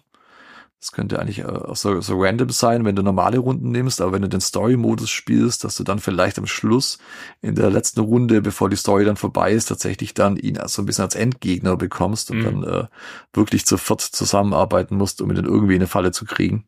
[0.80, 4.12] Das könnte eigentlich äh, auch so, so random sein, wenn du normale Runden nimmst, aber
[4.14, 7.00] wenn du den Story-Modus spielst, dass du dann vielleicht am Schluss
[7.42, 10.86] in der letzten Runde, bevor die Story dann vorbei ist, tatsächlich dann ihn so ein
[10.86, 12.44] bisschen als Endgegner bekommst und mhm.
[12.44, 12.88] dann äh,
[13.34, 16.66] wirklich zu viert zusammenarbeiten musst, um ihn dann irgendwie in eine Falle zu kriegen.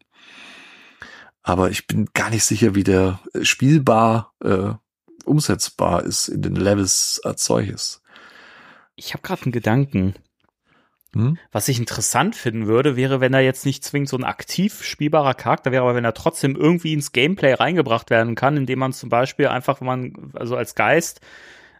[1.43, 4.73] Aber ich bin gar nicht sicher, wie der äh, spielbar äh,
[5.25, 8.01] umsetzbar ist in den Levels als solches.
[8.95, 10.15] Ich habe gerade einen Gedanken.
[11.15, 11.37] Hm?
[11.51, 15.33] Was ich interessant finden würde, wäre, wenn er jetzt nicht zwingend so ein aktiv spielbarer
[15.33, 19.09] Charakter wäre, aber wenn er trotzdem irgendwie ins Gameplay reingebracht werden kann, indem man zum
[19.09, 21.21] Beispiel einfach, wenn man, also als Geist,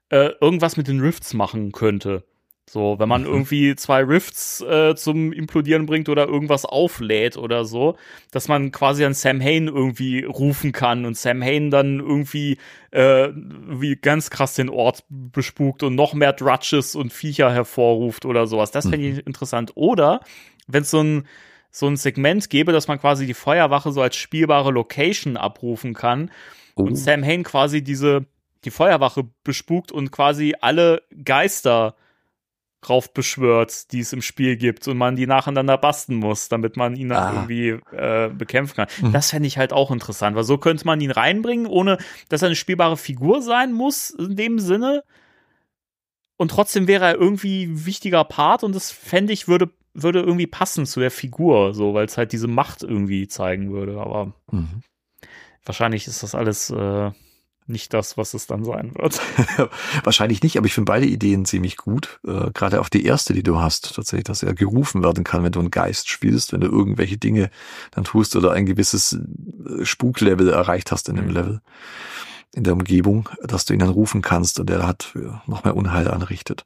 [0.10, 2.24] äh, irgendwas mit den Rifts machen könnte.
[2.72, 3.28] So, wenn man mhm.
[3.28, 7.96] irgendwie zwei Rifts äh, zum Implodieren bringt oder irgendwas auflädt oder so,
[8.30, 12.60] dass man quasi an Sam Hain irgendwie rufen kann und Sam Hain dann irgendwie
[12.92, 18.46] äh, wie ganz krass den Ort bespukt und noch mehr Drudges und Viecher hervorruft oder
[18.46, 18.70] sowas.
[18.70, 19.24] Das fände ich mhm.
[19.26, 19.72] interessant.
[19.74, 20.22] Oder
[20.68, 21.28] wenn es so ein
[21.72, 26.32] so ein Segment gäbe, dass man quasi die Feuerwache so als spielbare Location abrufen kann
[26.76, 26.84] oh.
[26.84, 28.26] und Sam Hain quasi diese
[28.66, 31.96] die Feuerwache bespukt und quasi alle Geister
[32.88, 37.10] raufbeschwört, die es im Spiel gibt und man die nacheinander basten muss, damit man ihn
[37.10, 37.34] dann ah.
[37.34, 38.88] irgendwie äh, bekämpfen kann.
[39.02, 39.12] Mhm.
[39.12, 41.98] Das fände ich halt auch interessant, weil so könnte man ihn reinbringen, ohne
[42.30, 45.04] dass er eine spielbare Figur sein muss in dem Sinne.
[46.38, 50.48] Und trotzdem wäre er irgendwie ein wichtiger Part und das fände ich würde würde irgendwie
[50.48, 54.00] passen zu der Figur, so weil es halt diese Macht irgendwie zeigen würde.
[54.00, 54.84] Aber mhm.
[55.66, 57.12] wahrscheinlich ist das alles äh,
[57.70, 59.22] nicht das, was es dann sein wird.
[60.04, 62.20] Wahrscheinlich nicht, aber ich finde beide Ideen ziemlich gut.
[62.26, 65.52] Äh, Gerade auch die erste, die du hast, tatsächlich, dass er gerufen werden kann, wenn
[65.52, 67.50] du einen Geist spielst, wenn du irgendwelche Dinge
[67.92, 71.32] dann tust oder ein gewisses äh, Spuklevel erreicht hast in dem mhm.
[71.32, 71.62] Level,
[72.54, 75.76] in der Umgebung, dass du ihn dann rufen kannst und er hat äh, noch mehr
[75.76, 76.66] Unheil anrichtet.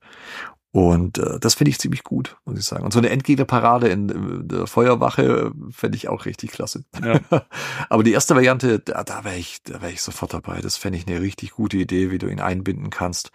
[0.74, 2.84] Und äh, das finde ich ziemlich gut, muss ich sagen.
[2.84, 6.84] Und so eine Endgegnerparade in, in der Feuerwache fände ich auch richtig klasse.
[7.00, 7.20] Ja.
[7.90, 10.62] Aber die erste Variante, da, da wäre ich, da wäre ich sofort dabei.
[10.62, 13.30] Das fände ich eine richtig gute Idee, wie du ihn einbinden kannst.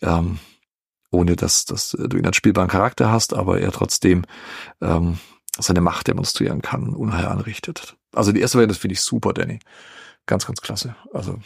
[0.00, 0.38] Ähm,
[1.10, 4.24] ohne dass, dass du ihn als spielbaren Charakter hast, aber er trotzdem
[4.80, 5.18] ähm,
[5.58, 7.98] seine Macht demonstrieren kann, Unheil anrichtet.
[8.14, 9.58] Also die erste Variante finde ich super, Danny.
[10.24, 10.96] Ganz, ganz klasse.
[11.12, 11.40] Also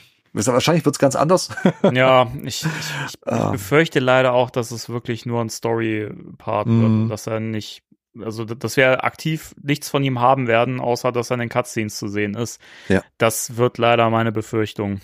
[0.47, 1.51] Wahrscheinlich wird es ganz anders.
[1.93, 2.68] ja, ich, ich,
[3.07, 3.51] ich ah.
[3.51, 6.80] befürchte leider auch, dass es wirklich nur ein Story-Part mm.
[6.80, 7.09] wird, mhm.
[7.09, 7.82] dass er nicht,
[8.20, 11.99] also dass wir aktiv nichts von ihm haben werden, außer dass er in den Cutscenes
[11.99, 12.61] zu sehen ist.
[12.89, 13.03] Ja.
[13.18, 15.01] Das wird leider meine Befürchtung.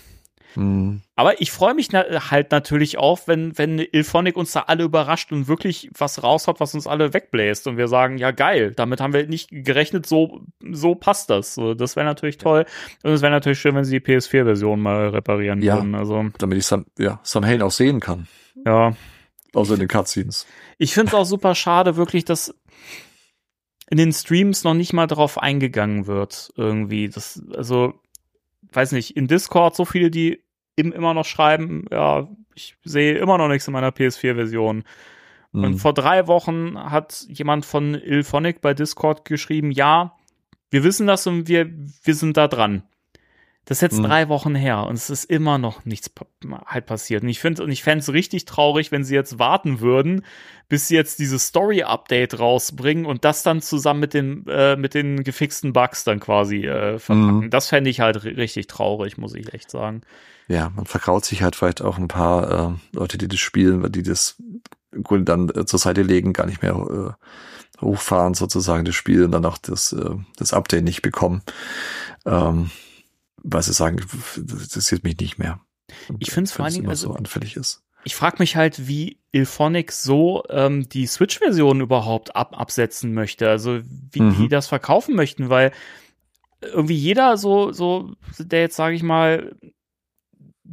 [0.55, 1.01] Mhm.
[1.15, 5.31] Aber ich freue mich na halt natürlich auch, wenn, wenn Ilphonic uns da alle überrascht
[5.31, 9.13] und wirklich was raushaut, was uns alle wegbläst und wir sagen, ja geil, damit haben
[9.13, 10.41] wir nicht gerechnet, so,
[10.71, 11.55] so passt das.
[11.55, 12.65] So, das wäre natürlich toll.
[13.03, 15.95] Und es wäre natürlich schön, wenn sie die PS4-Version mal reparieren ja, würden.
[15.95, 18.27] Also, damit ich Sam, ja, Sam Hain auch sehen kann.
[18.65, 18.95] Ja.
[19.53, 20.45] Außer in den Cutscenes.
[20.77, 22.53] Ich finde es auch super schade, wirklich, dass
[23.89, 27.07] in den Streams noch nicht mal drauf eingegangen wird, irgendwie.
[27.07, 27.93] Das, also,
[28.71, 30.44] weiß nicht, in Discord so viele, die
[30.77, 34.83] eben immer noch schreiben, ja, ich sehe immer noch nichts in meiner PS4-Version.
[35.51, 35.63] Mhm.
[35.63, 40.13] Und vor drei Wochen hat jemand von Ilphonic bei Discord geschrieben, ja,
[40.69, 41.69] wir wissen das und wir,
[42.03, 42.83] wir sind da dran.
[43.67, 44.03] Das ist jetzt Mhm.
[44.03, 46.11] drei Wochen her und es ist immer noch nichts
[46.67, 47.23] halt passiert.
[47.23, 50.23] Und ich finde, und ich fände es richtig traurig, wenn sie jetzt warten würden,
[50.69, 55.23] bis sie jetzt dieses Story-Update rausbringen und das dann zusammen mit den, äh, mit den
[55.23, 57.39] gefixten Bugs dann quasi äh, verpacken.
[57.45, 57.49] Mhm.
[57.49, 60.01] Das fände ich halt ri- richtig traurig, muss ich echt sagen.
[60.47, 63.89] Ja, man verkraut sich halt vielleicht auch ein paar äh, Leute, die das spielen, weil
[63.89, 64.41] die das
[64.91, 69.23] im Grunde dann äh, zur Seite legen, gar nicht mehr äh, hochfahren sozusagen das Spiel
[69.25, 71.41] und dann auch das, äh, das Update nicht bekommen.
[72.25, 72.69] Ähm,
[73.43, 75.59] weil sie sagen, das interessiert mich nicht mehr.
[76.09, 77.81] Und Ich find's vor wenn allen es Dingen, immer also- so anfällig ist.
[78.07, 83.49] Ich frage mich halt, wie Ilphonic so ähm, die Switch-Version überhaupt ab absetzen möchte.
[83.49, 83.79] Also
[84.11, 84.35] wie Mhm.
[84.37, 85.71] die das verkaufen möchten, weil
[86.61, 89.55] irgendwie jeder so, so, der jetzt, sage ich mal,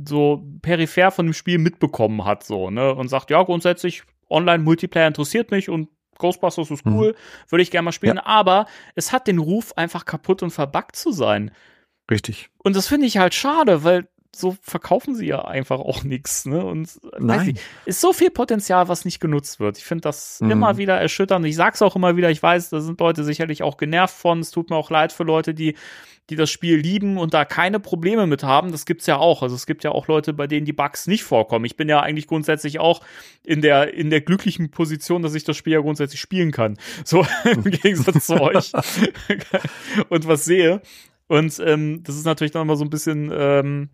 [0.07, 5.51] so peripher von dem Spiel mitbekommen hat, so, ne, und sagt, ja, grundsätzlich Online-Multiplayer interessiert
[5.51, 5.89] mich und
[6.19, 6.95] Ghostbusters ist Mhm.
[6.95, 7.17] cool,
[7.49, 11.11] würde ich gerne mal spielen, aber es hat den Ruf, einfach kaputt und verbuggt zu
[11.13, 11.51] sein.
[12.11, 12.51] Richtig.
[12.59, 16.65] Und das finde ich halt schade, weil so verkaufen sie ja einfach auch nichts, ne?
[16.65, 17.47] Und weiß Nein.
[17.49, 19.79] nicht, ist so viel Potenzial, was nicht genutzt wird.
[19.79, 20.51] Ich finde das Mhm.
[20.51, 21.45] immer wieder erschütternd.
[21.47, 24.41] Ich sag's auch immer wieder, ich weiß, da sind Leute sicherlich auch genervt von.
[24.41, 25.77] Es tut mir auch leid für Leute, die,
[26.31, 28.73] die das Spiel lieben und da keine Probleme mit haben.
[28.73, 29.43] Das gibt's ja auch.
[29.43, 31.65] Also es gibt ja auch Leute, bei denen die Bugs nicht vorkommen.
[31.65, 33.03] Ich bin ja eigentlich grundsätzlich auch
[33.45, 36.79] in der, in der glücklichen Position, dass ich das Spiel ja grundsätzlich spielen kann.
[37.05, 38.73] So im Gegensatz zu euch.
[40.09, 40.81] und was sehe.
[41.29, 43.89] Und ähm, das ist natürlich dann immer so ein bisschen ähm,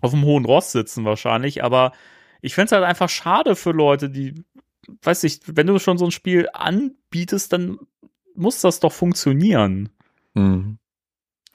[0.00, 1.92] auf dem hohen Ross sitzen wahrscheinlich, aber
[2.40, 4.44] ich find's halt einfach schade für Leute, die,
[5.02, 7.78] weiß ich, wenn du schon so ein Spiel anbietest, dann
[8.34, 9.90] muss das doch funktionieren.
[10.34, 10.78] Mhm.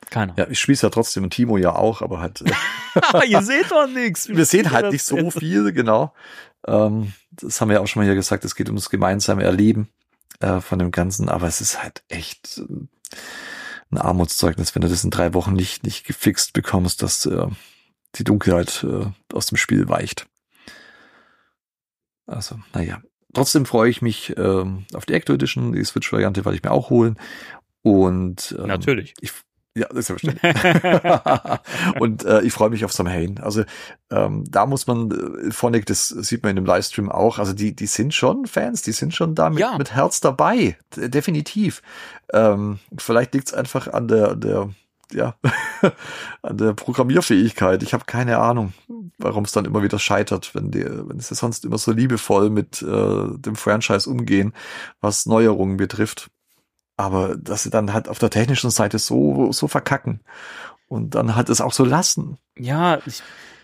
[0.09, 0.45] Keine Ahnung.
[0.45, 3.87] Ja, ich spiele ja trotzdem und Timo ja auch, aber halt, äh, ihr seht doch
[3.87, 4.29] nichts.
[4.29, 6.13] wir sehen halt nicht so viel, genau.
[6.67, 9.43] Ähm, das haben wir ja auch schon mal hier gesagt, es geht um das gemeinsame
[9.43, 9.89] Erleben
[10.39, 12.87] äh, von dem Ganzen, aber es ist halt echt äh,
[13.91, 17.47] ein Armutszeugnis, wenn du das in drei Wochen nicht, nicht gefixt bekommst, dass äh,
[18.15, 20.27] die Dunkelheit äh, aus dem Spiel weicht.
[22.27, 23.01] Also, naja.
[23.33, 26.89] Trotzdem freue ich mich ähm, auf die Ecto Edition, die Switch-Variante werde ich mir auch
[26.89, 27.19] holen.
[27.81, 29.13] Und ähm, Natürlich.
[29.19, 29.31] ich,
[29.77, 31.59] ja, das ist ja verständlich.
[31.99, 33.39] und äh, ich freue mich auf Samhain.
[33.39, 33.65] Also
[34.09, 37.75] ähm, da muss man, äh, Phonic, das sieht man in dem Livestream auch, also die,
[37.75, 39.77] die sind schon Fans, die sind schon da mit, Ja.
[39.77, 41.81] mit Herz dabei, definitiv.
[42.31, 44.69] Ähm, vielleicht liegt es einfach an der, an der
[45.13, 45.35] ja,
[46.41, 47.83] an der Programmierfähigkeit.
[47.83, 48.73] Ich habe keine Ahnung,
[49.17, 52.81] warum es dann immer wieder scheitert, wenn die, wenn sie sonst immer so liebevoll mit
[52.81, 54.53] äh, dem Franchise umgehen,
[55.01, 56.29] was Neuerungen betrifft.
[56.97, 60.21] Aber dass sie dann halt auf der technischen Seite so, so verkacken
[60.87, 62.37] und dann halt es auch so lassen.
[62.57, 63.21] Ja, ich,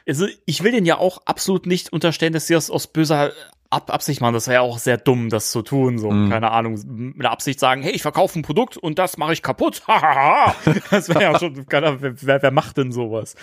[0.08, 3.32] also ich will denen ja auch absolut nicht unterstellen, dass sie das aus böser
[3.72, 4.34] Ab Absicht machen.
[4.34, 5.98] Das wäre ja auch sehr dumm, das zu tun.
[5.98, 6.30] So, Mhm.
[6.30, 9.42] keine Ahnung, mit der Absicht sagen, hey, ich verkaufe ein Produkt und das mache ich
[9.42, 9.82] kaputt.
[9.88, 10.54] Hahaha.
[10.92, 13.36] das wäre ja schon, keine Ahnung, wer, wer, macht denn sowas?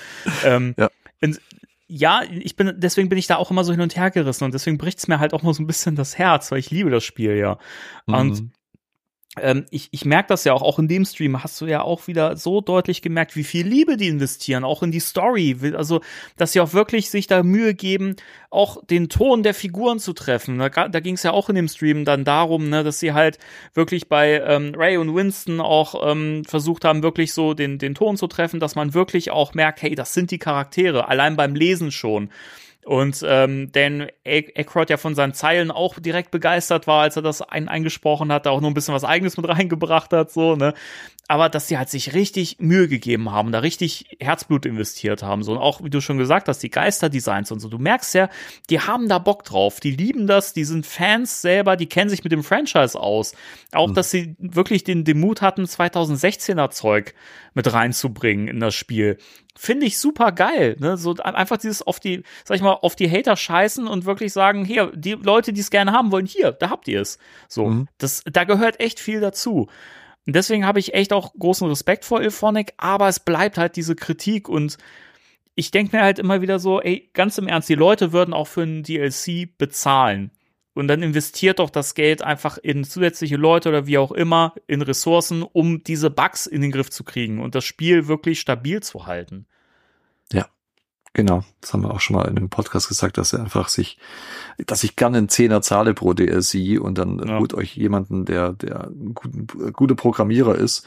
[0.45, 0.89] Ähm, Ja.
[1.22, 1.41] und,
[1.91, 4.53] ja, ich bin, deswegen bin ich da auch immer so hin und her gerissen und
[4.53, 7.03] deswegen bricht's mir halt auch mal so ein bisschen das Herz, weil ich liebe das
[7.05, 7.57] Spiel ja.
[8.05, 8.51] Und Mhm.
[9.43, 12.07] Ähm, ich, ich merke das ja auch, auch in dem Stream hast du ja auch
[12.07, 15.57] wieder so deutlich gemerkt, wie viel Liebe die investieren, auch in die Story.
[15.74, 16.01] Also,
[16.36, 18.16] dass sie auch wirklich sich da Mühe geben,
[18.51, 20.59] auch den Ton der Figuren zu treffen.
[20.59, 23.39] Da, da ging es ja auch in dem Stream dann darum, ne, dass sie halt
[23.74, 28.16] wirklich bei ähm, Ray und Winston auch ähm, versucht haben, wirklich so den, den Ton
[28.16, 31.91] zu treffen, dass man wirklich auch merkt, hey, das sind die Charaktere, allein beim Lesen
[31.91, 32.30] schon.
[32.85, 37.43] Und ähm, Dan Aykroyd ja von seinen Zeilen auch direkt begeistert war, als er das
[37.43, 40.72] ein eingesprochen hat, da auch noch ein bisschen was Eigenes mit reingebracht hat, so, ne?
[41.31, 45.53] Aber dass sie halt sich richtig Mühe gegeben haben, da richtig Herzblut investiert haben, so.
[45.53, 47.68] Und auch, wie du schon gesagt hast, die Geisterdesigns und so.
[47.68, 48.31] Du merkst ja,
[48.70, 52.24] die haben da Bock drauf, die lieben das, die sind Fans selber, die kennen sich
[52.24, 53.35] mit dem Franchise aus.
[53.72, 57.14] Auch, dass sie wirklich den, den Mut hatten, 2016er Zeug
[57.53, 59.18] mit reinzubringen in das Spiel
[59.59, 60.76] finde ich super geil.
[60.78, 60.96] Ne?
[60.96, 64.64] So einfach dieses auf die, sag ich mal, auf die Hater scheißen und wirklich sagen,
[64.64, 67.18] hier, die Leute, die es gerne haben wollen, hier, da habt ihr es.
[67.48, 67.88] So, Mhm.
[67.98, 69.68] das, da gehört echt viel dazu.
[70.26, 73.96] Und deswegen habe ich echt auch großen Respekt vor Ilphonic, aber es bleibt halt diese
[73.96, 74.76] Kritik und
[75.56, 78.46] ich denke mir halt immer wieder so, ey, ganz im Ernst, die Leute würden auch
[78.46, 80.30] für einen DLC bezahlen.
[80.79, 84.81] Und dann investiert doch das Geld einfach in zusätzliche Leute oder wie auch immer, in
[84.81, 89.07] Ressourcen, um diese Bugs in den Griff zu kriegen und das Spiel wirklich stabil zu
[89.07, 89.47] halten.
[91.18, 93.99] Genau, das haben wir auch schon mal in einem Podcast gesagt, dass er einfach sich,
[94.59, 97.39] dass ich gerne einen Zehner zahle pro DLC und dann Ja.
[97.39, 100.87] holt euch jemanden, der, der ein guten, guter Programmierer ist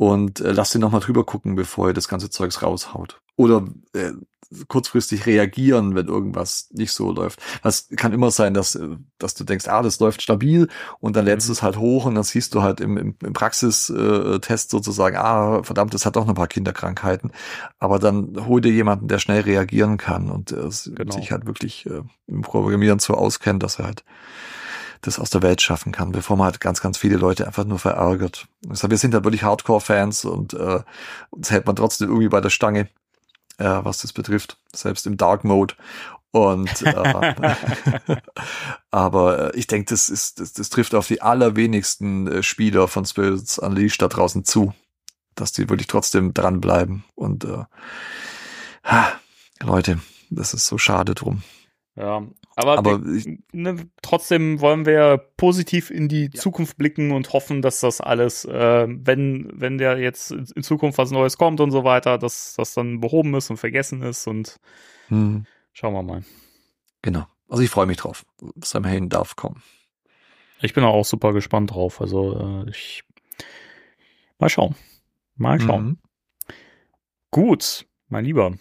[0.00, 3.20] und äh, lass den nochmal drüber gucken, bevor er das ganze Zeugs raushaut.
[3.36, 4.12] Oder äh,
[4.66, 7.38] kurzfristig reagieren, wenn irgendwas nicht so läuft.
[7.62, 10.68] Das kann immer sein, dass, äh, dass du denkst, ah, das läuft stabil
[11.00, 13.32] und dann lädst du es halt hoch und dann siehst du halt im, im, im
[13.34, 17.32] Praxistest sozusagen, ah, verdammt, das hat doch noch ein paar Kinderkrankheiten.
[17.78, 21.12] Aber dann hol dir jemanden, der schnell reagieren kann und äh, Genau.
[21.12, 24.02] sich halt wirklich äh, im Programmieren so auskennt, dass er halt
[25.02, 27.78] das aus der Welt schaffen kann, bevor man halt ganz, ganz viele Leute einfach nur
[27.78, 28.46] verärgert.
[28.68, 30.80] Also wir sind da wirklich Hardcore-Fans und äh,
[31.30, 32.88] uns hält man trotzdem irgendwie bei der Stange,
[33.58, 35.74] äh, was das betrifft, selbst im Dark Mode.
[36.32, 36.94] Und äh,
[38.90, 43.04] aber äh, ich denke, das ist, das, das trifft auf die allerwenigsten äh, Spieler von
[43.04, 44.74] Spirits Unleashed da draußen zu,
[45.34, 47.04] dass die wirklich trotzdem dranbleiben.
[47.14, 47.64] Und äh,
[49.62, 51.42] Leute, das ist so schade drum.
[52.00, 52.26] Ja,
[52.56, 57.80] aber, Aber ich- ne, trotzdem wollen wir positiv in die Zukunft blicken und hoffen, dass
[57.80, 61.84] das alles, äh, wenn, wenn der jetzt in in Zukunft was Neues kommt und so
[61.84, 64.58] weiter, dass das dann behoben ist und vergessen ist und
[65.08, 65.44] Hm,
[65.74, 66.22] schauen wir mal.
[67.02, 67.26] genau.
[67.48, 68.24] Also ich freue mich drauf.
[68.64, 69.62] Sam Hain darf kommen.
[70.62, 72.00] Ich bin auch super gespannt drauf.
[72.00, 73.02] Also äh, ich
[74.38, 74.74] mal schauen.
[75.36, 75.84] Mal schauen.
[75.84, 75.98] Mhm.
[77.30, 78.54] Gut, mein Lieber.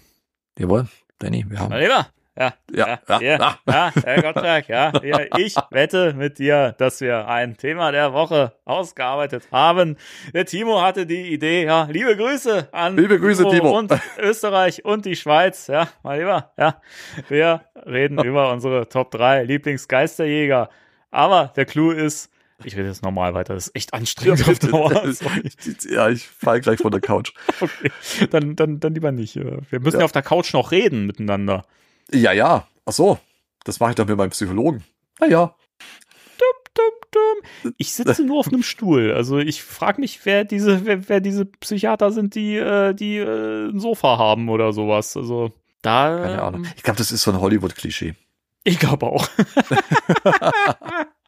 [0.58, 0.88] Jawohl,
[1.20, 1.70] Danny, wir haben.
[1.70, 2.08] Mein Lieber.
[2.40, 7.28] Ja, Ja, ja, ja, ja, Herr Gottschalk, ja, ja, ich wette mit dir, dass wir
[7.28, 9.98] ein Thema der Woche ausgearbeitet haben.
[10.34, 13.78] Der Timo hatte die Idee, ja, liebe Grüße an Liebe Grüße, Timo.
[13.78, 16.82] und Österreich und die Schweiz, ja, mein Lieber, ja,
[17.28, 20.70] wir reden über unsere Top 3 Lieblingsgeisterjäger.
[21.12, 22.32] Aber der Clou ist,
[22.64, 25.04] ich rede jetzt normal weiter, das ist echt anstrengend auf Dauer.
[25.90, 27.34] Ja, ich fall gleich von der Couch.
[27.62, 27.92] Okay.
[28.32, 29.36] Dann, dann, dann lieber nicht.
[29.36, 30.00] Wir müssen ja.
[30.00, 30.06] Ja.
[30.06, 31.66] auf der Couch noch reden miteinander.
[32.12, 32.68] Ja, ja.
[32.86, 33.18] Ach so.
[33.64, 34.84] Das mache ich doch mit meinem Psychologen.
[35.20, 35.56] Na ja.
[36.38, 37.74] Dum, dum.
[37.78, 39.12] Ich sitze nur auf einem Stuhl.
[39.14, 43.70] Also ich frage mich, wer diese, wer, wer diese Psychiater sind, die, äh, die äh,
[43.70, 45.18] ein Sofa haben oder sowas.
[45.18, 45.52] Also
[45.82, 46.18] da.
[46.22, 46.68] Keine Ahnung.
[46.76, 48.16] Ich glaube, das ist so ein Hollywood-Klischee.
[48.64, 49.28] Ich glaube auch.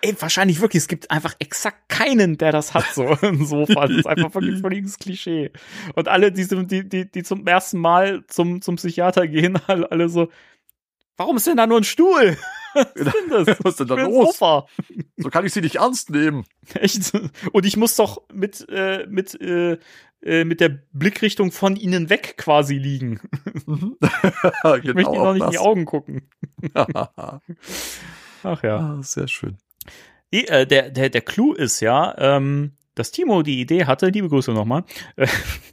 [0.00, 3.86] Ey, wahrscheinlich wirklich, es gibt einfach exakt keinen, der das hat, so ein Sofa.
[3.86, 5.50] Das ist einfach wirklich völliges Klischee.
[5.94, 9.90] Und alle, die, zum- die, die, die zum ersten Mal zum, zum Psychiater gehen, alle,
[9.90, 10.30] alle so,
[11.16, 12.36] warum ist denn da nur ein Stuhl?
[12.74, 13.58] Was ist denn das?
[13.62, 14.36] Was ist denn da los?
[14.36, 14.66] Sofa.
[15.16, 16.44] So kann ich sie nicht ernst nehmen.
[16.74, 17.12] Echt?
[17.52, 19.78] Und ich muss doch mit, äh, mit, äh,
[20.22, 23.20] äh, mit der Blickrichtung von ihnen weg quasi liegen.
[23.66, 23.96] Mhm.
[24.82, 26.28] Ich möchte ihnen noch nicht in die Augen gucken.
[28.44, 28.76] Ach ja.
[28.78, 29.56] ah, sehr schön.
[30.32, 34.28] Die, äh, der, der, der Clou ist ja, ähm, dass Timo die Idee hatte, liebe
[34.28, 34.84] Grüße nochmal,
[35.16, 35.26] äh,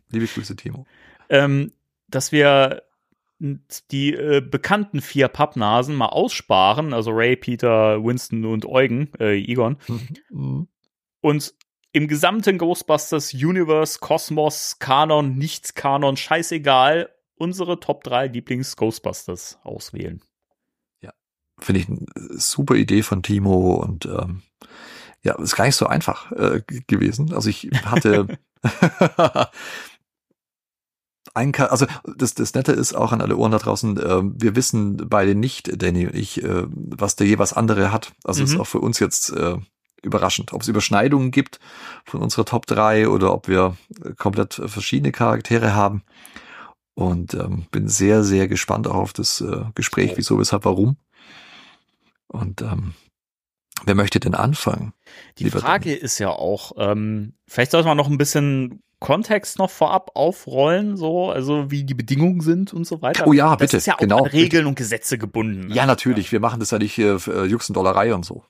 [0.10, 0.86] Liebe Grüße, Timo.
[1.30, 1.72] ähm,
[2.08, 2.84] dass wir
[3.92, 9.78] die äh, bekannten vier Pappnasen mal aussparen, also Ray, Peter, Winston und Eugen, äh, Egon,
[10.30, 10.68] Mhm.
[11.22, 11.54] und
[11.94, 20.22] im gesamten Ghostbusters Universe, Kosmos, Kanon, nichts Kanon, scheißegal, unsere Top 3 Lieblings-Ghostbusters auswählen.
[21.62, 22.06] Finde ich eine
[22.40, 24.42] super Idee von Timo und ähm,
[25.24, 27.34] ja, ist gar nicht so einfach äh, gewesen.
[27.34, 28.40] Also ich hatte
[31.34, 31.86] ein, also
[32.18, 35.82] das, das Nette ist auch an alle Ohren da draußen, ähm, wir wissen beide nicht,
[35.82, 38.14] Danny und ich, äh, was der jeweils andere hat.
[38.24, 38.62] Also ist Mhm.
[38.62, 39.58] auch für uns jetzt äh,
[40.02, 41.60] überraschend, ob es Überschneidungen gibt
[42.06, 46.04] von unserer Top 3 oder ob wir äh, komplett äh, verschiedene Charaktere haben.
[46.94, 50.98] Und ähm, bin sehr, sehr gespannt auch auf das äh, Gespräch, wieso, weshalb, warum.
[52.32, 52.94] Und ähm,
[53.86, 54.94] wer möchte denn anfangen?
[55.38, 60.12] Die Frage ist ja auch, ähm, vielleicht sollte man noch ein bisschen Kontext noch vorab
[60.14, 63.26] aufrollen, so, also wie die Bedingungen sind und so weiter.
[63.26, 65.68] Oh ja, das bitte, ist ja auch genau, an Regeln und Gesetze gebunden.
[65.68, 65.76] ne?
[65.76, 66.32] Ja, natürlich.
[66.32, 68.46] Wir machen das ja nicht äh, für Jux und Dollerei und so.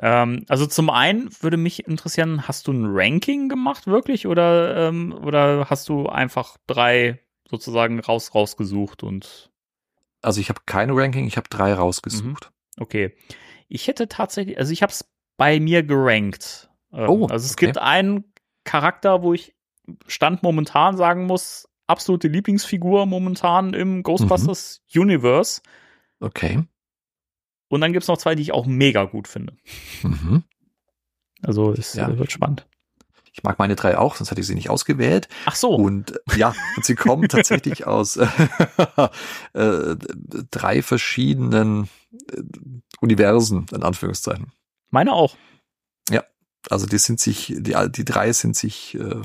[0.00, 5.12] Ähm, also zum einen würde mich interessieren, hast du ein Ranking gemacht wirklich oder ähm,
[5.12, 9.50] oder hast du einfach drei sozusagen raus rausgesucht und
[10.20, 12.50] Also ich habe keine Ranking, ich habe drei rausgesucht.
[12.80, 13.14] Okay.
[13.68, 15.04] Ich hätte tatsächlich, also ich habe es
[15.36, 16.70] bei mir gerankt.
[16.92, 17.66] Ähm, Oh, also es okay.
[17.66, 18.24] gibt einen
[18.64, 19.54] Charakter, wo ich
[20.06, 25.00] Stand momentan sagen muss, absolute Lieblingsfigur momentan im Ghostbusters Mhm.
[25.02, 25.62] Universe.
[26.20, 26.64] Okay.
[27.68, 29.54] Und dann gibt's noch zwei, die ich auch mega gut finde.
[30.02, 30.44] Mhm.
[31.42, 32.08] Also es Ja.
[32.08, 32.66] äh, wird spannend.
[33.32, 35.28] Ich mag meine drei auch, sonst hätte ich sie nicht ausgewählt.
[35.44, 35.70] Ach so.
[35.70, 38.26] Und äh, ja, und sie kommen tatsächlich aus äh,
[39.54, 39.96] äh,
[40.50, 41.88] drei verschiedenen
[43.00, 44.52] Universen, in Anführungszeichen.
[44.90, 45.36] Meine auch.
[46.70, 49.22] Also die sind sich, die, die drei sind sich, äh,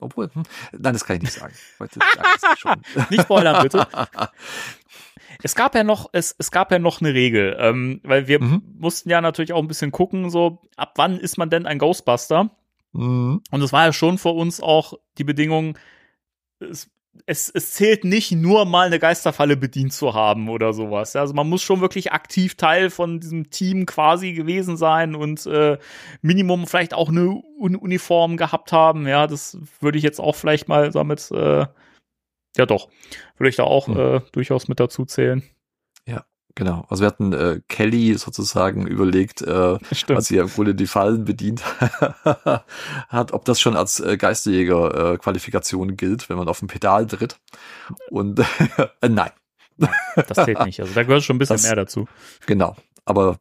[0.00, 0.42] obwohl, hm,
[0.72, 1.54] nein, das kann ich nicht sagen.
[1.78, 2.00] Heute
[2.58, 2.80] schon.
[3.10, 3.86] Nicht spoilern, bitte.
[5.42, 8.62] Es gab ja noch, es, es gab ja noch eine Regel, ähm, weil wir Mhm.
[8.78, 12.50] mussten ja natürlich auch ein bisschen gucken, so ab wann ist man denn ein Ghostbuster?
[12.92, 13.42] Mhm.
[13.50, 15.76] Und es war ja schon für uns auch die Bedingung,
[16.58, 16.90] es,
[17.26, 21.16] es, es zählt nicht nur mal eine Geisterfalle bedient zu haben oder sowas.
[21.16, 25.78] Also man muss schon wirklich aktiv Teil von diesem Team quasi gewesen sein und äh,
[26.22, 29.06] Minimum vielleicht auch eine Un Uniform gehabt haben.
[29.06, 31.66] Ja, das würde ich jetzt auch vielleicht mal damit, äh,
[32.56, 32.88] ja doch,
[33.38, 33.96] würde ich da auch Hm.
[33.96, 35.42] äh, durchaus mit dazu zählen.
[36.58, 36.86] Genau.
[36.88, 40.16] Also wir hatten äh, Kelly sozusagen überlegt, äh, Stimmt.
[40.16, 41.62] als sie ja im Grunde die Fallen bedient
[43.08, 47.38] hat, ob das schon als äh, Geisterjäger-Qualifikation gilt, wenn man auf dem Pedal tritt.
[48.10, 48.40] Und
[49.02, 49.30] äh, nein,
[50.16, 50.80] Das zählt nicht.
[50.80, 52.08] Also da gehört schon ein bisschen Das- mehr dazu.
[52.46, 52.74] genau.
[53.04, 53.38] Aber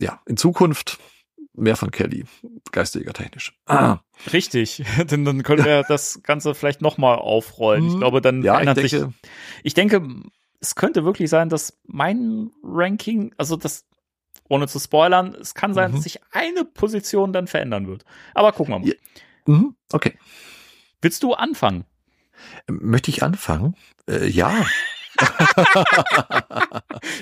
[0.00, 0.98] ja, in Zukunft
[1.54, 2.24] mehr von Kelly,
[2.72, 3.54] Geisterjäger-technisch.
[3.66, 3.98] Ah,
[4.32, 7.86] Richtig, denn dann können wir das Ganze vielleicht nochmal aufrollen.
[7.86, 7.98] Ich Mhm.
[7.98, 9.14] glaube, dann ja, ich verändert sich denke,
[9.62, 10.08] ich denke,
[10.60, 13.84] es könnte wirklich sein, dass mein Ranking, also das,
[14.48, 15.94] ohne zu spoilern, es kann sein, Mhm.
[15.96, 18.04] dass sich eine Position dann verändern wird.
[18.34, 18.88] Aber gucken wir mal.
[18.88, 18.94] Ja.
[19.46, 20.18] mhm, okay.
[21.02, 21.84] Willst du anfangen?
[22.68, 23.74] Möchte ich anfangen?
[24.08, 24.52] Äh, ja.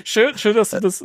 [0.03, 1.01] Schön, schön, dass du das,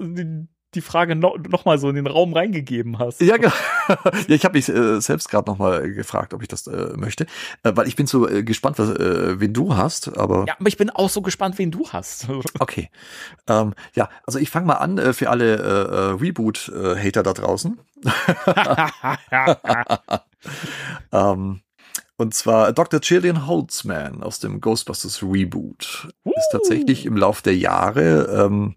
[0.74, 3.20] die, Frage no, noch mal so in den Raum reingegeben hast.
[3.20, 3.52] Ja, genau.
[3.88, 7.26] ja, ich habe mich äh, selbst gerade noch mal gefragt, ob ich das äh, möchte,
[7.62, 10.16] äh, weil ich bin so äh, gespannt, was, äh, wen du hast.
[10.16, 12.28] Aber Ja, aber ich bin auch so gespannt, wen du hast.
[12.58, 12.90] okay,
[13.46, 17.78] ähm, ja, also ich fange mal an äh, für alle Reboot-Hater da draußen.
[21.12, 21.60] Ähm,
[22.16, 23.00] und zwar Dr.
[23.00, 28.76] Gillian Holtzman aus dem Ghostbusters Reboot ist tatsächlich im Lauf der Jahre ähm,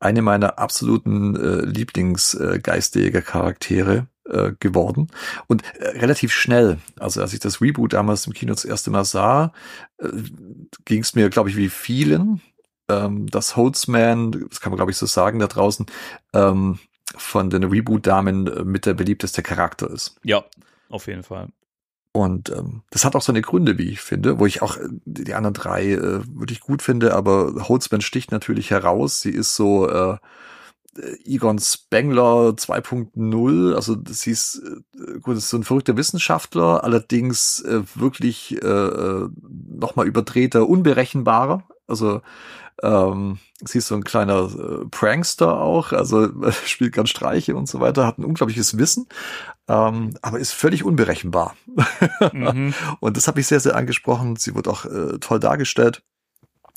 [0.00, 5.08] eine meiner absoluten äh, Lieblingsgeistjäger-Charaktere äh, geworden
[5.46, 6.78] und äh, relativ schnell.
[6.98, 9.52] Also als ich das Reboot damals im Kino das erste Mal sah,
[9.98, 10.08] äh,
[10.84, 12.40] ging es mir, glaube ich, wie vielen,
[12.88, 15.86] ähm, dass Holtzman, das kann man glaube ich so sagen da draußen,
[16.32, 16.78] ähm,
[17.16, 20.16] von den Reboot-Damen äh, mit der beliebteste Charakter ist.
[20.22, 20.44] ja,
[20.90, 21.48] auf jeden Fall.
[22.12, 25.34] Und ähm, das hat auch seine Gründe, wie ich finde, wo ich auch äh, die
[25.34, 29.20] anderen drei äh, wirklich gut finde, aber Holzman sticht natürlich heraus.
[29.20, 30.16] Sie ist so äh,
[31.24, 34.62] Egon Spengler 2.0, also sie ist,
[34.96, 39.28] äh, gut, ist so ein verrückter Wissenschaftler, allerdings äh, wirklich äh, äh,
[39.68, 41.62] nochmal überdrehter, unberechenbarer.
[41.86, 42.20] Also
[42.82, 47.68] ähm, sie ist so ein kleiner äh, Prankster auch, also äh, spielt ganz Streiche und
[47.68, 49.08] so weiter, hat ein unglaubliches Wissen,
[49.68, 51.56] ähm, aber ist völlig unberechenbar.
[52.32, 52.74] Mhm.
[53.00, 54.36] Und das habe ich sehr, sehr angesprochen.
[54.36, 56.02] Sie wird auch äh, toll dargestellt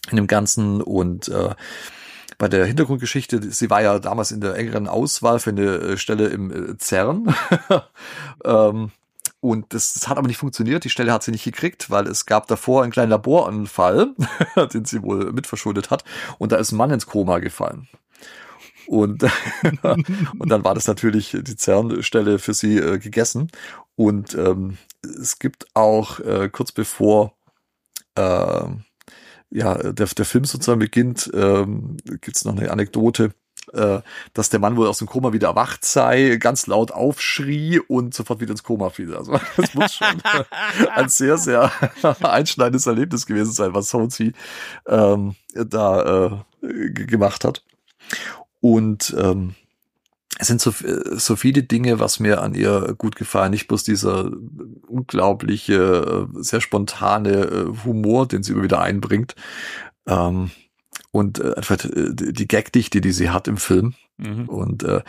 [0.10, 1.56] in dem Ganzen und äh,
[2.38, 6.28] bei der Hintergrundgeschichte, sie war ja damals in der engeren Auswahl für eine äh, Stelle
[6.30, 7.36] im äh, CERN.
[8.43, 8.91] ähm,
[9.42, 10.84] und das, das hat aber nicht funktioniert.
[10.84, 14.14] Die Stelle hat sie nicht gekriegt, weil es gab davor einen kleinen Laboranfall,
[14.74, 16.04] den sie wohl mitverschuldet hat.
[16.38, 17.89] Und da ist ein Mann ins Koma gefallen.
[18.86, 19.24] Und,
[19.82, 23.50] und dann war das natürlich die CERN-Stelle für sie äh, gegessen.
[23.96, 27.34] Und ähm, es gibt auch äh, kurz bevor
[28.16, 28.66] äh,
[29.50, 33.34] ja, der, der Film sozusagen beginnt, ähm, gibt es noch eine Anekdote,
[33.74, 34.01] äh,
[34.34, 38.39] dass der Mann wohl aus dem Koma wieder erwacht sei, ganz laut aufschrie und sofort
[38.39, 39.15] wieder ins Koma fiel.
[39.15, 40.22] Also das muss schon
[40.93, 41.72] ein sehr, sehr
[42.24, 44.34] einschneidendes Erlebnis gewesen sein, was Holzi
[44.88, 47.63] ähm, da äh, gemacht hat.
[48.59, 49.55] Und ähm,
[50.38, 50.74] es sind so,
[51.17, 53.51] so viele Dinge, was mir an ihr gut gefallen.
[53.51, 54.32] Nicht bloß dieser
[54.88, 59.36] unglaubliche, äh, sehr spontane äh, Humor, den sie immer wieder einbringt.
[60.07, 60.51] Ähm,
[61.12, 63.93] und äh, einfach äh, die die Gagdichte, die sie hat im Film.
[64.18, 64.49] Mhm.
[64.49, 65.01] Und äh,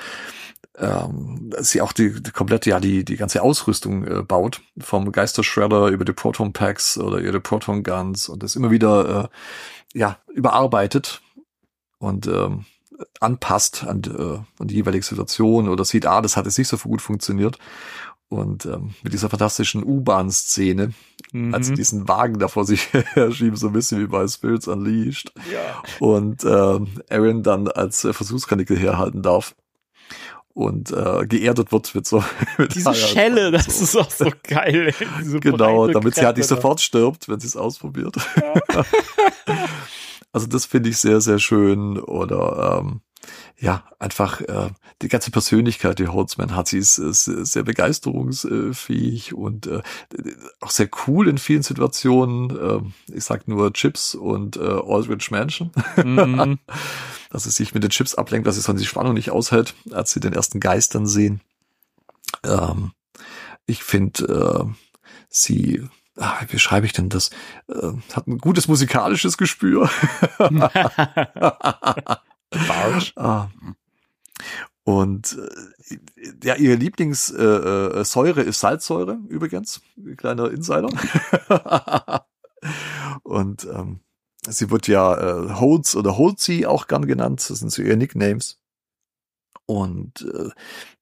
[0.79, 4.63] ähm, sie auch die, die komplette, ja, die, die ganze Ausrüstung äh, baut.
[4.79, 9.99] Vom Geistershredder über die Proton Packs oder ihre Proton Guns und das immer wieder äh,
[9.99, 11.21] ja, überarbeitet
[11.99, 12.65] und ähm,
[13.21, 16.79] anpasst an, äh, an die jeweilige Situation oder sieht, ah, das hat jetzt nicht so
[16.79, 17.59] gut funktioniert.
[18.33, 20.93] Und ähm, mit dieser fantastischen U-Bahn-Szene,
[21.35, 21.55] Mhm.
[21.55, 25.33] als sie diesen Wagen da vor sich herschieben, so ein bisschen wie bei Spirits Unleashed.
[25.51, 25.83] ja.
[25.99, 29.55] Und ähm, Aaron dann als äh, Versuchskanickel herhalten darf.
[30.55, 32.23] Und äh, geerdet wird mit so
[32.59, 33.85] mit Diese Eiern Schelle, und das so.
[33.85, 34.93] ist auch so geil.
[35.41, 38.15] Genau, damit sie halt nicht sofort stirbt, wenn sie es ausprobiert.
[40.33, 41.99] also das finde ich sehr, sehr schön.
[41.99, 43.01] Oder ähm,
[43.63, 44.71] ja, einfach äh,
[45.03, 49.83] die ganze Persönlichkeit, die Holzman hat, sie ist, ist sehr begeisterungsfähig und äh,
[50.61, 52.51] auch sehr cool in vielen Situationen.
[52.51, 55.71] Ähm, ich sag nur Chips und äh, Aldrich Mansion.
[55.97, 56.59] Mhm.
[57.31, 60.11] dass es sich mit den Chips ablenkt, dass es sonst die Spannung nicht aushält, als
[60.11, 61.41] sie den ersten Geistern sehen.
[62.43, 62.91] Ähm,
[63.65, 64.75] ich finde, äh,
[65.29, 65.87] sie,
[66.17, 67.31] ah, wie schreibe ich denn das?
[67.69, 69.89] Äh, hat ein gutes musikalisches Gespür.
[72.67, 73.13] Barsch.
[73.17, 73.49] Ah.
[74.85, 75.39] Und
[75.89, 75.99] äh,
[76.45, 79.81] ja, ihre Lieblingssäure äh, äh, ist Salzsäure übrigens,
[80.17, 80.89] kleiner Insider.
[83.23, 84.01] und ähm,
[84.49, 88.59] sie wird ja äh, Holz oder Holzi auch gern genannt, das sind so ihre Nicknames.
[89.67, 90.27] Und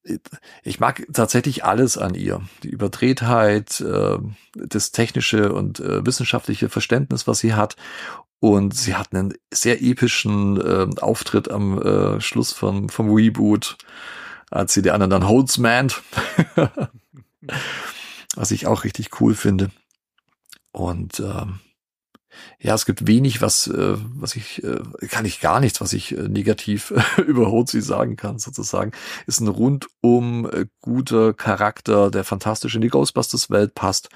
[0.04, 0.18] äh,
[0.62, 2.42] ich mag tatsächlich alles an ihr.
[2.62, 4.18] Die Überdrehtheit, äh,
[4.54, 7.76] das technische und äh, wissenschaftliche Verständnis, was sie hat.
[8.40, 13.76] Und sie hat einen sehr epischen äh, Auftritt am äh, Schluss vom, vom Reboot,
[14.50, 16.02] als sie die anderen dann Holzmant,
[18.34, 19.70] was ich auch richtig cool finde.
[20.72, 21.60] Und ähm,
[22.58, 26.16] ja, es gibt wenig, was, äh, was ich, äh, kann ich gar nichts, was ich
[26.16, 26.92] äh, negativ
[27.26, 28.92] über Hozi sagen kann, sozusagen.
[29.26, 34.10] Ist ein rundum äh, guter Charakter, der fantastisch in die Ghostbusters-Welt passt.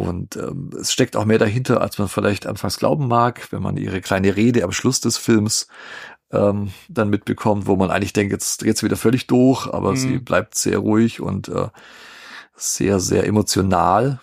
[0.00, 3.76] Und ähm, es steckt auch mehr dahinter, als man vielleicht anfangs glauben mag, wenn man
[3.76, 5.68] ihre kleine Rede am Schluss des Films
[6.32, 9.96] ähm, dann mitbekommt, wo man eigentlich denkt, jetzt dreht sie wieder völlig durch, aber mhm.
[9.96, 11.68] sie bleibt sehr ruhig und äh,
[12.56, 14.20] sehr, sehr emotional,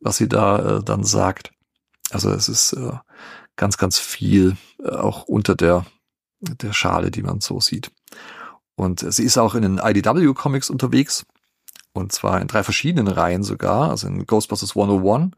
[0.00, 1.52] was sie da äh, dann sagt.
[2.10, 2.92] Also es ist äh,
[3.54, 5.86] ganz, ganz viel äh, auch unter der,
[6.40, 7.92] der Schale, die man so sieht.
[8.74, 11.24] Und sie ist auch in den IDW-Comics unterwegs.
[11.92, 13.90] Und zwar in drei verschiedenen Reihen sogar.
[13.90, 15.32] Also in Ghostbusters 101,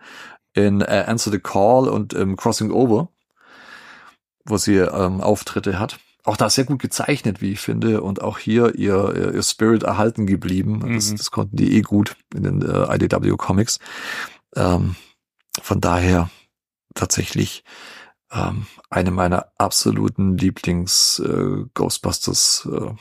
[0.54, 3.08] in äh, Answer the Call und im Crossing Over,
[4.44, 5.98] wo sie ähm, Auftritte hat.
[6.22, 8.02] Auch da sehr gut gezeichnet, wie ich finde.
[8.02, 10.78] Und auch hier ihr, ihr Spirit erhalten geblieben.
[10.78, 10.94] Mhm.
[10.94, 13.78] Das, das konnten die eh gut in den äh, IDW-Comics.
[14.56, 14.96] Ähm,
[15.60, 16.30] von daher
[16.94, 17.64] tatsächlich
[18.32, 22.92] ähm, eine meiner absoluten Lieblings äh, Ghostbusters äh,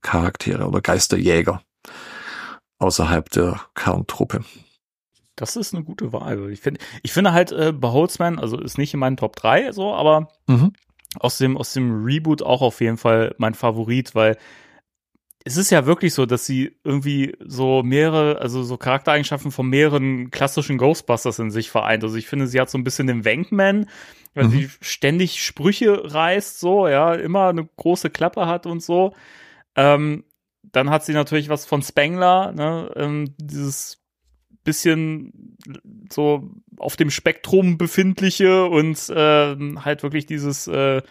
[0.00, 1.62] Charaktere oder Geisterjäger
[2.80, 4.44] außerhalb der Kerntruppe.
[5.36, 6.50] Das ist eine gute Wahl.
[6.50, 9.94] Ich finde, ich finde halt äh, Beholzman, also ist nicht in meinen Top 3 so,
[9.94, 10.72] aber mhm.
[11.18, 14.36] aus dem aus dem Reboot auch auf jeden Fall mein Favorit, weil
[15.44, 20.30] es ist ja wirklich so, dass sie irgendwie so mehrere, also so Charaktereigenschaften von mehreren
[20.30, 22.04] klassischen Ghostbusters in sich vereint.
[22.04, 23.86] Also ich finde, sie hat so ein bisschen den Wankman,
[24.34, 24.50] weil mhm.
[24.50, 29.14] sie ständig Sprüche reißt, so, ja, immer eine große Klappe hat und so.
[29.76, 30.24] Ähm,
[30.72, 33.98] dann hat sie natürlich was von Spengler, ne, ähm, dieses
[34.62, 35.56] bisschen
[36.12, 41.02] so auf dem Spektrum befindliche und äh, halt wirklich dieses äh,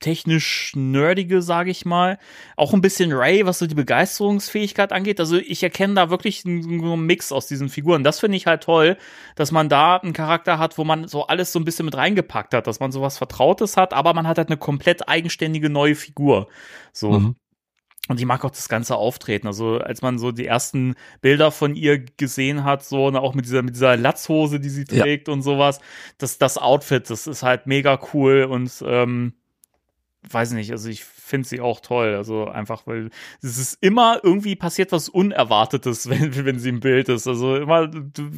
[0.00, 2.18] technisch nerdige, sage ich mal.
[2.56, 5.20] Auch ein bisschen Ray, was so die Begeisterungsfähigkeit angeht.
[5.20, 8.02] Also ich erkenne da wirklich einen Mix aus diesen Figuren.
[8.02, 8.96] Das finde ich halt toll,
[9.36, 12.54] dass man da einen Charakter hat, wo man so alles so ein bisschen mit reingepackt
[12.54, 16.48] hat, dass man sowas Vertrautes hat, aber man hat halt eine komplett eigenständige neue Figur.
[16.92, 17.12] So.
[17.12, 17.36] Mhm.
[18.10, 19.46] Und ich mag auch das ganze Auftreten.
[19.46, 23.44] Also, als man so die ersten Bilder von ihr gesehen hat, so, und auch mit
[23.44, 25.32] dieser, mit dieser Latzhose, die sie trägt ja.
[25.32, 25.78] und sowas,
[26.18, 29.34] das, das Outfit, das ist halt mega cool und ähm,
[30.28, 32.14] weiß nicht, also ich finde sie auch toll.
[32.14, 33.10] Also einfach, weil
[33.42, 37.26] es ist immer irgendwie passiert was Unerwartetes, wenn, wenn sie im Bild ist.
[37.26, 38.30] Also immer, du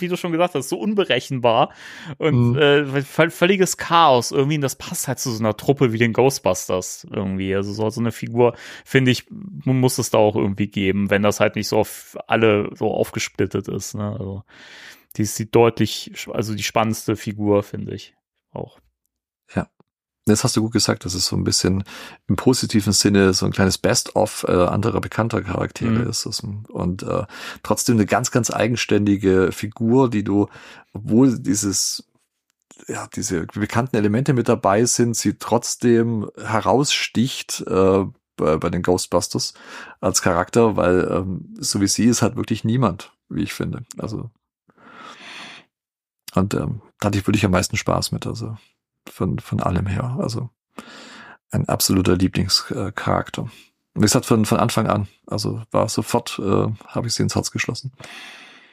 [0.00, 1.72] wie du schon gesagt hast, so unberechenbar
[2.18, 2.58] und mhm.
[2.58, 4.56] äh, völliges Chaos irgendwie.
[4.56, 7.54] Und das passt halt zu so einer Truppe wie den Ghostbusters irgendwie.
[7.54, 11.40] Also so, so eine Figur, finde ich, muss es da auch irgendwie geben, wenn das
[11.40, 13.94] halt nicht so auf alle so aufgesplittet ist.
[13.94, 14.10] Ne?
[14.18, 14.42] Also
[15.16, 18.14] die ist die deutlich, also die spannendste Figur, finde ich
[18.50, 18.80] auch.
[20.24, 21.82] Das hast du gut gesagt, dass es so ein bisschen
[22.28, 26.08] im positiven Sinne so ein kleines Best-of äh, anderer bekannter Charaktere mhm.
[26.08, 26.26] ist.
[26.68, 27.24] Und äh,
[27.62, 30.48] trotzdem eine ganz, ganz eigenständige Figur, die du,
[30.92, 32.04] obwohl dieses
[32.88, 38.04] ja, diese bekannten Elemente mit dabei sind, sie trotzdem heraussticht äh,
[38.36, 39.54] bei, bei den Ghostbusters
[40.00, 43.84] als Charakter, weil ähm, so wie sie ist halt wirklich niemand, wie ich finde.
[43.98, 44.30] Also
[46.34, 48.26] und ähm, da hatte ich wirklich am meisten Spaß mit.
[48.26, 48.56] Also
[49.08, 50.16] von, von allem her.
[50.18, 50.50] Also
[51.50, 53.50] ein absoluter Lieblingscharakter.
[53.94, 57.34] Und ich hat von, von Anfang an, also war sofort, äh, habe ich sie ins
[57.34, 57.92] Herz geschlossen.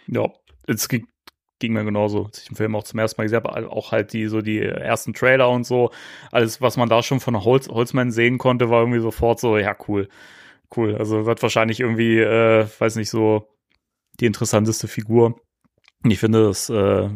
[0.07, 0.29] Ja,
[0.65, 1.07] es ging,
[1.59, 4.13] ging mir genauso, als ich den Film auch zum ersten Mal gesehen habe, auch halt
[4.13, 5.91] die, so die ersten Trailer und so,
[6.31, 9.75] alles, was man da schon von Holz, Holzmann sehen konnte, war irgendwie sofort so, ja,
[9.87, 10.07] cool,
[10.77, 10.95] cool.
[10.95, 13.49] Also wird wahrscheinlich irgendwie, äh, weiß nicht, so
[14.21, 15.39] die interessanteste Figur.
[16.01, 17.09] Und ich finde, das äh,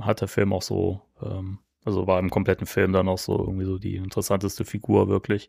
[0.00, 3.64] hat der Film auch so ähm, also war im kompletten Film dann auch so irgendwie
[3.64, 5.48] so die interessanteste Figur wirklich.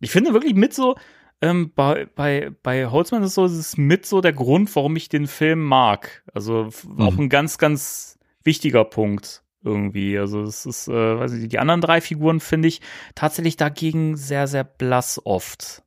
[0.00, 0.96] Ich finde wirklich mit so,
[1.42, 5.08] ähm, bei, bei, bei Holzmann ist so, es ist mit so der Grund, warum ich
[5.08, 6.22] den Film mag.
[6.32, 7.00] Also mhm.
[7.00, 10.18] auch ein ganz, ganz wichtiger Punkt irgendwie.
[10.18, 12.80] Also es ist, äh, weiß ich, die anderen drei Figuren finde ich
[13.14, 15.82] tatsächlich dagegen sehr, sehr blass oft.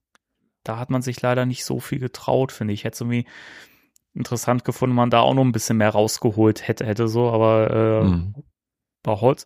[0.63, 2.83] Da hat man sich leider nicht so viel getraut, finde ich.
[2.83, 3.25] Hätte es irgendwie
[4.13, 7.69] interessant gefunden, wenn man da auch noch ein bisschen mehr rausgeholt hätte, hätte so, aber
[7.71, 8.35] äh, mhm.
[9.07, 9.45] Holz.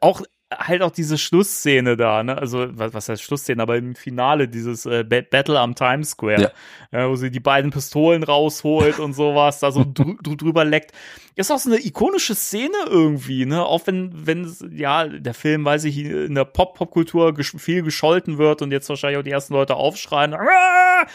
[0.00, 2.36] Auch halt auch diese Schlussszene da, ne?
[2.36, 6.52] Also, was, was heißt Schlussszene, aber im Finale dieses äh, Battle am Times Square,
[6.92, 7.04] ja.
[7.04, 10.92] äh, wo sie die beiden Pistolen rausholt und sowas, da so drü drüber leckt.
[11.36, 13.64] Ist auch so eine ikonische Szene irgendwie, ne?
[13.64, 18.62] Auch wenn, wenn, ja, der Film, weiß ich, in der Pop-Pop-Kultur ges viel gescholten wird
[18.62, 20.34] und jetzt wahrscheinlich auch die ersten Leute aufschreien.
[20.34, 21.06] Aah!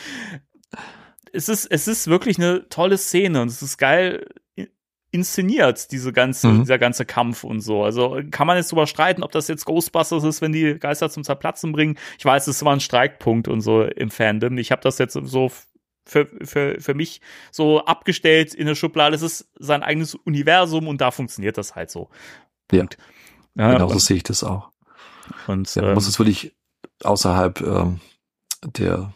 [1.34, 4.26] Es ist, es ist wirklich eine tolle Szene und es ist geil
[5.16, 6.60] inszeniert, diese ganze, mhm.
[6.60, 7.84] dieser ganze Kampf und so.
[7.84, 11.24] Also kann man jetzt drüber streiten, ob das jetzt Ghostbusters ist, wenn die Geister zum
[11.24, 11.98] Zerplatzen bringen.
[12.20, 14.58] Ich weiß, es war ein Streikpunkt und so im Fandom.
[14.58, 15.52] Ich habe das jetzt so
[16.06, 17.22] für, für, für mich
[17.52, 19.16] so abgestellt in der Schublade.
[19.16, 22.10] Es ist sein eigenes Universum und da funktioniert das halt so.
[22.68, 22.98] Punkt.
[23.56, 24.70] Ja, genau so sehe ich das auch.
[25.48, 26.54] Und ja, man ähm, muss es wirklich
[27.04, 28.02] außerhalb ähm,
[28.66, 29.14] der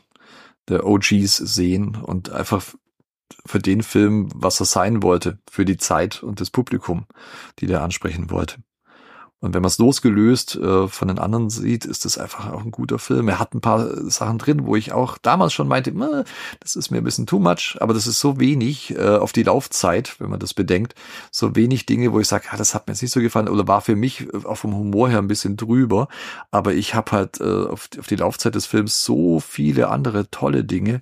[0.70, 2.76] der OGs sehen und einfach
[3.46, 7.06] für den Film, was er sein wollte, für die Zeit und das Publikum,
[7.60, 8.58] die der ansprechen wollte.
[9.42, 12.72] Und wenn man es losgelöst äh, von den anderen sieht, ist das einfach auch ein
[12.72, 13.30] guter Film.
[13.30, 15.94] Er hat ein paar Sachen drin, wo ich auch damals schon meinte,
[16.60, 19.44] das ist mir ein bisschen too much, aber das ist so wenig äh, auf die
[19.44, 20.94] Laufzeit, wenn man das bedenkt,
[21.32, 23.66] so wenig Dinge, wo ich sage, ah, das hat mir jetzt nicht so gefallen oder
[23.66, 26.10] war für mich auch vom Humor her ein bisschen drüber.
[26.52, 30.66] Aber ich habe halt äh, auf, auf die Laufzeit des Films so viele andere tolle
[30.66, 31.02] Dinge,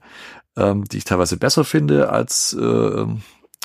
[0.58, 3.06] ähm, die ich teilweise besser finde als äh,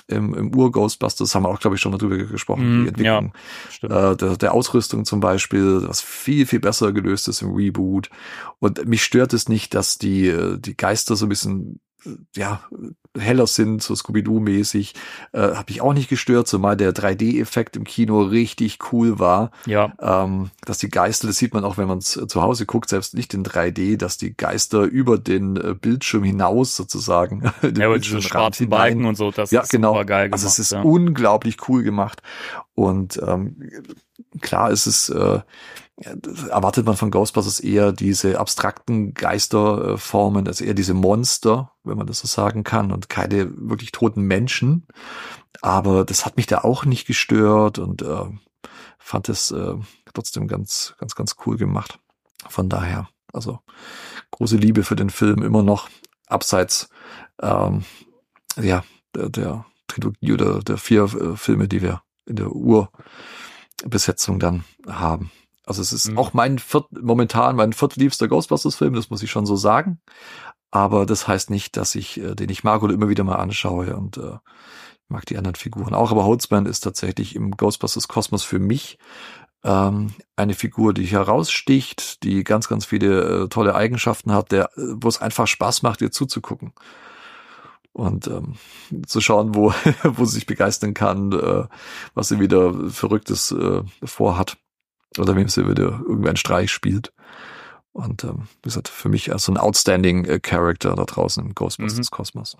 [0.08, 3.32] im, im Ur-Ghostbusters, haben wir auch, glaube ich, schon mal drüber gesprochen, mm, die Entwicklung.
[3.82, 8.10] ja, äh, der, der Ausrüstung zum Beispiel, was viel, viel besser gelöst ist im Reboot.
[8.58, 11.80] Und mich stört es nicht, dass die, äh, die Geister so ein bisschen
[12.34, 12.62] ja,
[13.16, 14.94] heller sind, so Scooby-Doo-mäßig,
[15.32, 19.50] äh, habe ich auch nicht gestört, zumal der 3D-Effekt im Kino richtig cool war.
[19.66, 19.92] Ja.
[20.00, 23.14] Ähm, dass die Geister, das sieht man auch, wenn man es zu Hause guckt, selbst
[23.14, 27.42] nicht in 3D, dass die Geister über den äh, Bildschirm hinaus sozusagen.
[27.76, 29.92] ja, mit diesen schwarzen Balken und so, das ja, ist genau.
[29.92, 30.42] super geil gemacht.
[30.42, 30.82] Also es ist ja.
[30.82, 32.22] unglaublich cool gemacht.
[32.74, 33.70] Und ähm,
[34.40, 35.40] klar ist es, äh,
[36.04, 42.20] erwartet man von Ghostbusters eher diese abstrakten Geisterformen, also eher diese Monster, wenn man das
[42.20, 44.86] so sagen kann, und keine wirklich toten Menschen.
[45.60, 48.24] Aber das hat mich da auch nicht gestört und äh,
[48.98, 49.74] fand es äh,
[50.12, 51.98] trotzdem ganz, ganz, ganz cool gemacht.
[52.48, 53.60] Von daher, also
[54.30, 55.88] große Liebe für den Film immer noch,
[56.26, 56.88] abseits
[57.40, 57.84] ähm,
[58.60, 58.84] ja,
[59.14, 65.30] der, der Trilogie oder der vier äh, Filme, die wir in der Urbesetzung dann haben.
[65.72, 66.18] Also es ist mhm.
[66.18, 70.00] auch mein viert, momentan mein viertliebster Ghostbusters-Film, das muss ich schon so sagen.
[70.70, 73.96] Aber das heißt nicht, dass ich äh, den ich mag oder immer wieder mal anschaue
[73.96, 74.36] und äh,
[75.08, 76.10] mag die anderen Figuren auch.
[76.10, 78.98] Aber Holtzman ist tatsächlich im Ghostbusters-Kosmos für mich
[79.64, 84.82] ähm, eine Figur, die heraussticht, die ganz, ganz viele äh, tolle Eigenschaften hat, der, äh,
[84.96, 86.74] wo es einfach Spaß macht, ihr zuzugucken
[87.92, 88.56] und ähm,
[89.06, 89.72] zu schauen, wo,
[90.02, 91.64] wo sie sich begeistern kann, äh,
[92.14, 94.56] was sie wieder Verrücktes äh, vorhat
[95.18, 97.12] oder wem sie wieder irgendein Streich spielt.
[97.92, 101.54] Und ähm, wie gesagt, für mich als so ein outstanding äh, Character da draußen im
[101.54, 102.14] Ghostbusters mhm.
[102.14, 102.56] Kosmos.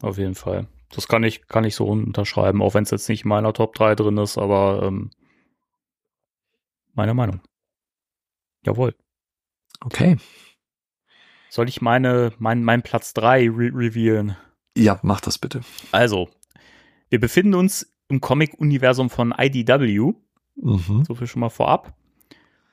[0.00, 0.68] Auf jeden Fall.
[0.90, 3.74] Das kann ich, kann ich so unterschreiben, auch wenn es jetzt nicht in meiner Top
[3.74, 5.10] 3 drin ist, aber ähm,
[6.94, 7.40] meine Meinung.
[8.64, 8.94] Jawohl.
[9.80, 10.18] Okay.
[11.48, 14.36] Soll ich meine, mein, mein Platz 3 re revealen?
[14.76, 15.62] Ja, mach das bitte.
[15.90, 16.28] Also,
[17.08, 20.12] wir befinden uns im Comic-Universum von IDW.
[20.60, 21.04] Mhm.
[21.06, 21.94] So viel schon mal vorab.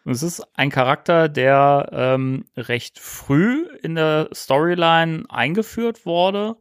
[0.06, 6.56] Und es ist ein Charakter, der ähm, recht früh in der Storyline eingeführt wurde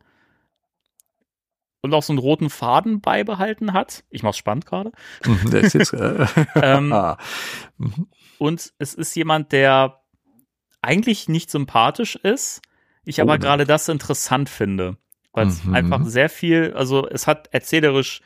[1.81, 4.03] und auch so einen roten Faden beibehalten hat.
[4.11, 4.90] Ich mach's spannend gerade.
[5.24, 6.27] Mhm, ist äh,
[6.57, 7.19] ähm, ah.
[7.78, 8.09] mhm.
[8.39, 10.03] Und es ist jemand, der
[10.82, 12.62] eigentlich nicht sympathisch ist,
[13.05, 14.97] ich aber oh, gerade das interessant finde,
[15.32, 15.74] weil es mhm.
[15.74, 18.20] einfach sehr viel, also es hat erzählerisch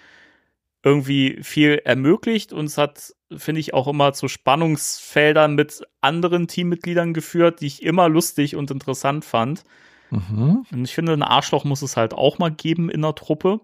[0.82, 7.12] irgendwie viel ermöglicht und es hat, finde ich, auch immer zu Spannungsfeldern mit anderen Teammitgliedern
[7.12, 9.64] geführt, die ich immer lustig und interessant fand.
[10.10, 10.64] Mhm.
[10.72, 13.60] Und ich finde, ein Arschloch muss es halt auch mal geben in der Truppe.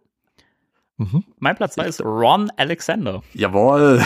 [0.99, 1.25] Mhm.
[1.39, 3.23] Mein Platz 2 ist Ron Alexander.
[3.35, 4.05] Jawohl.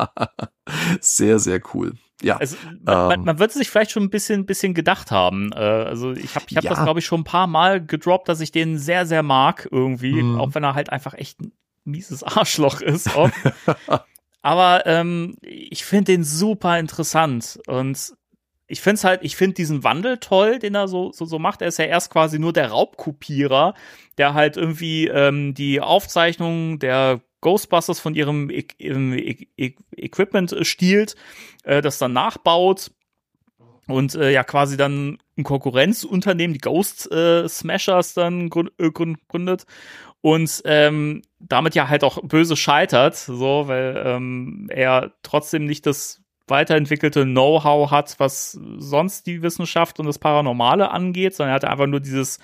[1.00, 1.94] sehr, sehr cool.
[2.22, 2.38] Ja.
[2.38, 5.52] Also, man, ähm, man, wird sich vielleicht schon ein bisschen, bisschen gedacht haben.
[5.52, 6.70] Äh, also ich habe ich hab ja.
[6.70, 10.22] das, glaube ich, schon ein paar Mal gedroppt, dass ich den sehr, sehr mag irgendwie,
[10.22, 10.40] mhm.
[10.40, 11.38] auch wenn er halt einfach echt
[11.86, 13.10] mieses Arschloch ist.
[14.42, 18.14] Aber ähm, ich finde den super interessant und
[18.68, 21.62] ich finde es halt, ich finde diesen Wandel toll, den er so, so, so macht.
[21.62, 23.74] Er ist ja erst quasi nur der Raubkopierer,
[24.18, 31.14] der halt irgendwie ähm, die Aufzeichnungen der Ghostbusters von ihrem, e e e Equipment stiehlt,
[31.64, 32.90] äh, das dann nachbaut
[33.86, 39.66] und äh, ja quasi dann ein Konkurrenzunternehmen, die Ghost äh, Smashers dann äh, gründet
[40.20, 46.22] und ähm, damit ja halt auch böse scheitert, so, weil ähm, er trotzdem nicht das
[46.48, 51.86] weiterentwickelte Know-how hat, was sonst die Wissenschaft und das Paranormale angeht, sondern er hat einfach
[51.86, 52.38] nur dieses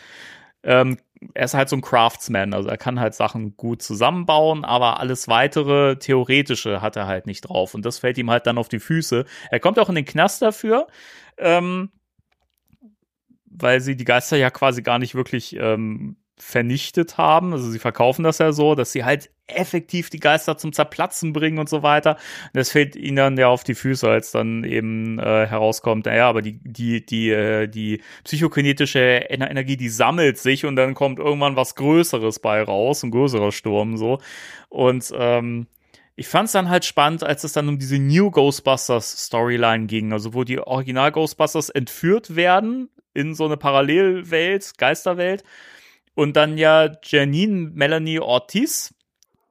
[0.64, 0.98] ähm,
[1.34, 5.28] er ist halt so ein Craftsman, also er kann halt Sachen gut zusammenbauen, aber alles
[5.28, 8.80] weitere Theoretische hat er halt nicht drauf und das fällt ihm halt dann auf die
[8.80, 9.24] Füße.
[9.50, 10.86] Er kommt auch in den Knast dafür,
[11.38, 11.90] ähm,
[13.46, 17.52] weil sie die Geister ja quasi gar nicht wirklich ähm, vernichtet haben.
[17.52, 21.58] Also sie verkaufen das ja so, dass sie halt effektiv die Geister zum Zerplatzen bringen
[21.58, 22.16] und so weiter.
[22.46, 26.28] Und das fällt ihnen dann ja auf die Füße, als dann eben äh, herauskommt, naja,
[26.28, 31.56] aber die, die, die, äh, die psychokinetische Energie, die sammelt sich und dann kommt irgendwann
[31.56, 34.18] was Größeres bei raus, ein größerer Sturm so.
[34.68, 35.68] Und ähm,
[36.16, 40.12] ich fand es dann halt spannend, als es dann um diese New Ghostbusters Storyline ging,
[40.12, 45.44] also wo die Original Ghostbusters entführt werden in so eine Parallelwelt, Geisterwelt
[46.14, 48.94] und dann ja Janine Melanie Ortiz,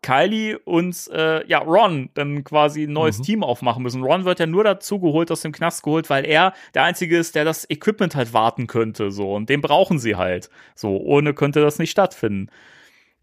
[0.02, 3.24] Kylie und äh, ja Ron dann quasi ein neues mhm.
[3.24, 4.04] Team aufmachen müssen.
[4.04, 7.36] Ron wird ja nur dazu geholt, aus dem Knast geholt, weil er der einzige ist,
[7.36, 10.50] der das Equipment halt warten könnte, so und den brauchen sie halt.
[10.76, 12.50] So ohne könnte das nicht stattfinden.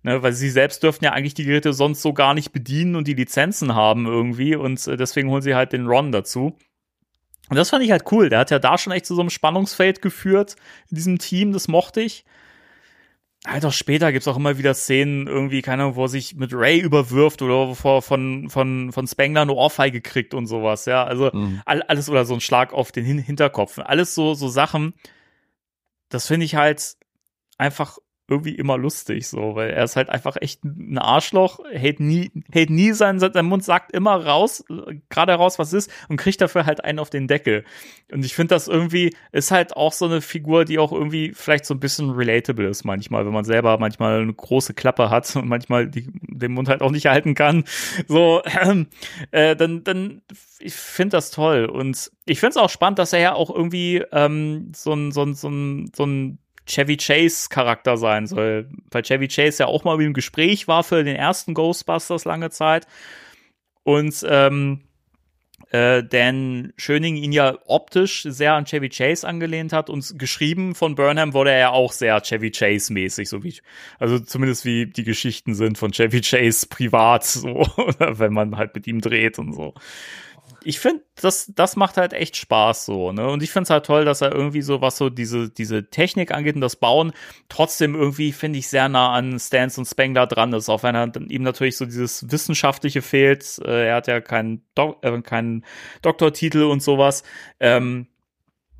[0.05, 3.09] Ne, weil sie selbst dürften ja eigentlich die Geräte sonst so gar nicht bedienen und
[3.09, 6.57] die Lizenzen haben irgendwie und äh, deswegen holen sie halt den Ron dazu.
[7.51, 8.29] Und das fand ich halt cool.
[8.29, 10.55] Der hat ja da schon echt zu so einem Spannungsfeld geführt
[10.91, 12.25] in diesem Team, das mochte ich
[13.49, 16.53] halt auch später gibt's auch immer wieder Szenen, irgendwie, keine Ahnung, wo er sich mit
[16.53, 21.05] Ray überwirft oder wo von, von, von Spengler eine Ohrfeige kriegt und sowas, ja.
[21.05, 21.63] Also mhm.
[21.65, 23.79] alles oder so ein Schlag auf den Hinterkopf.
[23.79, 24.95] Alles so, so Sachen,
[26.09, 26.97] das finde ich halt
[27.57, 27.99] einfach
[28.31, 32.69] irgendwie immer lustig, so, weil er ist halt einfach echt ein Arschloch, hält nie, hält
[32.69, 34.65] nie seinen, sein Mund, sagt immer raus,
[35.09, 37.65] gerade raus, was ist, und kriegt dafür halt einen auf den Deckel.
[38.13, 41.65] Und ich finde das irgendwie, ist halt auch so eine Figur, die auch irgendwie vielleicht
[41.65, 45.49] so ein bisschen relatable ist manchmal, wenn man selber manchmal eine große Klappe hat und
[45.49, 47.65] manchmal die, den Mund halt auch nicht halten kann.
[48.09, 48.43] So,
[49.31, 50.23] äh, dann, dann,
[50.59, 51.65] ich finde das toll.
[51.65, 55.23] Und ich finde es auch spannend, dass er ja auch irgendwie ähm, so ein, so
[55.23, 56.39] ein, so ein, so ein
[56.69, 61.03] Chevy Chase Charakter sein soll, weil Chevy Chase ja auch mal im Gespräch war für
[61.03, 62.87] den ersten Ghostbusters lange Zeit.
[63.83, 64.83] Und ähm,
[65.71, 70.95] äh, Dan Schöning ihn ja optisch sehr an Chevy Chase angelehnt hat und geschrieben von
[70.95, 73.55] Burnham wurde er ja auch sehr Chevy Chase mäßig, so wie
[73.99, 77.67] also zumindest wie die Geschichten sind von Chevy Chase privat so,
[77.99, 79.75] wenn man halt mit ihm dreht und so
[80.69, 83.27] ich finde, das, das macht halt echt Spaß so, ne?
[83.31, 86.31] Und ich finde es halt toll, dass er irgendwie so, was so diese, diese Technik
[86.31, 87.13] angeht und das Bauen,
[87.49, 91.11] trotzdem irgendwie, finde ich, sehr nah an Stans und Spengler dran ist, auch wenn er
[91.31, 93.59] ihm natürlich so dieses Wissenschaftliche fehlt.
[93.65, 95.65] Äh, er hat ja keinen, Dok äh, keinen
[96.03, 97.23] Doktortitel und sowas.
[97.61, 98.09] Ähm,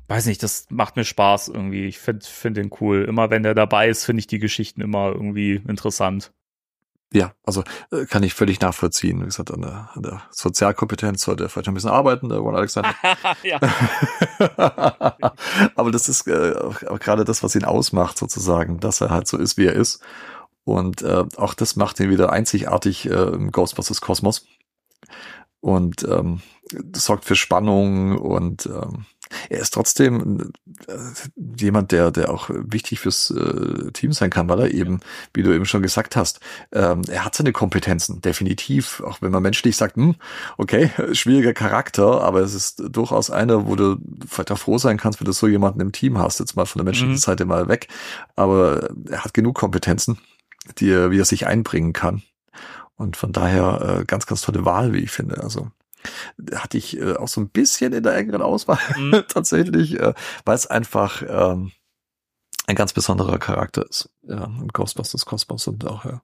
[0.09, 1.87] weiß nicht, das macht mir Spaß irgendwie.
[1.87, 3.03] Ich finde find den cool.
[3.03, 6.31] Immer wenn der dabei ist, finde ich die Geschichten immer irgendwie interessant.
[7.11, 9.21] Ja, also äh, kann ich völlig nachvollziehen.
[9.21, 12.55] Wie gesagt, an der, an der Sozialkompetenz sollte er vielleicht ein bisschen arbeiten, der Ron
[12.55, 12.93] Alexander.
[15.75, 16.53] Aber das ist äh,
[16.99, 20.01] gerade das, was ihn ausmacht, sozusagen, dass er halt so ist, wie er ist.
[20.65, 24.45] Und äh, auch das macht ihn wieder einzigartig äh, im Ghostbusters Kosmos.
[25.61, 26.41] Und ähm,
[26.95, 29.05] sorgt für Spannung und ähm,
[29.49, 30.51] er ist trotzdem
[30.87, 30.93] äh,
[31.57, 34.99] jemand, der, der auch wichtig fürs äh, Team sein kann, weil er eben,
[35.33, 36.39] wie du eben schon gesagt hast,
[36.71, 39.01] ähm, er hat seine Kompetenzen, definitiv.
[39.01, 40.15] Auch wenn man menschlich sagt, hm,
[40.57, 43.97] okay, schwieriger Charakter, aber es ist durchaus einer, wo du
[44.27, 46.79] vielleicht auch froh sein kannst, wenn du so jemanden im Team hast, jetzt mal von
[46.79, 47.17] der menschlichen mhm.
[47.17, 47.87] Seite mal weg.
[48.35, 50.17] Aber er hat genug Kompetenzen,
[50.77, 52.23] die er, wie er sich einbringen kann.
[52.95, 55.41] Und von daher äh, ganz, ganz tolle Wahl, wie ich finde.
[55.41, 55.71] Also
[56.53, 59.23] hatte ich äh, auch so ein bisschen in der engeren Auswahl mhm.
[59.27, 60.13] tatsächlich, äh,
[60.45, 61.71] weil es einfach ähm,
[62.67, 64.09] ein ganz besonderer Charakter ist.
[64.23, 66.21] Ja, und Ghostbusters Cosmos und auch ja,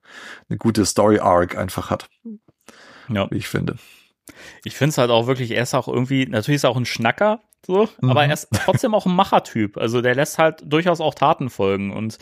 [0.49, 2.07] eine gute Story Arc einfach hat.
[3.09, 3.29] Ja.
[3.31, 3.77] Wie ich finde.
[4.63, 6.85] Ich finde es halt auch wirklich, er ist auch irgendwie, natürlich ist er auch ein
[6.85, 8.09] Schnacker, so, mhm.
[8.09, 9.77] aber er ist trotzdem auch ein Machertyp.
[9.77, 12.17] Also der lässt halt durchaus auch Taten folgen und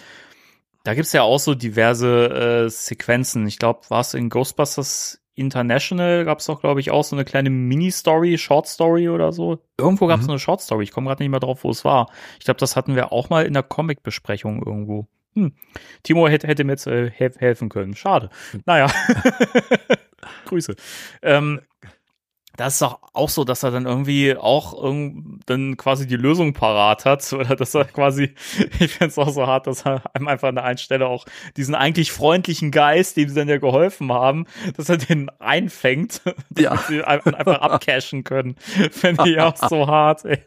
[0.83, 3.47] da gibt's ja auch so diverse äh, Sequenzen.
[3.47, 7.25] Ich glaube, war es in Ghostbusters International gab es doch, glaube ich, auch so eine
[7.25, 9.59] kleine Mini-Story, Short-Story oder so.
[9.77, 10.31] Irgendwo gab es mhm.
[10.31, 12.11] eine Short-Story, ich komme gerade nicht mehr drauf, wo es war.
[12.39, 15.07] Ich glaube, das hatten wir auch mal in der Comic-Besprechung irgendwo.
[15.35, 15.53] Hm.
[16.03, 17.95] Timo hätte, hätte mir jetzt äh, helfen können.
[17.95, 18.29] Schade.
[18.65, 18.87] Naja.
[20.45, 20.75] Grüße.
[21.23, 21.61] Ähm,
[22.55, 26.53] das ist doch auch so, dass er dann irgendwie auch irgend, dann quasi die Lösung
[26.53, 28.33] parat hat oder dass er quasi,
[28.79, 31.25] ich finde es auch so hart, dass er einem einfach an der einen Stelle auch
[31.57, 34.45] diesen eigentlich freundlichen Geist, dem sie dann ja geholfen haben,
[34.77, 36.21] dass er den einfängt,
[36.57, 36.69] Ja.
[36.71, 38.55] damit sie ein- einfach abcashen können.
[38.91, 40.39] Finde ich auch so hart, ey.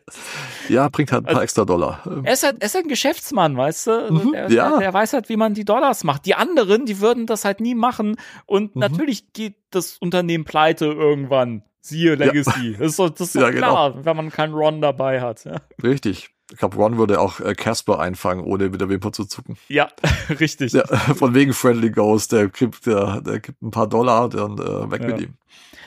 [0.69, 2.03] Ja, bringt halt ein Also paar extra Dollar.
[2.25, 3.91] Er ist halt, er ist halt ein Geschäftsmann, weißt du?
[3.91, 4.69] Also Mhm, der, ja.
[4.71, 6.27] der, der weiß halt, wie man die Dollars macht.
[6.27, 8.17] Die anderen, die würden das halt nie machen.
[8.47, 8.81] Und Mhm.
[8.81, 11.63] natürlich geht das Unternehmen pleite irgendwann.
[11.87, 12.73] Siehe Legacy.
[12.79, 13.71] Das ist doch, das ist Ja, genau.
[13.73, 15.45] klar, wenn man keinen Ron dabei hat.
[15.45, 16.31] Ja, Richtig.
[16.53, 19.57] Ich glaube, Ron würde auch äh, Casper einfangen, ohne mit der Wimper zu zucken.
[19.69, 19.89] ja
[20.41, 20.73] richtig.
[20.75, 20.87] Ja,
[21.17, 25.03] von wegen Friendly Ghost, der gibt, der, der gibt ein paar Dollar, dann äh, weg
[25.03, 25.07] Ja.
[25.09, 25.35] mit ihm.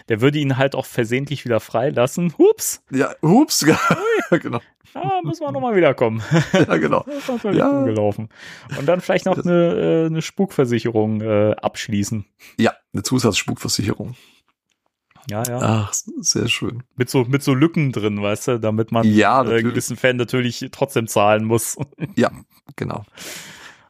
[0.10, 2.34] Der würde ihn halt auch versehentlich wieder freilassen.
[2.38, 3.64] Hups, Ja, hups,
[4.32, 4.60] genau.
[4.94, 6.22] da müssen wir nochmal wiederkommen.
[6.52, 7.04] Ja, genau.
[7.06, 7.70] Das ist natürlich Ja.
[7.72, 8.30] dumm gelaufen.
[8.78, 12.26] Und dann vielleicht noch eine, äh, eine Spukversicherung äh, abschließen.
[12.58, 14.16] Ja, eine Zusatzspukversicherung.
[15.30, 15.60] Ja, ja.
[15.62, 16.84] Ach, sehr schön.
[16.96, 19.64] Mit so, mit so Lücken drin, weißt du, damit man Ja, äh, natürlich.
[19.66, 21.78] gewissen Fan natürlich trotzdem zahlen muss.
[22.16, 22.32] Ja,
[22.76, 23.06] genau.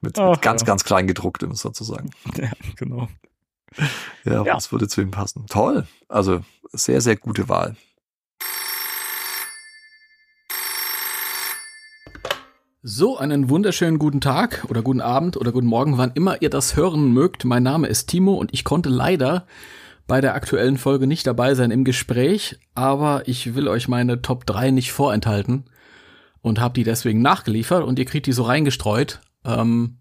[0.02, 0.66] Mit, Ach, mit ganz, ja.
[0.68, 2.12] ganz klein gedrucktem sozusagen.
[2.38, 3.08] ja, genau.
[4.26, 4.54] Ja, Ja.
[4.56, 5.46] das würde zu ihm passen.
[5.48, 5.86] Toll.
[6.08, 6.42] Also
[6.74, 7.76] sehr, sehr gute Wahl.
[12.82, 16.78] So, einen wunderschönen guten Tag oder guten Abend oder guten Morgen, wann immer ihr das
[16.78, 17.44] hören mögt.
[17.44, 19.46] Mein Name ist Timo und ich konnte leider
[20.10, 24.46] bei der aktuellen Folge nicht dabei sein im Gespräch, aber ich will euch meine Top
[24.48, 25.70] 3 nicht vorenthalten
[26.42, 29.22] und habe die deswegen nachgeliefert und ihr kriegt die so reingestreut.
[29.46, 30.00] Ähm,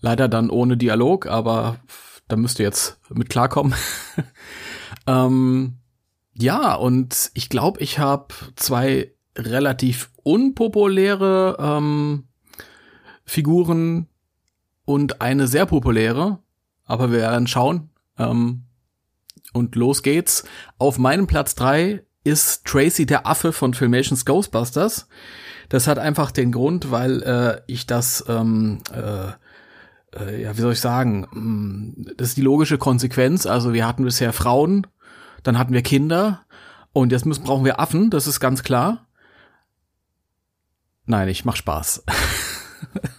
[0.00, 1.76] leider dann ohne Dialog, aber
[2.28, 3.74] da müsst ihr jetzt mit klarkommen.
[5.06, 5.80] ähm,
[6.32, 12.28] ja, und ich glaube, ich habe zwei relativ unpopuläre ähm,
[13.26, 14.08] Figuren
[14.86, 16.38] und eine sehr populäre,
[16.86, 17.90] aber wir werden schauen.
[18.18, 18.65] Ähm,
[19.56, 20.44] und los geht's.
[20.78, 25.08] Auf meinem Platz drei ist Tracy der Affe von Filmations Ghostbusters.
[25.68, 29.30] Das hat einfach den Grund, weil äh, ich das, ähm, äh,
[30.16, 33.46] äh, ja, wie soll ich sagen, mm, das ist die logische Konsequenz.
[33.46, 34.86] Also wir hatten bisher Frauen,
[35.42, 36.44] dann hatten wir Kinder
[36.92, 39.06] und jetzt müssen, brauchen wir Affen, das ist ganz klar.
[41.04, 42.04] Nein, ich mach Spaß.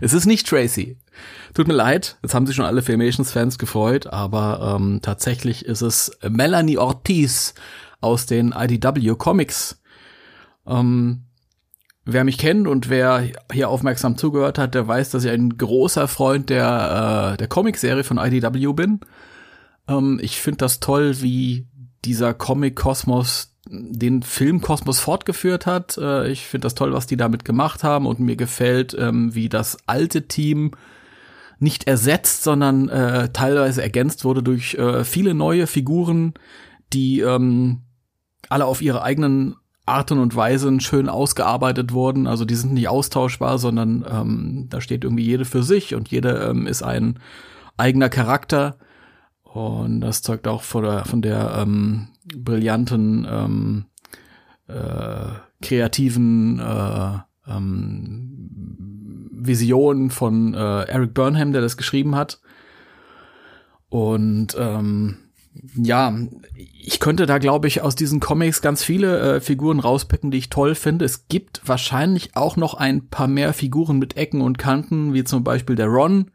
[0.00, 0.98] es ist nicht Tracy.
[1.54, 6.16] Tut mir leid, jetzt haben sich schon alle Filmations-Fans gefreut, aber ähm, tatsächlich ist es
[6.28, 7.54] Melanie Ortiz
[8.00, 9.80] aus den IDW Comics.
[10.66, 11.24] Ähm,
[12.04, 16.08] wer mich kennt und wer hier aufmerksam zugehört hat, der weiß, dass ich ein großer
[16.08, 19.00] Freund der, äh, der Comicserie von IDW bin.
[19.88, 21.66] Ähm, ich finde das toll, wie
[22.04, 25.96] dieser Comic-Kosmos den Filmkosmos fortgeführt hat.
[25.98, 29.48] Äh, ich finde das toll, was die damit gemacht haben und mir gefällt, ähm, wie
[29.48, 30.72] das alte Team
[31.58, 36.34] nicht ersetzt, sondern äh, teilweise ergänzt wurde durch äh, viele neue Figuren,
[36.92, 37.82] die ähm,
[38.48, 42.26] alle auf ihre eigenen Arten und Weisen schön ausgearbeitet wurden.
[42.26, 46.36] Also die sind nicht austauschbar, sondern ähm, da steht irgendwie jede für sich und jede
[46.50, 47.18] ähm, ist ein
[47.76, 48.76] eigener Charakter.
[49.42, 53.84] Und das zeugt auch von der, von der ähm, brillanten, ähm,
[54.68, 55.32] äh,
[55.62, 62.40] kreativen äh, ähm, Vision von äh, Eric Burnham, der das geschrieben hat.
[63.88, 65.18] Und ähm,
[65.76, 66.16] ja,
[66.56, 70.50] ich könnte da, glaube ich, aus diesen Comics ganz viele äh, Figuren rauspicken, die ich
[70.50, 71.04] toll finde.
[71.04, 75.44] Es gibt wahrscheinlich auch noch ein paar mehr Figuren mit Ecken und Kanten, wie zum
[75.44, 76.30] Beispiel der Ron,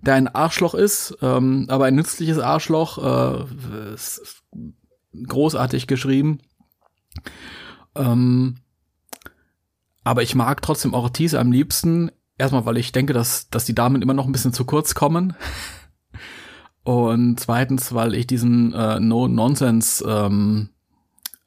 [0.00, 2.98] der ein Arschloch ist, ähm, aber ein nützliches Arschloch.
[2.98, 4.42] Äh, es
[5.26, 6.38] großartig geschrieben.
[7.94, 8.56] Ähm,
[10.02, 12.10] aber ich mag trotzdem Ortiz am liebsten.
[12.36, 15.34] Erstmal, weil ich denke, dass, dass die Damen immer noch ein bisschen zu kurz kommen.
[16.84, 20.68] Und zweitens, weil ich diesen äh, No-Nonsense ähm,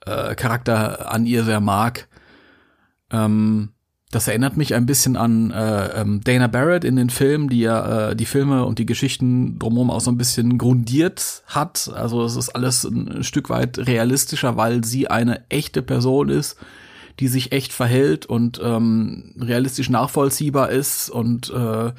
[0.06, 2.08] äh, an ihr sehr mag.
[3.12, 3.74] Ähm,
[4.12, 8.12] das erinnert mich ein bisschen an äh, ähm, Dana Barrett in den Filmen, die ja
[8.12, 11.92] äh, die Filme und die Geschichten drumherum auch so ein bisschen grundiert hat.
[11.94, 16.56] Also es ist alles ein Stück weit realistischer, weil sie eine echte Person ist,
[17.20, 21.92] die sich echt verhält und ähm, realistisch nachvollziehbar ist und äh,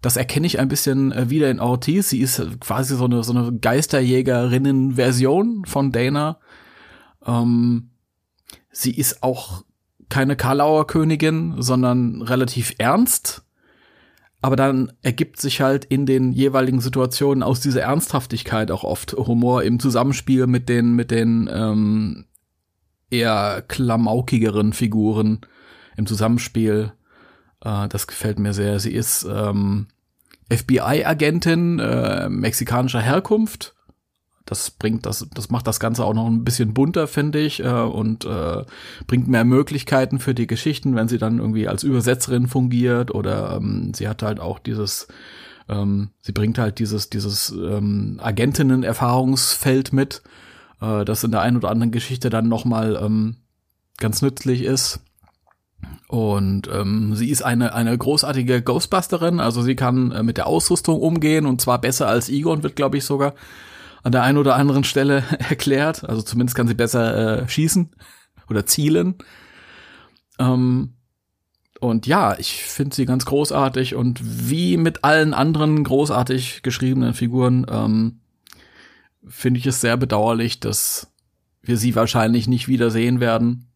[0.00, 2.10] das erkenne ich ein bisschen äh, wieder in Ortiz.
[2.10, 6.38] Sie ist quasi so eine, so eine Geisterjägerinnen-Version von Dana.
[7.26, 7.90] Ähm,
[8.70, 9.64] sie ist auch
[10.08, 13.42] keine Karlauer Königin, sondern relativ ernst.
[14.40, 19.64] Aber dann ergibt sich halt in den jeweiligen Situationen aus dieser Ernsthaftigkeit auch oft Humor
[19.64, 22.26] im Zusammenspiel mit den, mit den ähm,
[23.10, 25.40] eher klamaukigeren Figuren
[25.96, 26.92] im Zusammenspiel.
[27.64, 28.78] Äh, das gefällt mir sehr.
[28.78, 29.88] Sie ist ähm,
[30.50, 33.74] FBI-Agentin äh, mexikanischer Herkunft.
[34.48, 37.68] Das bringt das, das macht das Ganze auch noch ein bisschen bunter, finde ich, äh,
[37.68, 38.64] und äh,
[39.06, 43.92] bringt mehr Möglichkeiten für die Geschichten, wenn sie dann irgendwie als Übersetzerin fungiert oder ähm,
[43.94, 45.06] sie hat halt auch dieses,
[45.68, 50.22] ähm, sie bringt halt dieses, dieses ähm, Agentinnen-Erfahrungsfeld mit,
[50.80, 53.36] äh, das in der einen oder anderen Geschichte dann nochmal ähm,
[53.98, 55.00] ganz nützlich ist.
[56.08, 61.00] Und ähm, sie ist eine, eine großartige Ghostbusterin, also sie kann äh, mit der Ausrüstung
[61.00, 63.34] umgehen und zwar besser als Egon, wird glaube ich sogar
[64.08, 66.02] an der einen oder anderen Stelle erklärt.
[66.08, 67.90] Also zumindest kann sie besser äh, schießen
[68.48, 69.16] oder zielen.
[70.38, 70.94] Ähm,
[71.78, 77.66] und ja, ich finde sie ganz großartig und wie mit allen anderen großartig geschriebenen Figuren
[77.70, 78.20] ähm,
[79.26, 81.12] finde ich es sehr bedauerlich, dass
[81.60, 83.66] wir sie wahrscheinlich nicht wiedersehen werden.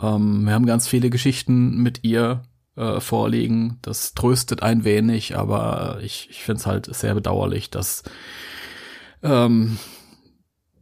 [0.00, 2.44] Ähm, wir haben ganz viele Geschichten mit ihr
[2.76, 3.78] äh, vorliegen.
[3.82, 8.04] Das tröstet ein wenig, aber ich, ich finde es halt sehr bedauerlich, dass
[9.24, 9.78] ähm,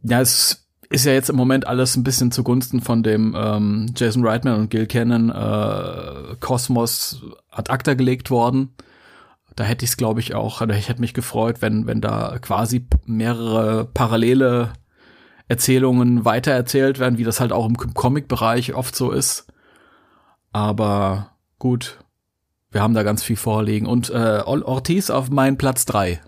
[0.03, 4.25] ja, es ist ja jetzt im Moment alles ein bisschen zugunsten von dem ähm, Jason
[4.25, 8.75] Reitman und Gil Cannon äh, Kosmos ad acta gelegt worden.
[9.55, 12.37] Da hätte ich es, glaube ich, auch, oder ich hätte mich gefreut, wenn, wenn da
[12.39, 14.73] quasi mehrere parallele
[15.47, 19.47] Erzählungen weitererzählt werden, wie das halt auch im Comic-Bereich oft so ist.
[20.51, 21.99] Aber gut,
[22.71, 23.87] wir haben da ganz viel vorliegen.
[23.87, 26.21] Und äh, Ortiz auf meinen Platz drei.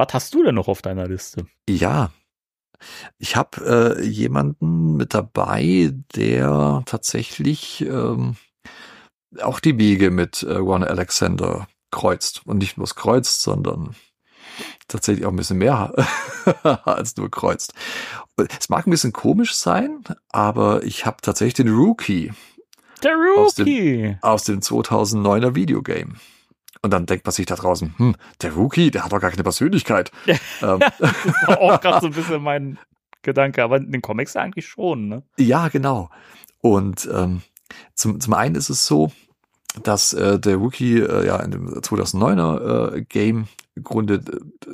[0.00, 1.44] Was hast du denn noch auf deiner Liste?
[1.68, 2.10] Ja,
[3.18, 8.36] ich habe äh, jemanden mit dabei, der tatsächlich ähm,
[9.42, 12.46] auch die Wege mit äh, Ron Alexander kreuzt.
[12.46, 13.94] Und nicht bloß kreuzt, sondern
[14.88, 15.92] tatsächlich auch ein bisschen mehr
[16.86, 17.74] als nur kreuzt.
[18.58, 22.32] Es mag ein bisschen komisch sein, aber ich habe tatsächlich den Rookie.
[23.02, 23.36] Der Rookie!
[23.42, 26.14] Aus dem, aus dem 2009er Videogame.
[26.82, 29.42] Und dann denkt man sich da draußen, hm, der Rookie, der hat doch gar keine
[29.42, 30.10] Persönlichkeit.
[30.26, 30.80] ähm.
[30.98, 31.00] das
[31.46, 32.78] war auch gerade so ein bisschen mein
[33.22, 35.22] Gedanke, aber in den Comics eigentlich schon, ne?
[35.38, 36.08] Ja, genau.
[36.60, 37.42] Und ähm,
[37.94, 39.12] zum, zum einen ist es so,
[39.82, 43.46] dass äh, der Rookie äh, ja in dem 2009er äh, Game
[43.82, 44.70] Grunde äh,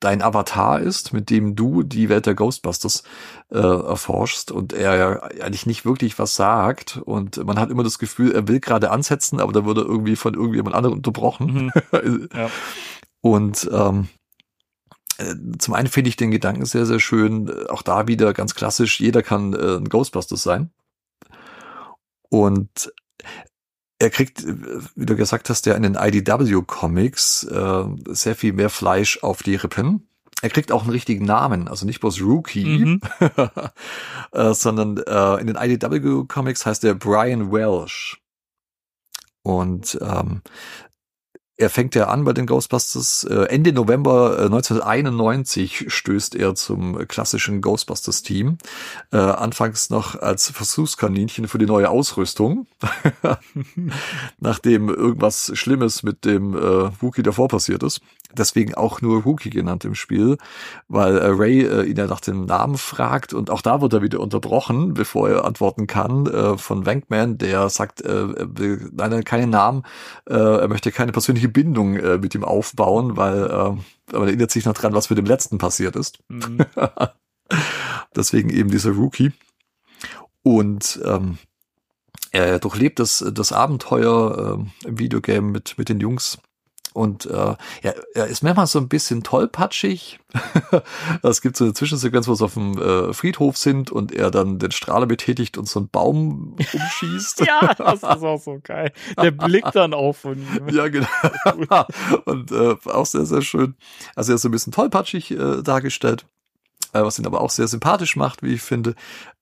[0.00, 3.04] dein Avatar ist, mit dem du die Welt der Ghostbusters
[3.50, 7.98] äh, erforschst und er ja eigentlich nicht wirklich was sagt und man hat immer das
[7.98, 11.72] Gefühl, er will gerade ansetzen, aber da wurde irgendwie von irgendjemand anderem unterbrochen.
[11.92, 12.28] Mhm.
[12.34, 12.50] ja.
[13.20, 14.08] Und ähm,
[15.18, 17.50] äh, zum einen finde ich den Gedanken sehr, sehr schön.
[17.68, 20.70] Auch da wieder ganz klassisch, jeder kann äh, ein Ghostbusters sein.
[22.30, 22.92] Und
[23.98, 29.22] er kriegt, wie du gesagt hast, ja in den IDW-Comics äh, sehr viel mehr Fleisch
[29.22, 30.08] auf die Rippen.
[30.40, 33.00] Er kriegt auch einen richtigen Namen, also nicht bloß Rookie, mhm.
[34.32, 38.20] äh, sondern äh, in den IDW-Comics heißt er Brian Welsh.
[39.42, 40.42] Und ähm,
[41.58, 43.24] er fängt ja an bei den Ghostbusters.
[43.24, 48.58] Äh, Ende November 1991 äh, stößt er zum klassischen Ghostbusters-Team.
[49.10, 52.68] Äh, anfangs noch als Versuchskaninchen für die neue Ausrüstung.
[54.38, 58.00] Nachdem irgendwas Schlimmes mit dem Wookie davor passiert ist.
[58.36, 60.36] Deswegen auch nur Wookie genannt im Spiel,
[60.86, 64.02] weil äh, Ray äh, ihn ja nach dem Namen fragt und auch da wird er
[64.02, 69.22] wieder unterbrochen, bevor er antworten kann, äh, von Wankman, der sagt, äh, er will leider
[69.22, 69.82] keinen Namen,
[70.28, 74.66] äh, er möchte keine persönliche Bindung äh, mit ihm aufbauen, weil äh, man erinnert sich
[74.66, 76.18] noch dran, was mit dem letzten passiert ist.
[76.28, 76.58] Mhm.
[78.16, 79.32] Deswegen eben dieser Rookie.
[80.42, 81.38] Und ähm,
[82.30, 86.38] er durchlebt das, das Abenteuer äh, im Videogame mit, mit den Jungs
[86.98, 90.18] und äh, ja, er ist manchmal so ein bisschen tollpatschig.
[91.22, 94.58] es gibt so eine Zwischensequenz, wo sie auf dem äh, Friedhof sind und er dann
[94.58, 97.46] den Strahler betätigt und so einen Baum umschießt.
[97.46, 98.92] ja, das ist auch so geil.
[99.16, 100.68] Der blickt dann auf von ihm.
[100.78, 101.06] Ja, genau.
[102.24, 103.76] und äh, auch sehr, sehr schön.
[104.16, 106.26] Also er ist so ein bisschen tollpatschig äh, dargestellt
[106.92, 108.94] äh, was ihn aber auch sehr sympathisch macht, wie ich finde.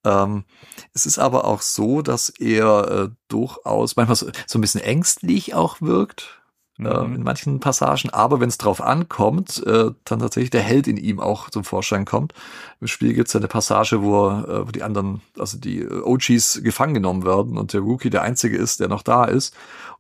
[0.04, 0.44] Ähm,
[0.92, 5.54] es ist aber auch so, dass er äh, durchaus manchmal so, so ein bisschen ängstlich
[5.54, 6.42] auch wirkt
[6.78, 7.14] äh, mhm.
[7.14, 8.10] in manchen Passagen.
[8.10, 12.04] Aber wenn es drauf ankommt, äh, dann tatsächlich der Held in ihm auch zum Vorschein
[12.04, 12.34] kommt.
[12.80, 16.62] Im Spiel gibt es eine Passage, wo, äh, wo die anderen, also die äh, OGs
[16.62, 19.54] gefangen genommen werden und der Rookie der einzige ist, der noch da ist.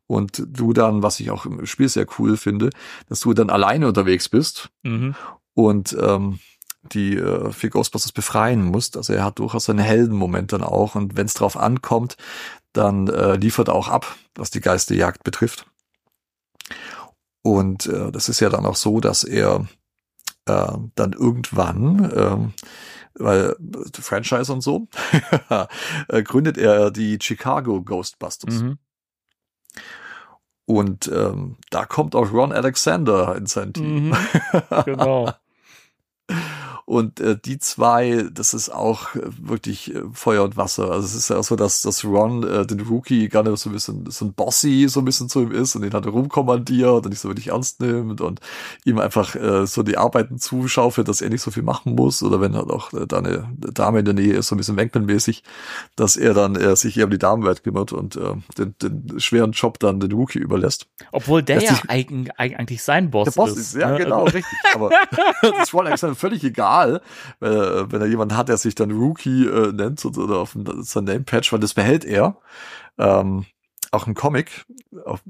[0.06, 2.70] Und du dann, was ich auch im Spiel sehr cool finde,
[3.08, 5.16] dass du dann alleine unterwegs bist mhm.
[5.54, 6.38] und ähm,
[6.92, 8.96] die äh, vier Ghostbusters befreien musst.
[8.96, 10.94] Also er hat durchaus seine Heldenmoment dann auch.
[10.94, 12.16] Und wenn es drauf ankommt,
[12.72, 15.66] dann äh, liefert er auch ab, was die Geisterjagd betrifft.
[17.46, 19.68] Und äh, das ist ja dann auch so, dass er
[20.46, 22.36] äh, dann irgendwann, äh,
[23.14, 23.56] weil
[24.00, 24.88] Franchise und so,
[26.08, 28.62] äh, gründet er die Chicago Ghostbusters.
[28.62, 28.78] Mhm.
[30.64, 34.08] Und ähm, da kommt auch Ron Alexander in sein Team.
[34.08, 34.16] Mhm,
[34.84, 35.32] genau.
[36.86, 40.92] Und äh, die zwei, das ist auch äh, wirklich äh, Feuer und Wasser.
[40.92, 43.72] Also es ist ja auch so, dass, dass Ron äh, den Rookie gerne so ein
[43.72, 47.08] bisschen so ein Bossy so ein bisschen zu ihm ist und ihn halt rumkommandiert und
[47.08, 48.40] nicht so wirklich ernst nimmt und
[48.84, 52.40] ihm einfach äh, so die Arbeiten zuschaufelt, dass er nicht so viel machen muss oder
[52.40, 55.42] wenn halt auch äh, da eine Dame in der Nähe ist, so ein bisschen Wankman-mäßig,
[55.96, 59.50] dass er dann äh, sich eher um die Damenwelt kümmert und äh, den, den schweren
[59.50, 60.86] Job dann den Rookie überlässt.
[61.10, 63.58] Obwohl der ja eigentlich sein Boss, Der Boss ist.
[63.58, 63.98] ist, ja, ne?
[63.98, 64.58] genau, Also, richtig.
[64.74, 64.90] Aber
[65.42, 66.75] das ist Ron Alexander völlig egal,
[67.40, 70.52] wenn er, wenn er jemanden hat, der sich dann Rookie äh, nennt oder oder auf
[70.52, 72.36] dem- sein Name-Patch, weil das behält er.
[72.98, 73.44] Ähm,
[73.92, 74.64] auch im Comic.
[75.04, 75.22] Auf,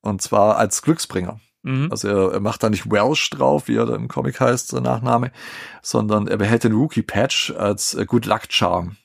[0.00, 1.40] und zwar als Glücksbringer.
[1.62, 1.88] mhm.
[1.90, 4.82] Also er, er macht da nicht Welsh drauf, wie er da im Comic heißt, sein
[4.82, 5.30] Nachname,
[5.82, 8.96] sondern er behält den Rookie-Patch als äh, Good Luck Charm.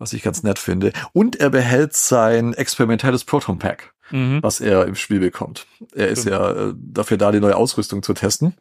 [0.00, 0.92] Was ich ganz nett finde.
[1.12, 4.42] Und er behält sein experimentelles Proton Pack Mhm.
[4.42, 5.66] was er im Spiel bekommt.
[5.94, 6.36] Er ist Stimmt.
[6.36, 8.54] ja äh, dafür da, die neue Ausrüstung zu testen.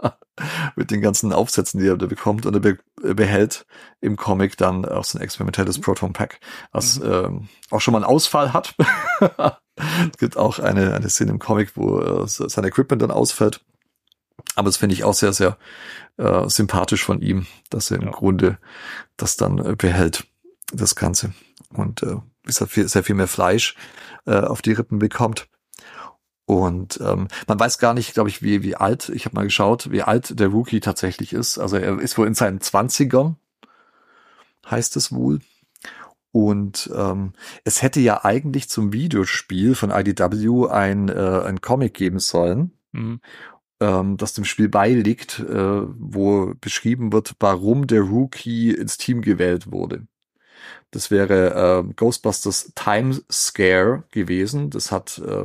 [0.76, 2.46] Mit den ganzen Aufsätzen, die er da bekommt.
[2.46, 2.78] Und er, be
[3.14, 3.66] behält
[4.00, 6.40] im Comic dann auch sein experimentelles Proton Pack,
[6.72, 8.74] was ähm, auch schon mal einen Ausfall hat.
[9.20, 13.60] es gibt auch eine, eine Szene im Comic, wo äh, sein Equipment dann ausfällt.
[14.54, 15.58] Aber das finde ich auch sehr, sehr
[16.16, 18.10] äh, sympathisch von ihm, dass er im Ja.
[18.10, 18.58] Grunde
[19.16, 20.26] das dann äh, behält,
[20.72, 21.32] das Ganze.
[21.72, 22.16] Und äh,
[22.48, 23.76] ist halt viel, sehr viel mehr Fleisch
[24.26, 25.48] äh, auf die Rippen bekommt.
[26.46, 29.90] Und ähm, man weiß gar nicht, glaube ich, wie, wie alt, ich habe mal geschaut,
[29.90, 31.58] wie alt der Rookie tatsächlich ist.
[31.58, 33.36] Also er ist wohl in seinen Zwanzigern,
[34.68, 35.40] heißt es wohl.
[36.32, 37.32] Und ähm,
[37.64, 43.20] es hätte ja eigentlich zum Videospiel von IDW ein, äh, ein Comic geben sollen, Mhm.
[43.80, 49.70] ähm, das dem Spiel beiliegt, äh, wo beschrieben wird, warum der Rookie ins Team gewählt
[49.70, 50.06] wurde.
[50.90, 54.70] Das wäre äh, Ghostbusters Time Scare gewesen.
[54.70, 55.44] Das hat äh,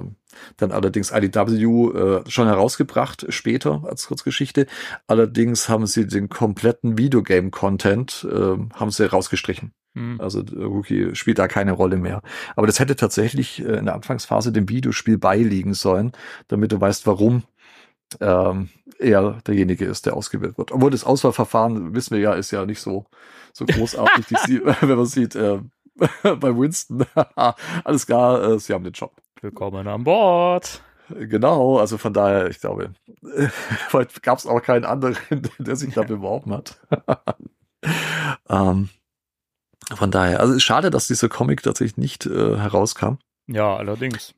[0.57, 4.67] dann allerdings IDW äh, schon herausgebracht später als Kurzgeschichte.
[5.07, 9.73] Allerdings haben sie den kompletten Videogame-Content äh, haben sie rausgestrichen.
[9.93, 10.19] Mhm.
[10.19, 12.21] Also der Rookie spielt da keine Rolle mehr.
[12.55, 16.13] Aber das hätte tatsächlich äh, in der Anfangsphase dem Videospiel beiliegen sollen,
[16.47, 17.43] damit du weißt, warum
[18.19, 20.71] ähm, er derjenige ist, der ausgewählt wird.
[20.71, 23.05] Obwohl das Auswahlverfahren, wissen wir ja, ist ja nicht so,
[23.53, 25.59] so großartig, sie, wenn man sieht, äh,
[26.23, 27.05] bei Winston,
[27.83, 29.13] alles klar, äh, sie haben den Job.
[29.41, 30.81] Willkommen an Bord.
[31.09, 32.93] Genau, also von daher, ich glaube,
[33.89, 35.17] vielleicht gab es auch keinen anderen,
[35.59, 36.79] der sich da beworben hat.
[38.49, 38.89] ähm,
[39.93, 43.15] von daher, also schade, dass dieser Comic tatsächlich nicht äh, herauskam.
[43.47, 44.33] Ja, allerdings.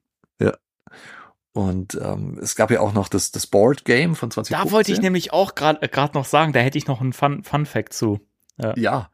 [1.55, 4.67] Und ähm, es gab ja auch noch das, das Board Game von 2015.
[4.67, 7.13] Da wollte ich nämlich auch gerade äh, grad noch sagen, da hätte ich noch einen
[7.13, 8.19] Fun, Fun Fact zu.
[8.57, 9.09] Ja.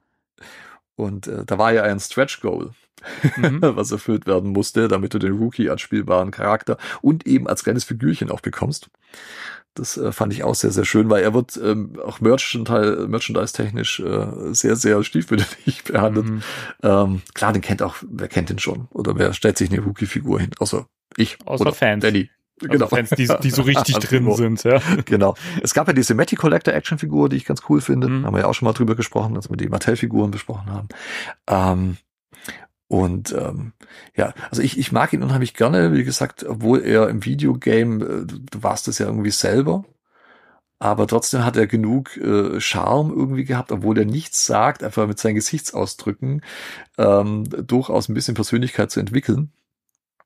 [0.95, 2.71] Und äh, da war ja ein Stretch Goal,
[3.37, 3.59] Mhm.
[3.61, 7.83] was erfüllt werden musste, damit du den Rookie als spielbaren Charakter und eben als kleines
[7.83, 8.89] Figürchen auch bekommst.
[9.73, 14.01] Das äh, fand ich auch sehr, sehr schön, weil er wird ähm, auch Merchandise, Merchandise-technisch
[14.01, 16.25] äh, sehr, sehr stiefmütterlich behandelt.
[16.25, 16.43] Mhm.
[16.83, 18.87] Ähm, klar, den kennt auch, wer kennt den schon?
[18.91, 20.51] Oder wer stellt sich eine Rookie-Figur hin?
[20.59, 21.37] Außer ich.
[21.45, 22.01] Außer oder Fans.
[22.01, 22.29] Danny.
[22.69, 24.79] Also Fans, die, die so richtig drin sind, ja.
[25.05, 25.35] Genau.
[25.61, 28.07] Es gab ja diese Matty Collector Actionfigur, die ich ganz cool finde.
[28.07, 28.25] Mhm.
[28.25, 30.87] Haben wir ja auch schon mal drüber gesprochen, als wir die Mattel-Figuren besprochen haben.
[31.47, 31.97] Ähm,
[32.87, 33.71] und ähm,
[34.17, 38.25] ja, also ich, ich mag ihn unheimlich gerne, wie gesagt, obwohl er im Videogame, äh,
[38.25, 39.85] du, du warst es ja irgendwie selber,
[40.81, 45.19] aber trotzdem hat er genug äh, Charme irgendwie gehabt, obwohl er nichts sagt, einfach mit
[45.19, 46.41] seinen Gesichtsausdrücken
[46.97, 49.53] ähm, durchaus ein bisschen Persönlichkeit zu entwickeln.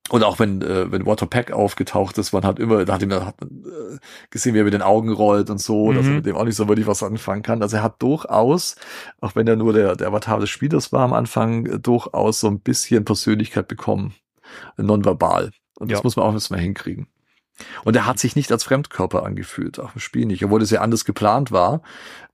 [0.10, 3.26] Und auch wenn, äh, wenn Walter Peck aufgetaucht ist, man hat immer, da hat, man,
[3.26, 3.98] hat äh,
[4.30, 6.15] gesehen, wie er mit den Augen rollt und so, dass er Mhm.
[6.18, 7.64] mit dem auch nicht so wirklich was anfangen kann.
[7.64, 8.76] Also er hat durchaus,
[9.19, 12.48] auch wenn er nur der, der Avatar des Spielers war am Anfang, äh, durchaus so
[12.48, 14.14] ein bisschen Persönlichkeit bekommen.
[14.77, 15.52] Nonverbal.
[15.80, 16.03] Und das Ja.
[16.03, 17.07] muss man auch erstmal hinkriegen.
[17.84, 20.82] Und er hat sich nicht als Fremdkörper angefühlt, auch im Spiel nicht, obwohl es ja
[20.82, 21.82] anders geplant war,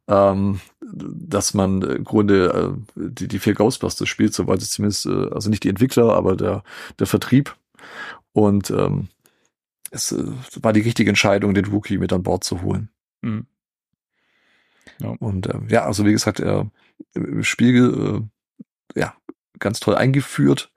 [0.07, 5.29] ähm, dass man im Grunde äh, die, die vier Ghostbusters spielt, so es zumindest, äh,
[5.31, 6.63] also nicht die Entwickler, aber der,
[6.99, 7.55] der Vertrieb.
[8.33, 9.09] Und ähm,
[9.91, 10.23] es äh,
[10.61, 12.89] war die richtige Entscheidung, den Wookie mit an Bord zu holen.
[13.21, 13.47] Mhm.
[15.19, 16.69] Und ähm, ja, also wie gesagt, er
[17.13, 18.27] im Spiel
[18.95, 19.13] äh, ja
[19.59, 20.71] ganz toll eingeführt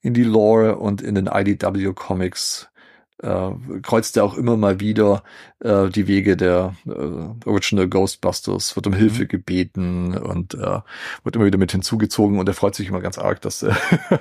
[0.00, 2.68] in die Lore und in den IDW Comics
[3.22, 3.50] äh,
[3.82, 5.22] kreuzt er auch immer mal wieder
[5.60, 10.80] äh, die Wege der äh, Original Ghostbusters, wird um Hilfe gebeten und äh,
[11.22, 13.76] wird immer wieder mit hinzugezogen und er freut sich immer ganz arg, dass er,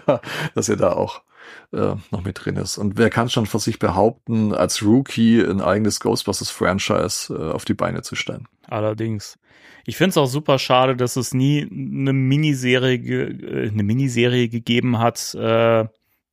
[0.55, 1.23] dass er da auch
[1.71, 2.77] äh, noch mit drin ist.
[2.77, 7.73] Und wer kann schon von sich behaupten, als Rookie ein eigenes Ghostbusters-Franchise äh, auf die
[7.73, 8.47] Beine zu stellen?
[8.67, 9.37] Allerdings.
[9.85, 14.99] Ich finde es auch super schade, dass es nie eine Miniserie, äh, eine Miniserie gegeben
[14.99, 15.81] hat, äh,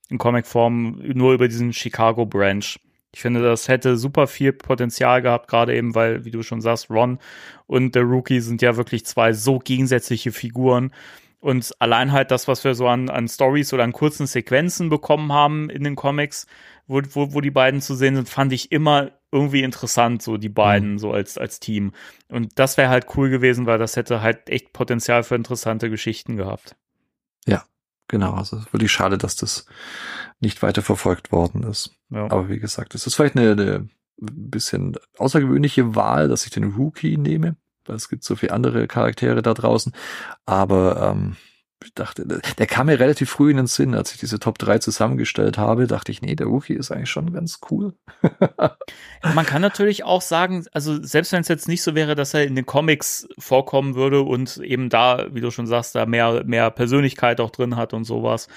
[0.09, 2.79] in Comicform, nur über diesen Chicago Branch.
[3.13, 6.91] Ich finde, das hätte super viel Potenzial gehabt, gerade eben, weil, wie du schon sagst,
[6.91, 7.19] Ron
[7.67, 10.93] und der Rookie sind ja wirklich zwei so gegensätzliche Figuren.
[11.41, 15.33] Und allein halt das, was wir so an, an Stories oder an kurzen Sequenzen bekommen
[15.33, 16.47] haben in den Comics,
[16.87, 20.49] wo, wo, wo die beiden zu sehen sind, fand ich immer irgendwie interessant, so die
[20.49, 20.99] beiden, mhm.
[20.99, 21.93] so als, als Team.
[22.29, 26.37] Und das wäre halt cool gewesen, weil das hätte halt echt Potenzial für interessante Geschichten
[26.37, 26.77] gehabt.
[27.47, 27.65] Ja,
[28.09, 28.35] genau.
[28.35, 29.67] Also wirklich schade, dass das
[30.41, 31.97] nicht weiter verfolgt worden ist.
[32.11, 32.25] Ja.
[32.25, 33.89] Aber wie gesagt, es ist vielleicht eine, eine
[34.19, 37.57] bisschen außergewöhnliche Wahl, dass ich den Rookie nehme,
[37.95, 39.93] es gibt so viele andere Charaktere da draußen.
[40.47, 41.37] Aber ähm,
[41.83, 44.79] ich dachte, der kam mir relativ früh in den Sinn, als ich diese Top 3
[44.79, 47.95] zusammengestellt habe, dachte ich, nee, der Rookie ist eigentlich schon ganz cool.
[49.35, 52.45] Man kann natürlich auch sagen, also selbst wenn es jetzt nicht so wäre, dass er
[52.45, 56.71] in den Comics vorkommen würde und eben da, wie du schon sagst, da mehr, mehr
[56.71, 58.49] Persönlichkeit auch drin hat und sowas,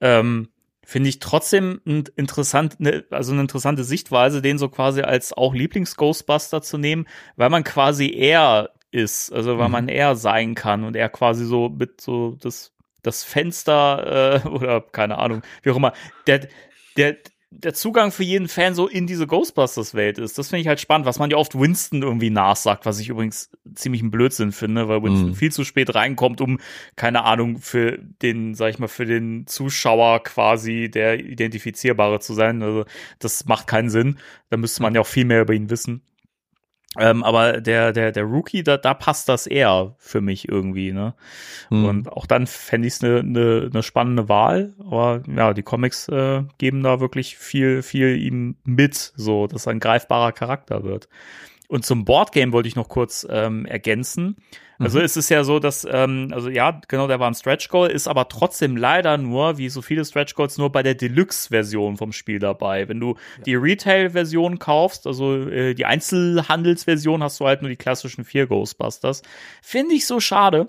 [0.00, 0.48] ähm,
[0.88, 5.52] finde ich trotzdem ein interessant, ne, also eine interessante Sichtweise, den so quasi als auch
[5.52, 7.06] Lieblings-Ghostbuster zu nehmen,
[7.36, 9.72] weil man quasi eher ist, also weil mhm.
[9.72, 14.80] man eher sein kann und er quasi so mit so das das Fenster äh, oder
[14.80, 15.92] keine Ahnung, wie auch immer,
[16.26, 16.48] der
[16.96, 17.18] der
[17.50, 20.36] der Zugang für jeden Fan so in diese Ghostbusters-Welt ist.
[20.36, 23.50] Das finde ich halt spannend, was man ja oft Winston irgendwie nachsagt, was ich übrigens
[23.74, 25.34] ziemlich ein Blödsinn finde, weil Winston mm.
[25.34, 26.58] viel zu spät reinkommt, um,
[26.96, 32.62] keine Ahnung, für den, sag ich mal, für den Zuschauer quasi der Identifizierbare zu sein.
[32.62, 32.84] Also
[33.18, 34.18] das macht keinen Sinn.
[34.50, 36.02] Da müsste man ja auch viel mehr über ihn wissen.
[36.96, 41.14] Ähm, aber der, der, der Rookie, da, da passt das eher für mich irgendwie, ne?
[41.68, 41.84] Mhm.
[41.84, 44.72] Und auch dann fände ich es eine ne, ne spannende Wahl.
[44.80, 49.72] Aber ja, die Comics äh, geben da wirklich viel, viel ihm mit, so, dass er
[49.72, 51.08] ein greifbarer Charakter wird.
[51.68, 54.36] Und zum Boardgame wollte ich noch kurz ähm, ergänzen.
[54.78, 55.04] Also mhm.
[55.04, 58.08] es ist ja so, dass, ähm, also ja, genau, der war ein Stretch Goal, ist
[58.08, 62.38] aber trotzdem leider nur, wie so viele Stretch Goals, nur bei der Deluxe-Version vom Spiel
[62.38, 62.88] dabei.
[62.88, 63.42] Wenn du ja.
[63.44, 69.22] die Retail-Version kaufst, also äh, die Einzelhandelsversion, hast du halt nur die klassischen vier Ghostbusters.
[69.60, 70.68] Finde ich so schade.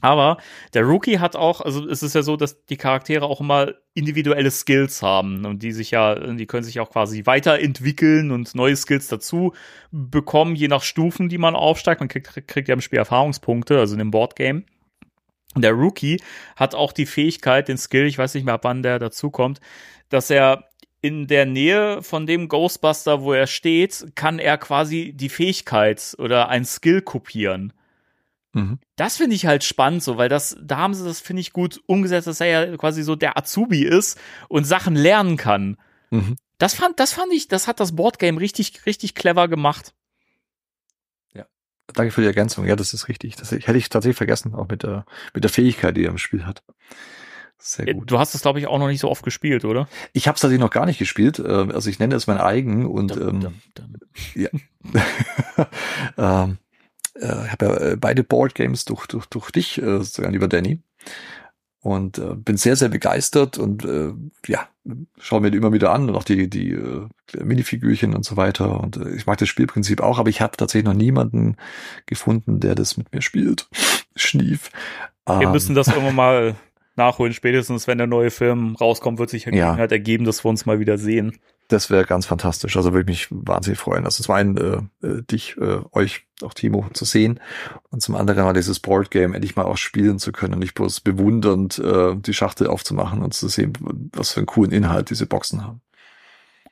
[0.00, 0.36] Aber
[0.74, 4.50] der Rookie hat auch, also es ist ja so, dass die Charaktere auch immer individuelle
[4.50, 9.08] Skills haben und die sich ja, die können sich auch quasi weiterentwickeln und neue Skills
[9.08, 9.54] dazu
[9.92, 12.00] bekommen, je nach Stufen, die man aufsteigt.
[12.00, 14.64] Man kriegt, kriegt ja im Spiel Erfahrungspunkte, also in dem Boardgame.
[15.56, 16.20] Der Rookie
[16.56, 19.60] hat auch die Fähigkeit, den Skill, ich weiß nicht mehr, ab wann der dazukommt,
[20.08, 20.68] dass er
[21.00, 26.48] in der Nähe von dem Ghostbuster, wo er steht, kann er quasi die Fähigkeit oder
[26.48, 27.72] ein Skill kopieren.
[28.54, 28.78] Mhm.
[28.96, 31.80] Das finde ich halt spannend, so, weil das, da haben sie das, finde ich, gut
[31.86, 34.18] umgesetzt, dass er ja quasi so der Azubi ist
[34.48, 35.76] und Sachen lernen kann.
[36.10, 36.36] Mhm.
[36.58, 39.92] Das fand, das fand ich, das hat das Boardgame richtig, richtig clever gemacht.
[41.34, 41.46] Ja.
[41.92, 42.64] Danke für die Ergänzung.
[42.64, 43.34] Ja, das ist richtig.
[43.36, 45.04] Das hätte ich tatsächlich vergessen, auch mit der,
[45.34, 46.62] mit der Fähigkeit, die er im Spiel hat.
[47.58, 48.10] Sehr gut.
[48.10, 49.88] Du hast es, glaube ich, auch noch nicht so oft gespielt, oder?
[50.12, 51.38] Ich habe es tatsächlich noch gar nicht gespielt.
[51.38, 53.96] Ähm, also ich nenne es mein eigen und dum, dum, dum.
[54.34, 54.50] ja.
[56.44, 56.58] ähm,
[57.14, 60.80] äh, habe ja äh, beide Boardgames durch, durch, durch dich, äh, sozusagen, lieber Danny.
[61.80, 64.12] Und äh, bin sehr, sehr begeistert und äh,
[64.46, 64.68] ja,
[65.18, 67.06] schaue mir die immer wieder an und auch die, die äh,
[67.42, 68.80] Minifigürchen und so weiter.
[68.80, 71.56] Und äh, ich mag das Spielprinzip auch, aber ich habe tatsächlich noch niemanden
[72.06, 73.68] gefunden, der das mit mir spielt.
[74.16, 74.70] Schnief.
[75.26, 76.56] Wir ähm, müssen das irgendwann mal
[76.96, 77.32] nachholen.
[77.32, 79.76] Spätestens, wenn der neue Film rauskommt, wird sich ja.
[79.76, 81.38] halt ergeben, dass wir uns mal wieder sehen.
[81.68, 82.76] Das wäre ganz fantastisch.
[82.76, 84.04] Also würde mich wahnsinnig freuen.
[84.04, 87.40] Also zum einen äh, äh, dich, äh, euch, auch Timo, zu sehen
[87.90, 91.00] und zum anderen mal dieses Boardgame endlich mal auch spielen zu können und nicht bloß
[91.00, 93.72] bewundernd äh, die Schachtel aufzumachen und zu sehen,
[94.12, 95.80] was für einen coolen Inhalt diese Boxen haben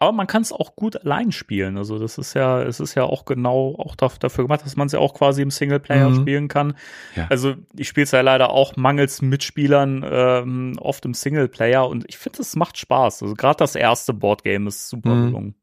[0.02, 1.78] aber man kann es auch gut allein spielen.
[1.78, 4.92] Also das ist ja, es ist ja auch genau auch dafür gemacht, dass man es
[4.92, 6.16] ja auch quasi im Singleplayer mhm.
[6.16, 6.74] spielen kann.
[7.14, 7.28] Ja.
[7.30, 12.18] Also ich spiele es ja leider auch mangels Mitspielern ähm, oft im Singleplayer und ich
[12.18, 13.22] finde, es macht Spaß.
[13.22, 15.26] Also gerade das erste Boardgame ist super mhm.
[15.26, 15.54] gelungen.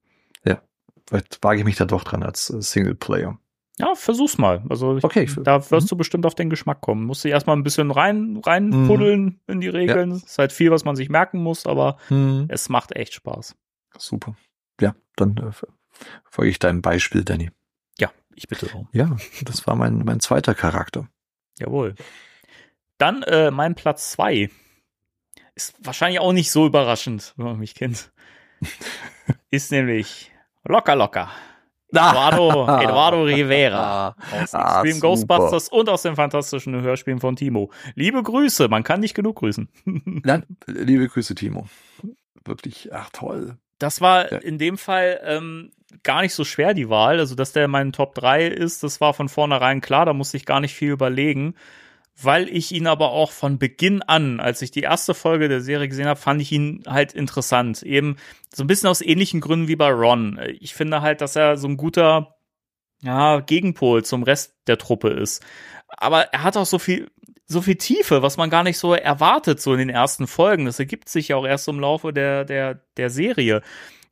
[0.45, 0.61] Ja,
[1.05, 3.37] vielleicht wage ich mich da doch dran als äh, Singleplayer.
[3.77, 4.63] Ja, versuch's mal.
[4.69, 5.89] Also ich, okay, da wirst mhm.
[5.89, 7.05] du bestimmt auf den Geschmack kommen.
[7.05, 9.39] Musst du erstmal ein bisschen rein reinpuddeln mhm.
[9.47, 10.11] in die Regeln.
[10.11, 10.15] Ja.
[10.17, 12.45] ist halt viel, was man sich merken muss, aber mhm.
[12.47, 13.55] es macht echt Spaß.
[13.97, 14.35] Super.
[14.79, 15.51] Ja, dann äh,
[16.25, 17.51] folge ich deinem Beispiel, Danny.
[17.99, 18.87] Ja, ich bitte darum.
[18.91, 21.09] Ja, das war mein, mein zweiter Charakter.
[21.57, 21.95] Jawohl.
[22.97, 24.49] Dann äh, mein Platz zwei
[25.55, 28.11] Ist wahrscheinlich auch nicht so überraschend, wenn man mich kennt.
[29.51, 30.31] ist nämlich
[30.63, 31.29] Locker Locker.
[31.91, 37.71] Eduardo, Eduardo Rivera aus ah, Extreme Ghostbusters und aus den fantastischen Hörspielen von Timo.
[37.95, 39.67] Liebe Grüße, man kann nicht genug grüßen.
[39.85, 41.67] Nein, liebe Grüße, Timo.
[42.45, 43.57] Wirklich, ach toll.
[43.79, 45.71] Das war in dem Fall ähm,
[46.03, 47.19] gar nicht so schwer, die Wahl.
[47.19, 50.45] Also, dass der mein Top 3 ist, das war von vornherein klar, da musste ich
[50.45, 51.55] gar nicht viel überlegen,
[52.21, 55.87] weil ich ihn aber auch von Beginn an, als ich die erste Folge der Serie
[55.87, 57.81] gesehen habe, fand ich ihn halt interessant.
[57.83, 58.17] Eben
[58.53, 60.39] so ein bisschen aus ähnlichen Gründen wie bei Ron.
[60.59, 62.35] Ich finde halt, dass er so ein guter
[63.01, 65.43] ja, Gegenpol zum Rest der Truppe ist.
[65.87, 67.09] Aber er hat auch so viel,
[67.45, 70.65] so viel Tiefe, was man gar nicht so erwartet, so in den ersten Folgen.
[70.65, 73.61] Das ergibt sich ja auch erst im Laufe der, der, der Serie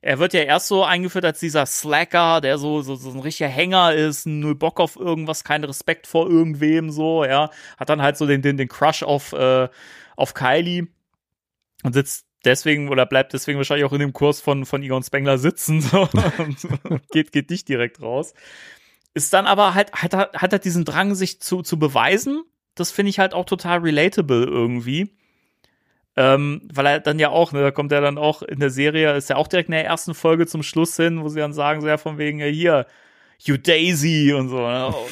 [0.01, 3.49] er wird ja erst so eingeführt als dieser Slacker, der so, so, so ein richtiger
[3.49, 7.49] Hänger ist, null Bock auf irgendwas, keinen Respekt vor irgendwem, so, ja.
[7.77, 9.69] Hat dann halt so den, den, den Crush auf, äh,
[10.15, 10.87] auf Kylie
[11.83, 15.37] und sitzt deswegen oder bleibt deswegen wahrscheinlich auch in dem Kurs von, von Egon Spengler
[15.37, 18.33] sitzen, so, und geht, geht nicht direkt raus.
[19.13, 22.43] Ist dann aber halt, hat er, hat er diesen Drang, sich zu, zu beweisen.
[22.75, 25.11] Das finde ich halt auch total relatable irgendwie.
[26.15, 29.15] Ähm, weil er dann ja auch, ne, da kommt er dann auch in der Serie,
[29.15, 31.81] ist ja auch direkt in der ersten Folge zum Schluss hin, wo sie dann sagen,
[31.81, 32.87] so ja, von wegen, ja, hier,
[33.39, 34.57] you Daisy und so.
[34.57, 34.93] Ne?
[34.93, 35.07] Oh,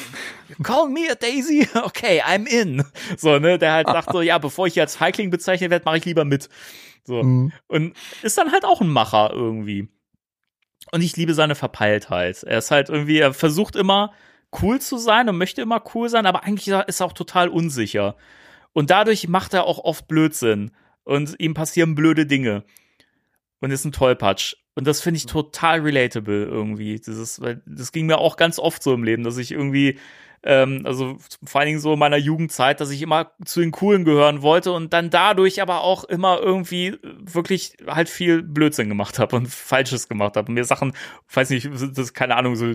[0.62, 1.68] call me a Daisy?
[1.74, 2.84] Okay, I'm in.
[3.16, 6.04] So, ne, der halt sagt so, ja, bevor ich jetzt Feigling bezeichnet werde, mache ich
[6.04, 6.48] lieber mit.
[7.06, 7.22] So.
[7.22, 7.52] Mhm.
[7.68, 9.88] Und ist dann halt auch ein Macher irgendwie.
[10.92, 12.42] Und ich liebe seine Verpeiltheit.
[12.42, 14.12] Er ist halt irgendwie, er versucht immer
[14.62, 18.16] cool zu sein und möchte immer cool sein, aber eigentlich ist er auch total unsicher.
[18.72, 20.70] Und dadurch macht er auch oft Blödsinn
[21.04, 22.64] und ihm passieren blöde Dinge
[23.60, 24.56] und ist ein Tollpatsch.
[24.74, 26.98] Und das finde ich total relatable irgendwie.
[26.98, 29.98] Das, ist, weil das ging mir auch ganz oft so im Leben, dass ich irgendwie,
[30.42, 34.04] ähm, also vor allen Dingen so in meiner Jugendzeit, dass ich immer zu den Coolen
[34.04, 39.36] gehören wollte und dann dadurch aber auch immer irgendwie wirklich halt viel Blödsinn gemacht habe
[39.36, 40.48] und Falsches gemacht habe.
[40.48, 40.92] Und mir Sachen,
[41.32, 42.74] weiß nicht, das ist keine Ahnung, so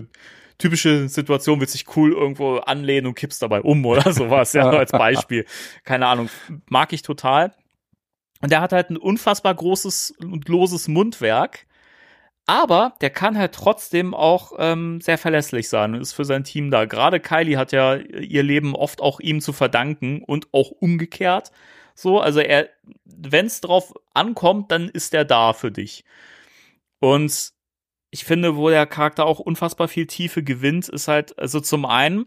[0.58, 4.92] typische Situation, willst dich cool irgendwo anlehnen und kippst dabei um oder sowas, ja, als
[4.92, 5.44] Beispiel.
[5.84, 6.28] Keine Ahnung,
[6.68, 7.52] mag ich total.
[8.40, 11.66] Und der hat halt ein unfassbar großes und loses Mundwerk.
[12.52, 16.70] Aber der kann halt trotzdem auch ähm, sehr verlässlich sein und ist für sein Team
[16.70, 16.84] da.
[16.84, 21.50] Gerade Kylie hat ja ihr Leben oft auch ihm zu verdanken und auch umgekehrt.
[21.94, 22.68] So, also er,
[23.06, 26.04] wenn es drauf ankommt, dann ist er da für dich.
[27.00, 27.52] Und
[28.10, 32.26] ich finde, wo der Charakter auch unfassbar viel Tiefe gewinnt, ist halt, also zum einen,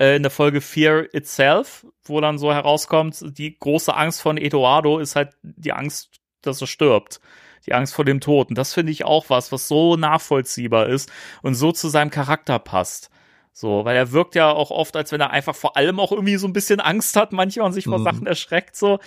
[0.00, 4.98] äh, in der Folge Fear Itself, wo dann so herauskommt, die große Angst von Eduardo
[4.98, 7.20] ist halt die Angst, dass er stirbt.
[7.66, 8.48] Die Angst vor dem Tod.
[8.48, 11.10] Und das finde ich auch was, was so nachvollziehbar ist
[11.42, 13.10] und so zu seinem Charakter passt.
[13.52, 16.36] So, weil er wirkt ja auch oft, als wenn er einfach vor allem auch irgendwie
[16.36, 18.04] so ein bisschen Angst hat, manchmal und sich vor mhm.
[18.04, 18.98] Sachen erschreckt, so.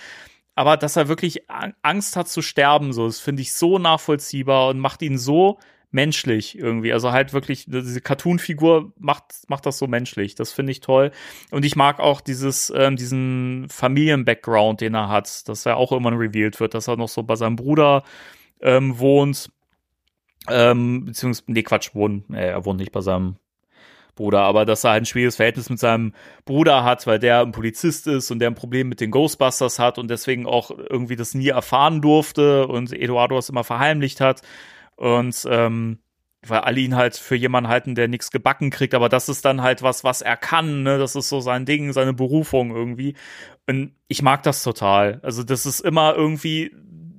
[0.53, 1.49] Aber dass er wirklich
[1.81, 5.59] Angst hat zu sterben, so, das finde ich so nachvollziehbar und macht ihn so
[5.91, 6.93] menschlich irgendwie.
[6.93, 10.35] Also halt wirklich, diese Cartoon-Figur macht, macht das so menschlich.
[10.35, 11.11] Das finde ich toll.
[11.51, 16.15] Und ich mag auch dieses, ähm, diesen Familien-Background, den er hat, dass er auch irgendwann
[16.15, 18.03] revealed wird, dass er noch so bei seinem Bruder
[18.61, 19.49] ähm, wohnt.
[20.47, 23.37] Ähm, beziehungsweise, nee, Quatsch, wohnt, äh, er wohnt nicht bei seinem
[24.15, 26.13] Bruder, aber dass er halt ein schwieriges Verhältnis mit seinem
[26.45, 29.97] Bruder hat, weil der ein Polizist ist und der ein Problem mit den Ghostbusters hat
[29.97, 34.41] und deswegen auch irgendwie das nie erfahren durfte und Eduardo es immer verheimlicht hat.
[34.95, 35.99] Und ähm,
[36.47, 39.61] weil alle ihn halt für jemanden halten, der nichts gebacken kriegt, aber das ist dann
[39.61, 40.97] halt was, was er kann, ne?
[40.97, 43.15] Das ist so sein Ding, seine Berufung irgendwie.
[43.67, 45.19] Und ich mag das total.
[45.23, 46.71] Also das ist immer irgendwie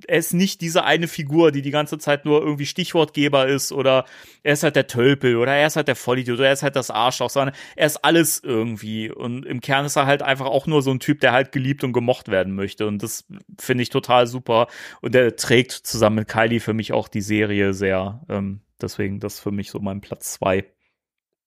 [0.07, 4.05] ist nicht diese eine Figur, die die ganze Zeit nur irgendwie Stichwortgeber ist oder
[4.43, 6.75] er ist halt der Tölpel oder er ist halt der Vollidiot oder er ist halt
[6.75, 10.67] das Arschloch, sondern er ist alles irgendwie und im Kern ist er halt einfach auch
[10.67, 13.25] nur so ein Typ, der halt geliebt und gemocht werden möchte und das
[13.59, 14.67] finde ich total super
[15.01, 19.39] und der trägt zusammen mit Kylie für mich auch die Serie sehr, ähm, deswegen das
[19.39, 20.65] für mich so mein Platz zwei,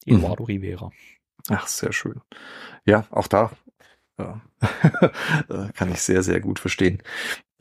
[0.07, 0.49] Eduardo mhm.
[0.49, 0.91] Rivera.
[1.49, 2.21] Ach, sehr schön.
[2.85, 3.51] Ja, auch da
[4.21, 4.41] ja.
[5.49, 7.03] Äh, kann ich sehr, sehr gut verstehen.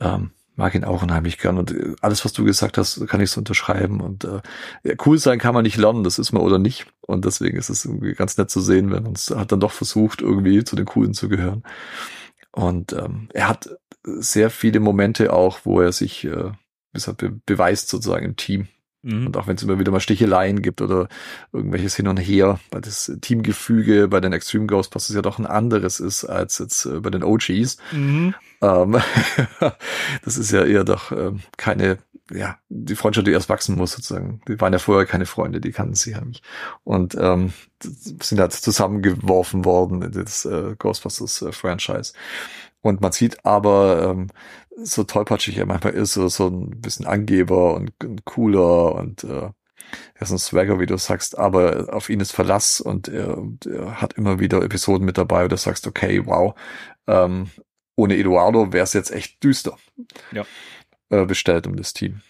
[0.00, 1.58] Ähm, mag ihn auch unheimlich gern.
[1.58, 4.00] Und äh, alles, was du gesagt hast, kann ich so unterschreiben.
[4.00, 6.86] Und äh, cool sein kann man nicht lernen, das ist man oder nicht.
[7.00, 9.72] Und deswegen ist es irgendwie ganz nett zu sehen, wenn man es hat dann doch
[9.72, 11.62] versucht, irgendwie zu den Coolen zu gehören.
[12.52, 13.70] Und ähm, er hat
[14.04, 16.52] sehr viele Momente auch, wo er sich äh,
[17.16, 18.68] be beweist sozusagen im Team
[19.02, 19.26] Mhm.
[19.26, 21.08] Und auch wenn es immer wieder mal Sticheleien gibt oder
[21.52, 26.00] irgendwelches Hin und Her, weil das Teamgefüge bei den Extreme Ghostbusters ja doch ein anderes
[26.00, 27.78] ist als jetzt äh, bei den OGs.
[27.92, 28.34] Mhm.
[28.60, 29.00] Ähm,
[30.24, 31.98] das ist ja eher doch ähm, keine,
[32.30, 34.42] ja, die Freundschaft, die erst wachsen muss sozusagen.
[34.46, 36.44] Die waren ja vorher keine Freunde, die kannten sie ja nicht.
[36.84, 37.52] Und ähm,
[37.82, 42.12] sind halt zusammengeworfen worden in das äh, Ghostbusters äh, Franchise.
[42.82, 44.28] Und man sieht aber, ähm,
[44.76, 49.50] so tollpatschig er manchmal ist, so, so ein bisschen Angeber und, und cooler und äh,
[50.14, 54.00] er ist ein Swagger, wie du sagst, aber auf ihn ist Verlass und er, er
[54.00, 56.54] hat immer wieder Episoden mit dabei, wo du sagst, okay, wow,
[57.06, 57.50] ähm,
[57.96, 59.76] ohne Eduardo wäre es jetzt echt düster
[60.32, 60.44] ja.
[61.08, 62.22] äh, bestellt um das Team.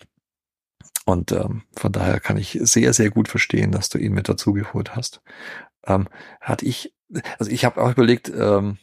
[1.05, 4.95] Und ähm, von daher kann ich sehr, sehr gut verstehen, dass du ihn mit dazugeholt
[4.95, 5.23] hast.
[5.87, 6.09] Ähm,
[6.41, 6.95] hatte ich,
[7.39, 8.79] also ich habe auch überlegt, ähm,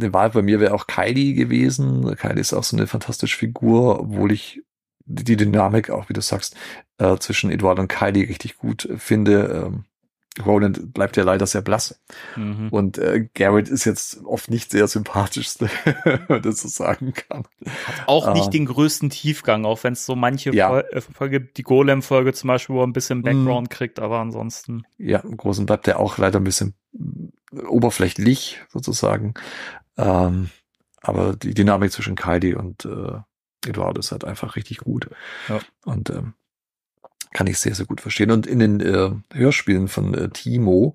[0.00, 2.14] eine Wahl bei mir wäre auch Kylie gewesen.
[2.16, 4.62] Kylie ist auch so eine fantastische Figur, obwohl ich
[5.06, 6.56] die Dynamik auch, wie du sagst,
[6.98, 9.66] äh, zwischen Eduard und Kylie richtig gut finde.
[9.66, 9.84] Ähm,
[10.46, 12.00] Roland bleibt ja leider sehr blass.
[12.36, 12.68] Mhm.
[12.70, 15.68] Und äh, Garrett ist jetzt oft nicht sehr sympathischste,
[16.04, 17.42] wenn man das so sagen kann.
[18.06, 18.32] Auch Ah.
[18.34, 20.68] nicht den größten Tiefgang, auch wenn es so manche Ja.
[20.68, 23.22] Fol äh, Folge, die Golem-Folge zum Beispiel, wo er ein bisschen Mhm.
[23.24, 24.84] Background kriegt, aber ansonsten.
[24.98, 29.34] Ja, im Großen bleibt er auch leider ein bisschen äh, oberflächlich sozusagen.
[29.96, 30.50] Ähm,
[31.02, 33.18] aber die Dynamik zwischen Kylie und äh,
[33.66, 35.10] Eduardo ist halt einfach richtig gut.
[35.48, 35.60] Ja.
[35.84, 36.34] Und ähm,
[37.32, 38.30] kann ich sehr, sehr gut verstehen.
[38.30, 40.94] Und in den äh, Hörspielen von äh, Timo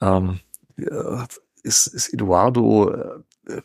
[0.00, 0.40] ähm,
[0.76, 1.24] äh,
[1.62, 3.62] ist, ist Eduardo, äh,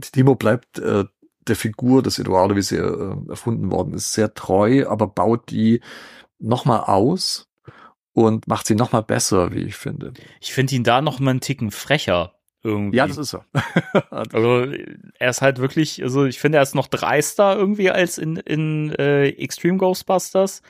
[0.00, 1.04] Timo bleibt äh,
[1.46, 5.80] der Figur des Eduardo, wie sie äh, erfunden worden ist, sehr treu, aber baut die
[6.38, 7.48] nochmal aus
[8.12, 10.12] und macht sie nochmal besser, wie ich finde.
[10.40, 12.35] Ich finde ihn da noch mal einen Ticken frecher
[12.66, 12.96] irgendwie.
[12.98, 13.42] Ja, das ist so.
[14.10, 14.66] Also
[15.18, 18.92] er ist halt wirklich, also ich finde, er ist noch dreister irgendwie als in, in
[18.98, 20.62] äh, Extreme Ghostbusters.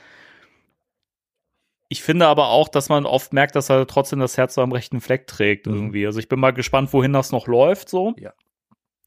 [1.89, 4.71] Ich finde aber auch, dass man oft merkt, dass er trotzdem das Herz so am
[4.71, 5.73] rechten Fleck trägt Mhm.
[5.73, 6.05] irgendwie.
[6.05, 8.13] Also ich bin mal gespannt, wohin das noch läuft so.
[8.17, 8.33] Ja.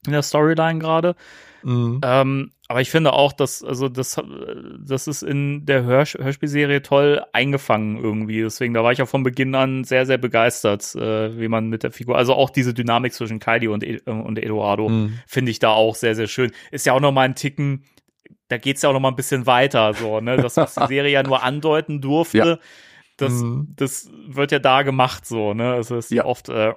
[0.07, 1.15] In der Storyline gerade.
[1.63, 2.01] Mhm.
[2.05, 4.23] Ähm, aber ich finde auch, dass, also das, äh,
[4.87, 8.43] das ist in der Hörsch Hörspielserie toll eingefangen irgendwie.
[8.43, 11.83] Deswegen, da war ich auch von Beginn an sehr, sehr begeistert, äh, wie man mit
[11.83, 15.19] der Figur, also auch diese Dynamik zwischen Kylie und, E- äh, und Eduardo Mhm.
[15.27, 16.53] finde ich da auch sehr, sehr schön.
[16.71, 17.85] Ist ja auch noch mal ein Ticken,
[18.49, 20.37] da geht's ja auch noch mal ein bisschen weiter, so, ne?
[20.37, 22.59] Das, was die Serie ja nur andeuten durfte, Ja.
[23.17, 23.69] das, Mhm.
[23.77, 25.73] das wird ja da gemacht, so, ne?
[25.73, 26.25] Also es ist Ja.
[26.25, 26.73] oft, äh,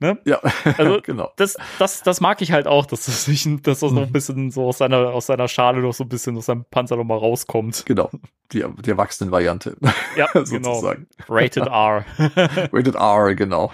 [0.00, 0.18] ne?
[0.24, 0.40] Ja,
[0.78, 1.30] Also, genau.
[1.36, 3.24] Das, das, das mag ich halt auch, dass das
[3.62, 4.12] dass das noch ein Mhm.
[4.12, 7.04] bisschen so aus seiner, aus seiner Schale noch so ein bisschen aus seinem Panzer noch
[7.04, 7.84] mal rauskommt.
[7.86, 8.10] Genau.
[8.52, 9.76] Die, die Erwachsenen-Variante,
[10.16, 10.74] Ja, genau.
[10.74, 11.06] sozusagen.
[11.28, 12.04] Rated R.
[12.72, 13.72] Rated R, genau.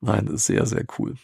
[0.00, 1.14] Nein, das ist sehr, sehr cool.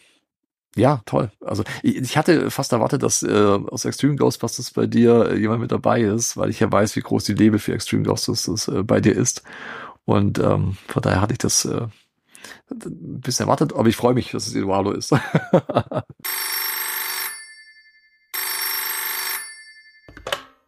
[0.75, 1.31] Ja, toll.
[1.41, 5.61] Also ich, ich hatte fast erwartet, dass äh, aus Extreme Ghostbusters bei dir äh, jemand
[5.61, 8.81] mit dabei ist, weil ich ja weiß, wie groß die Liebe für Extreme Ghostbusters äh,
[8.83, 9.43] bei dir ist.
[10.05, 11.85] Und ähm, von daher hatte ich das äh,
[12.69, 15.13] ein bisschen erwartet, aber ich freue mich, dass es Eduardo ist.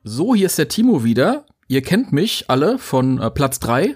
[0.08, 1.48] So, hier ist der Timo wieder.
[1.68, 3.96] Ihr kennt mich alle von äh, Platz drei.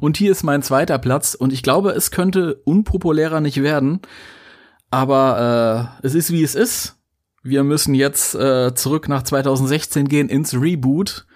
[0.00, 1.36] Und hier ist mein zweiter Platz.
[1.36, 4.00] Und ich glaube, es könnte unpopulärer nicht werden.
[4.90, 6.96] Aber äh, es ist, wie es ist.
[7.44, 11.26] Wir müssen jetzt äh, zurück nach 2016 gehen ins Reboot.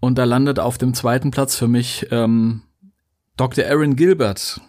[0.00, 2.62] Und da landet auf dem zweiten Platz für mich ähm,
[3.36, 3.64] Dr.
[3.66, 4.60] Aaron Gilbert.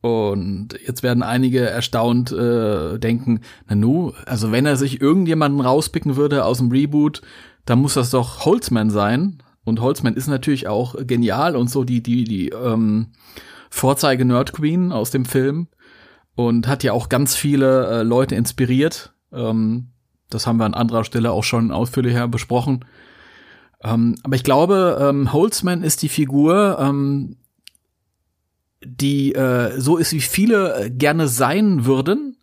[0.00, 6.44] Und jetzt werden einige erstaunt äh, denken, Nanu, also wenn er sich irgendjemanden rauspicken würde
[6.44, 7.22] aus dem Reboot,
[7.64, 9.42] dann muss das doch Holzman sein.
[9.64, 13.12] Und Holzman ist natürlich auch genial und so die, die, die ähm,
[13.70, 15.68] Vorzeige Nerd Queen aus dem Film
[16.34, 19.14] und hat ja auch ganz viele äh, Leute inspiriert.
[19.32, 19.88] Ähm,
[20.30, 22.84] das haben wir an anderer Stelle auch schon ausführlicher besprochen.
[23.82, 27.36] Ähm, aber ich glaube, ähm, Holzman ist die Figur, ähm,
[28.84, 32.36] die äh, so ist, wie viele äh, gerne sein würden.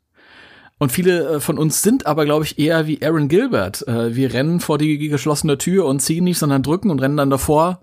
[0.77, 3.87] Und viele äh, von uns sind aber, glaube ich, eher wie Aaron Gilbert.
[3.87, 7.29] Äh, wir rennen vor die geschlossene Tür und ziehen nicht, sondern drücken und rennen dann
[7.29, 7.81] davor.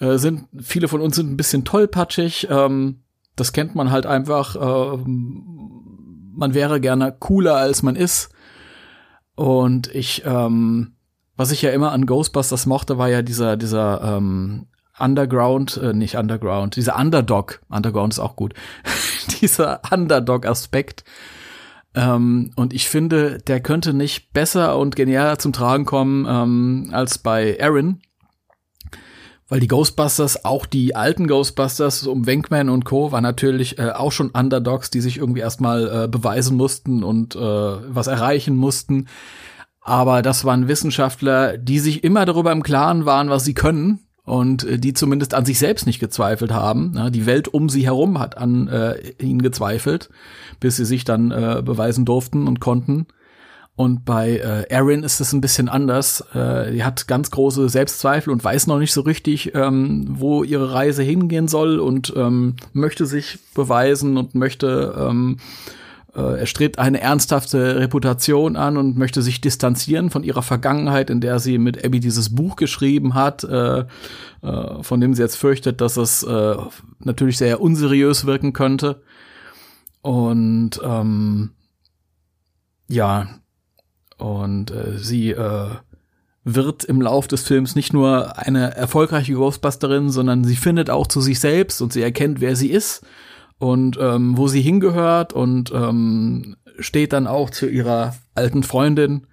[0.00, 2.48] Äh, sind viele von uns sind ein bisschen tollpatschig.
[2.50, 3.00] Ähm,
[3.36, 4.56] das kennt man halt einfach.
[4.56, 8.30] Äh, man wäre gerne cooler, als man ist.
[9.34, 10.94] Und ich, ähm,
[11.36, 14.66] was ich ja immer an Ghostbusters mochte, war ja dieser, dieser ähm,
[14.98, 18.54] Underground, äh, nicht Underground, dieser Underdog, Underground ist auch gut,
[19.40, 21.04] dieser Underdog-Aspekt.
[21.94, 27.18] Ähm, und ich finde, der könnte nicht besser und genialer zum Tragen kommen ähm, als
[27.18, 28.00] bei Aaron.
[29.48, 33.12] Weil die Ghostbusters, auch die alten Ghostbusters um Wenkman und Co.
[33.12, 37.38] waren natürlich äh, auch schon Underdogs, die sich irgendwie erstmal äh, beweisen mussten und äh,
[37.38, 39.06] was erreichen mussten.
[39.80, 44.64] Aber das waren Wissenschaftler, die sich immer darüber im Klaren waren, was sie können und
[44.64, 46.94] äh, die zumindest an sich selbst nicht gezweifelt haben.
[46.96, 50.10] Ja, die Welt um sie herum hat an äh, ihnen gezweifelt,
[50.60, 53.06] bis sie sich dann äh, beweisen durften und konnten.
[53.76, 56.20] Und bei äh, Erin ist es ein bisschen anders.
[56.32, 60.72] Äh, die hat ganz große Selbstzweifel und weiß noch nicht so richtig, ähm, wo ihre
[60.72, 65.40] Reise hingehen soll und ähm, möchte sich beweisen und möchte ähm, äh,
[66.20, 71.40] er strebt eine ernsthafte Reputation an und möchte sich distanzieren von ihrer Vergangenheit, in der
[71.40, 73.84] sie mit Abby dieses Buch geschrieben hat, äh,
[74.42, 76.56] äh, von dem sie jetzt fürchtet, dass es äh,
[77.00, 79.02] natürlich sehr unseriös wirken könnte.
[80.02, 81.50] Und ähm,
[82.88, 83.28] ja,
[84.16, 85.70] und äh, sie äh,
[86.44, 91.20] wird im Lauf des Films nicht nur eine erfolgreiche Ghostbusterin, sondern sie findet auch zu
[91.20, 93.04] sich selbst und sie erkennt, wer sie ist
[93.64, 99.26] und ähm, wo sie hingehört und ähm, steht dann auch zu ihrer alten Freundin.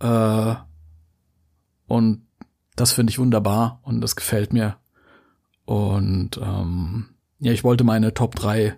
[0.00, 0.54] Äh,
[1.86, 2.26] und
[2.74, 4.78] das finde ich wunderbar und das gefällt mir.
[5.64, 8.76] Und ähm, ja, ich wollte meine Top 3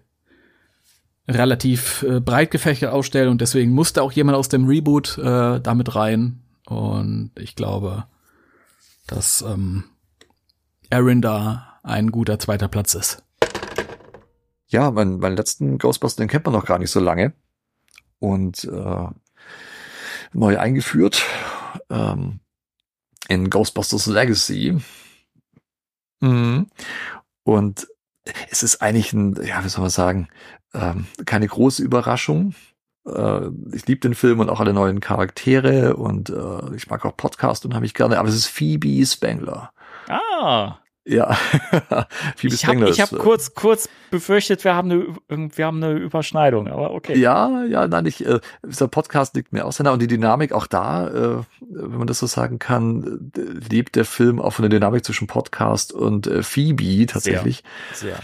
[1.27, 5.95] relativ äh, breit gefächert ausstellen und deswegen musste auch jemand aus dem Reboot äh, damit
[5.97, 6.43] rein.
[6.67, 8.05] Und ich glaube,
[9.07, 9.85] dass ähm,
[10.91, 13.25] Aaron da ein guter zweiter Platz ist.
[14.71, 17.33] Ja, mein, meinen letzten Ghostbuster, den kennt man noch gar nicht so lange.
[18.21, 19.07] Und äh,
[20.33, 21.25] neu eingeführt
[21.91, 22.41] ähm,
[23.29, 24.81] in Ghostbusters Legacy.
[26.21, 26.69] Mhm.
[27.43, 27.89] Und
[28.51, 30.29] es ist eigentlich ein, ja, wie soll man sagen,
[30.73, 32.55] ähm, keine große Überraschung.
[33.07, 37.17] Äh, ich liebe den Film und auch alle neuen Charaktere und äh, ich mag auch
[37.17, 39.73] Podcast und habe ich gerne, aber es ist Phoebe Spangler.
[40.09, 40.79] Ah.
[41.11, 41.33] Ja,
[42.37, 46.69] Phoebe ich habe hab äh, kurz, kurz befürchtet, wir haben, eine, wir haben eine Überschneidung,
[46.69, 47.19] aber okay.
[47.19, 51.09] Ja, ja, nein, ich, äh, dieser Podcast liegt mir nah und die Dynamik auch da,
[51.09, 55.05] äh, wenn man das so sagen kann, äh, lebt der Film auch von der Dynamik
[55.05, 57.65] zwischen Podcast und äh, Phoebe tatsächlich.
[57.93, 58.15] Sehr.
[58.15, 58.21] sehr.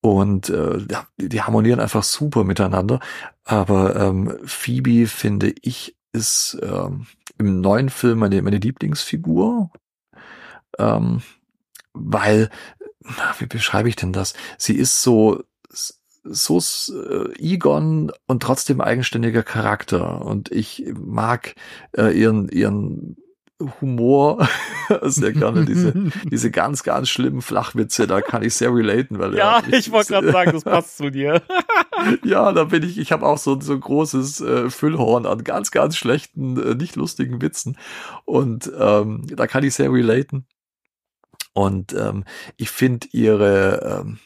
[0.00, 2.98] Und äh, ja, die harmonieren einfach super miteinander.
[3.44, 7.06] Aber ähm, Phoebe, finde ich, ist ähm,
[7.38, 9.70] im neuen Film meine, meine Lieblingsfigur.
[10.78, 11.22] Ähm,
[11.92, 12.50] weil,
[13.38, 14.34] wie beschreibe ich denn das?
[14.56, 20.24] Sie ist so, so äh, Egon und trotzdem eigenständiger Charakter.
[20.24, 21.54] Und ich mag
[21.96, 23.16] äh, ihren, ihren
[23.80, 24.48] Humor
[25.02, 25.92] sehr gerne diese
[26.30, 30.12] diese ganz ganz schlimmen Flachwitze da kann ich sehr relaten weil ja ich, ich wollte
[30.12, 31.42] gerade sagen das passt zu dir
[32.24, 35.72] ja da bin ich ich habe auch so so ein großes äh, Füllhorn an ganz
[35.72, 37.76] ganz schlechten äh, nicht lustigen Witzen
[38.24, 40.46] und ähm, da kann ich sehr relaten
[41.52, 42.24] und ähm,
[42.56, 44.18] ich finde ihre, ähm,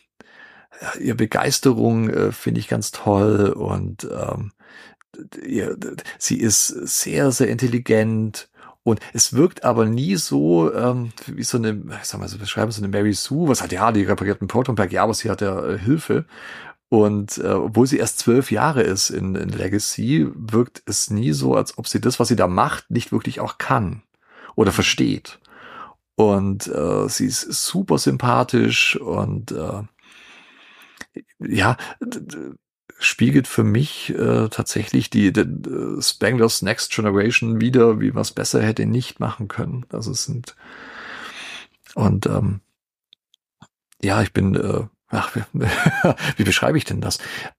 [1.01, 4.53] ihre Begeisterung äh, finde ich ganz toll und ähm,
[5.45, 5.77] ihr,
[6.19, 8.49] sie ist sehr, sehr intelligent.
[8.85, 12.73] Und es wirkt aber nie so ähm, wie so eine, ich sag mal, so beschreiben
[12.73, 15.41] so eine Mary Sue, was hat ja, die repariert einen Protonpack, ja, aber sie hat
[15.41, 16.27] ja äh, Hilfe.
[16.89, 21.55] Und äh, obwohl sie erst zwölf Jahre ist in, in Legacy, wirkt es nie so,
[21.55, 24.03] als ob sie das, was sie da macht, nicht wirklich auch kann
[24.57, 25.39] oder versteht.
[26.15, 29.83] Und äh, sie ist super sympathisch und äh,
[31.41, 31.77] ja,
[32.99, 38.63] spiegelt für mich äh, tatsächlich die, die äh, Spanglers Next Generation wieder, wie was besser
[38.63, 39.87] hätte nicht machen können.
[39.91, 40.55] Also es sind
[41.95, 42.61] und ähm,
[44.01, 45.43] ja, ich bin, äh, ach, wie,
[46.37, 47.19] wie beschreibe ich denn das?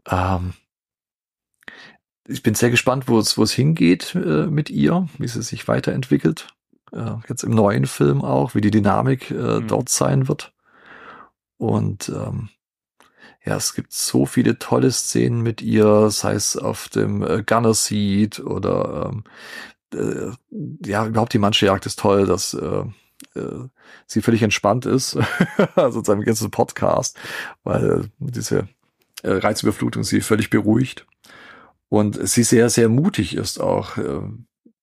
[0.09, 0.53] Ähm,
[2.27, 5.67] ich bin sehr gespannt, wo es wo es hingeht äh, mit ihr, wie sie sich
[5.67, 6.47] weiterentwickelt
[6.93, 9.67] äh, jetzt im neuen Film auch, wie die Dynamik äh, mhm.
[9.67, 10.53] dort sein wird.
[11.57, 12.49] Und ähm,
[13.45, 17.73] ja, es gibt so viele tolle Szenen mit ihr, sei es auf dem äh, Gunner
[17.73, 19.23] Seat oder ähm,
[19.93, 20.31] äh,
[20.85, 22.83] ja, überhaupt die Manschejagd ist toll, dass äh,
[23.35, 23.67] äh,
[24.05, 25.17] sie völlig entspannt ist,
[25.75, 27.17] also seinem ganzen Podcast,
[27.63, 28.67] weil äh, diese
[29.25, 31.07] Reizüberflutung sie völlig beruhigt
[31.87, 33.97] und sie sehr, sehr mutig ist auch.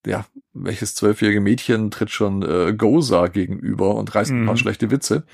[0.06, 0.24] Ja,
[0.54, 4.58] welches zwölfjährige Mädchen tritt schon äh, Goza gegenüber und reißt ein paar mhm.
[4.58, 5.24] schlechte Witze,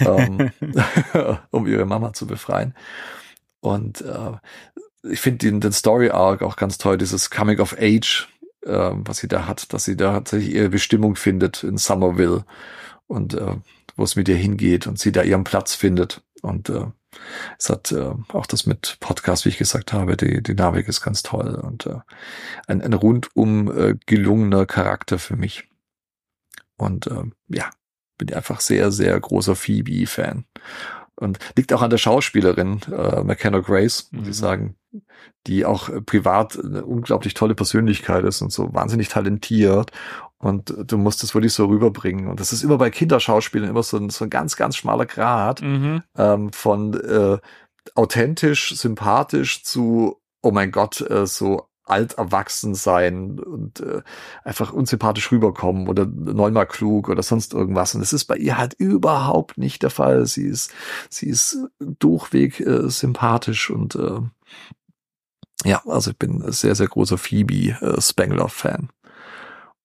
[0.00, 0.50] ähm,
[1.50, 2.74] um ihre Mama zu befreien.
[3.60, 4.32] Und äh,
[5.10, 8.28] ich finde den, den Story Arc auch ganz toll, dieses Coming of Age,
[8.64, 12.44] äh, was sie da hat, dass sie da tatsächlich ihre Bestimmung findet in Somerville
[13.06, 13.56] und äh,
[13.96, 16.22] wo es mit ihr hingeht und sie da ihren Platz findet.
[16.42, 16.86] Und äh,
[17.58, 21.22] es hat äh, auch das mit Podcast, wie ich gesagt habe, die Dynamik ist ganz
[21.22, 22.00] toll und äh,
[22.66, 25.68] ein, ein rundum äh, gelungener Charakter für mich.
[26.76, 27.70] Und äh, ja,
[28.18, 30.44] bin einfach sehr, sehr großer Phoebe-Fan.
[31.18, 34.30] Und liegt auch an der Schauspielerin äh, McKenna Grace, muss mhm.
[34.30, 34.76] ich sagen,
[35.46, 39.92] die auch privat eine unglaublich tolle Persönlichkeit ist und so wahnsinnig talentiert
[40.38, 42.28] und du musst es wirklich so rüberbringen.
[42.28, 45.62] Und das ist immer bei Kinderschauspielern immer so ein, so ein ganz, ganz schmaler Grad
[45.62, 46.02] mhm.
[46.16, 47.38] ähm, von äh,
[47.94, 54.02] authentisch, sympathisch zu, oh mein Gott, äh, so alt erwachsen sein und äh,
[54.44, 57.94] einfach unsympathisch rüberkommen oder neunmal klug oder sonst irgendwas.
[57.94, 60.26] Und das ist bei ihr halt überhaupt nicht der Fall.
[60.26, 60.72] Sie ist,
[61.08, 64.20] sie ist durchweg äh, sympathisch und äh,
[65.64, 68.90] ja, also ich bin sehr, sehr großer Phoebe äh, Spangler Fan.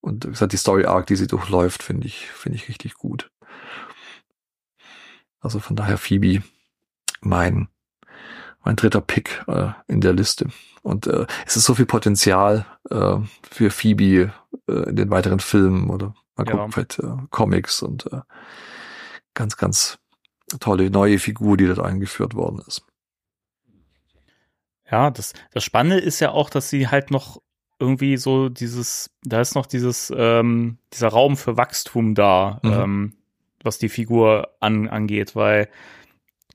[0.02, 3.32] Und wie gesagt, die Story Arc, die sie durchläuft, finde ich, finde ich richtig gut.
[5.40, 6.44] Also von daher Phoebe
[7.22, 7.68] mein,
[8.64, 10.48] mein dritter Pick äh, in der Liste.
[10.82, 14.34] Und äh, es ist so viel Potenzial äh, für Phoebe
[14.68, 16.72] äh, in den weiteren Filmen oder mal gucken, ja.
[16.72, 18.22] vielleicht äh, Comics und äh,
[19.34, 20.00] ganz, ganz
[20.60, 22.84] tolle neue Figur, die dort eingeführt worden ist.
[24.90, 27.42] Ja, das, das Spannende ist ja auch, dass sie halt noch
[27.82, 32.72] irgendwie so dieses, da ist noch dieses, ähm, dieser Raum für Wachstum da, Mhm.
[32.72, 33.14] ähm,
[33.64, 35.68] was die Figur an, angeht, weil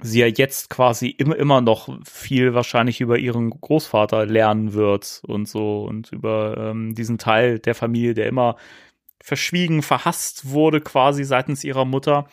[0.02, 5.48] sie ja jetzt quasi immer, immer noch viel wahrscheinlich über ihren Großvater lernen wird und
[5.48, 8.56] so und über ähm, diesen Teil der Familie, der immer
[9.22, 12.28] verschwiegen, verhasst wurde quasi seitens ihrer Mutter.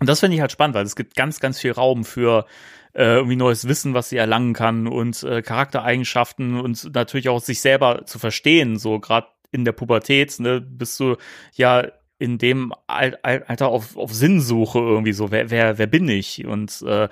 [0.00, 2.46] Und das finde ich halt spannend, weil es gibt ganz, ganz viel Raum für
[2.94, 7.60] äh, irgendwie neues Wissen, was sie erlangen kann und äh, Charaktereigenschaften und natürlich auch sich
[7.60, 11.16] selber zu verstehen, so gerade in der Pubertät, ne, bist du
[11.54, 11.86] ja
[12.18, 16.46] in dem Al Al Alter auf, auf Sinnsuche irgendwie so, wer, wer, wer bin ich?
[16.46, 17.08] Und äh,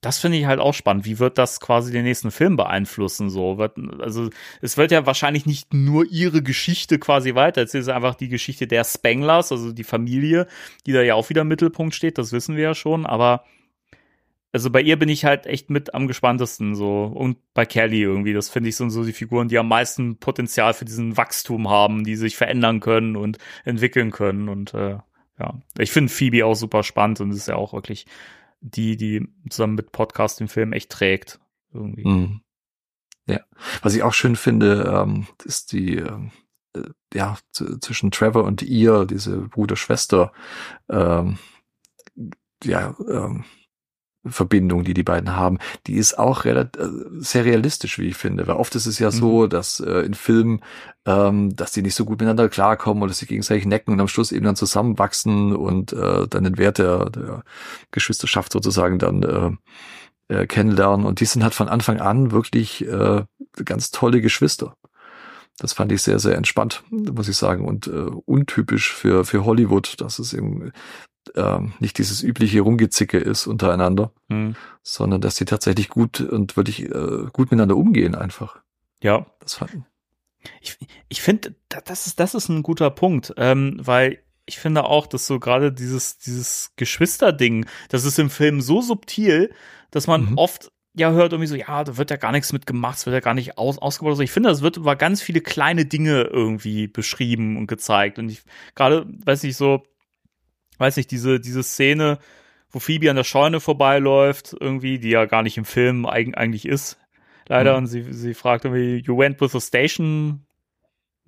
[0.00, 1.04] das finde ich halt auch spannend.
[1.04, 3.30] Wie wird das quasi den nächsten Film beeinflussen?
[3.30, 3.58] So,
[3.98, 4.30] also
[4.62, 7.62] es wird ja wahrscheinlich nicht nur ihre Geschichte quasi weiter.
[7.62, 10.46] Es ist einfach die Geschichte der Spanglers, also die Familie,
[10.86, 12.16] die da ja auch wieder im Mittelpunkt steht.
[12.16, 13.06] Das wissen wir ja schon.
[13.06, 13.44] Aber
[14.52, 18.32] also bei ihr bin ich halt echt mit am gespanntesten so und bei Kelly irgendwie.
[18.32, 22.04] Das finde ich sind so die Figuren, die am meisten Potenzial für diesen Wachstum haben,
[22.04, 24.48] die sich verändern können und entwickeln können.
[24.48, 24.98] Und äh,
[25.38, 28.06] ja, ich finde Phoebe auch super spannend und ist ja auch wirklich
[28.60, 31.40] die, die zusammen mit Podcast den Film echt trägt.
[31.72, 32.08] Irgendwie.
[32.08, 32.40] Mhm.
[33.26, 33.40] Ja,
[33.82, 36.30] was ich auch schön finde, ähm, ist die, ähm,
[36.74, 40.32] äh, ja, zwischen Trevor und ihr, diese Bruder-Schwester,
[40.88, 41.38] ähm,
[42.64, 43.44] ja, ähm,
[44.26, 46.88] Verbindung, die die beiden haben, die ist auch relativ, äh,
[47.18, 48.46] sehr realistisch, wie ich finde.
[48.46, 50.60] Weil oft ist es ja so, dass äh, in Filmen,
[51.06, 54.32] ähm, dass die nicht so gut miteinander klarkommen oder sich gegenseitig necken und am Schluss
[54.32, 57.42] eben dann zusammenwachsen und äh, dann den Wert der, der
[57.90, 61.06] Geschwisterschaft sozusagen dann äh, äh, kennenlernen.
[61.06, 63.24] Und die sind halt von Anfang an wirklich äh,
[63.64, 64.74] ganz tolle Geschwister.
[65.58, 70.00] Das fand ich sehr, sehr entspannt, muss ich sagen, und äh, untypisch für, für Hollywood,
[70.00, 70.70] dass es eben
[71.34, 74.56] ähm, nicht dieses übliche Rumgezicke ist untereinander, Hm.
[74.82, 78.60] sondern dass die tatsächlich gut und wirklich äh, gut miteinander umgehen einfach.
[79.02, 79.72] Ja, Das fand
[80.60, 80.78] Ich,
[81.08, 85.06] ich finde, da- das ist, das ist ein guter Punkt, ähm, weil ich finde auch,
[85.06, 89.52] dass so gerade dieses, dieses Geschwisterding, das ist im Film so subtil,
[89.90, 90.38] dass man Mhm.
[90.38, 93.14] oft ja hört irgendwie so, ja, da wird ja gar nichts mit gemacht, es wird
[93.14, 94.12] ja gar nicht aus, ausgebaut.
[94.12, 98.18] Also ich finde, das wird über ganz viele kleine Dinge irgendwie beschrieben und gezeigt.
[98.18, 98.42] Und ich
[98.74, 99.82] gerade, weiß ich so,
[100.78, 102.18] weiß nicht, diese, diese Szene,
[102.70, 106.66] wo Phoebe an der Scheune vorbeiläuft, irgendwie, die ja gar nicht im Film eig eigentlich
[106.66, 106.98] ist,
[107.46, 107.72] leider.
[107.72, 107.78] Mhm.
[107.78, 110.44] Und sie, sie fragt irgendwie, you went with the station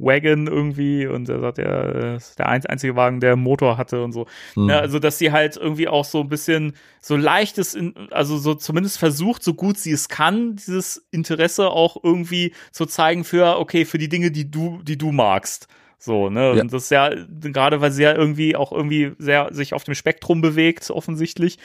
[0.03, 3.77] wagon irgendwie und er sagt, ja, das ist der ein- einzige Wagen, der einen Motor
[3.77, 4.27] hatte und so.
[4.57, 4.71] Mhm.
[4.71, 6.73] Ja, also, dass sie halt irgendwie auch so ein bisschen
[7.03, 7.77] so leichtes,
[8.11, 13.25] also so zumindest versucht, so gut sie es kann, dieses Interesse auch irgendwie zu zeigen
[13.25, 15.69] für, okay, für die Dinge, die du, die du magst.
[16.03, 16.55] So, ne?
[16.57, 16.63] Ja.
[16.63, 19.95] Und das ist ja, gerade weil sie ja irgendwie auch irgendwie sehr sich auf dem
[19.95, 21.59] Spektrum bewegt, offensichtlich.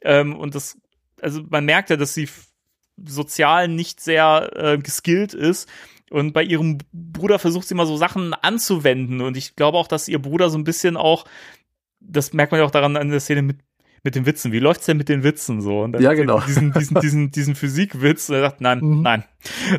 [0.00, 0.78] Ähm, und das,
[1.20, 2.26] also man merkt ja, dass sie
[3.04, 5.68] sozial nicht sehr äh, geskillt ist.
[6.10, 9.20] Und bei ihrem Bruder versucht sie mal so Sachen anzuwenden.
[9.20, 11.26] Und ich glaube auch, dass ihr Bruder so ein bisschen auch,
[12.00, 13.58] das merkt man ja auch daran an der Szene mit,
[14.04, 14.50] mit den Witzen.
[14.52, 15.80] Wie läuft's denn mit den Witzen so?
[15.82, 16.40] Und dann Ja, genau.
[16.46, 18.28] Diesen, diesen, diesen, diesen Physikwitz.
[18.28, 19.02] Und er sagt, nein, Mhm.
[19.02, 19.24] nein.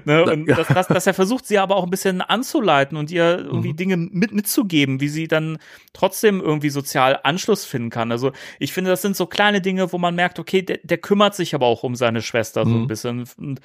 [0.06, 0.24] Ne?
[0.24, 0.56] Und Ja.
[0.56, 3.78] das, das, dass er versucht, sie aber auch ein bisschen anzuleiten und ihr irgendwie Mhm.
[3.78, 5.58] Dinge mit, mitzugeben, wie sie dann
[5.92, 8.12] trotzdem irgendwie sozial Anschluss finden kann.
[8.12, 11.36] Also ich finde, das sind so kleine Dinge, wo man merkt, okay, der, der kümmert
[11.36, 12.88] sich aber auch um seine Schwester so ein Mhm.
[12.88, 13.60] bisschen und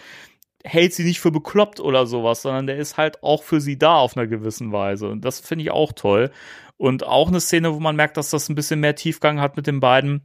[0.64, 3.94] hält sie nicht für bekloppt oder sowas, sondern der ist halt auch für sie da
[3.94, 5.08] auf einer gewissen Weise.
[5.08, 6.30] Und das finde ich auch toll.
[6.76, 9.66] Und auch eine Szene, wo man merkt, dass das ein bisschen mehr Tiefgang hat mit
[9.66, 10.22] den beiden,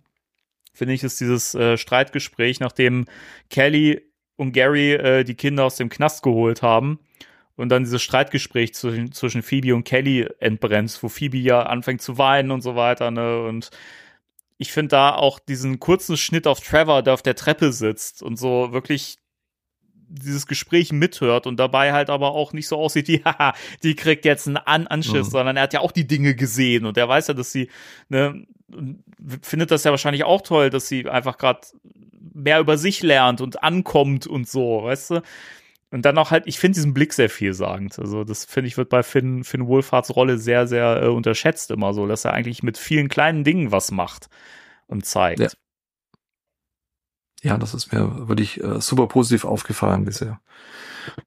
[0.74, 3.06] finde ich, ist dieses äh, Streitgespräch, nachdem
[3.50, 4.02] Kelly
[4.36, 7.00] und Gary äh, die Kinder aus dem Knast geholt haben.
[7.56, 12.18] Und dann dieses Streitgespräch zwischen, zwischen Phoebe und Kelly entbrennt, wo Phoebe ja anfängt zu
[12.18, 13.44] weinen und so weiter, ne?
[13.44, 13.70] Und
[14.58, 18.38] ich finde da auch diesen kurzen Schnitt auf Trevor, der auf der Treppe sitzt und
[18.38, 19.18] so wirklich
[20.08, 24.26] dieses Gespräch mithört und dabei halt aber auch nicht so aussieht wie, haha, die kriegt
[24.26, 25.32] jetzt einen An Anschiss, Mhm.
[25.32, 27.70] sondern er hat ja auch die Dinge gesehen und er weiß ja, dass sie,
[28.10, 28.46] ne,
[29.42, 31.62] findet das ja wahrscheinlich auch toll, dass sie einfach gerade
[32.34, 35.22] mehr über sich lernt und ankommt und so, weißt du?
[35.92, 38.00] Und dann auch halt, ich finde diesen Blick sehr vielsagend.
[38.00, 41.94] Also, das finde ich, wird bei Finn, Finn Wohlfahrts Rolle sehr, sehr äh, unterschätzt immer
[41.94, 44.28] so, dass er eigentlich mit vielen kleinen Dingen was macht
[44.88, 45.40] und zeigt.
[45.40, 45.50] Ja.
[47.44, 50.40] Ja, das ist mir wirklich äh, super positiv aufgefallen, diese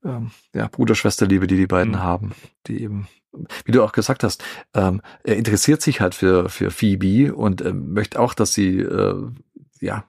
[0.02, 2.02] ähm, ja, Bruder-Schwester-Liebe, die die beiden Mhm.
[2.02, 2.34] haben,
[2.66, 3.06] die eben,
[3.64, 4.42] wie du auch gesagt hast,
[4.74, 9.28] ähm, er interessiert sich halt für, für Phoebe und ähm, möchte auch, dass sie äh,
[9.80, 10.04] ja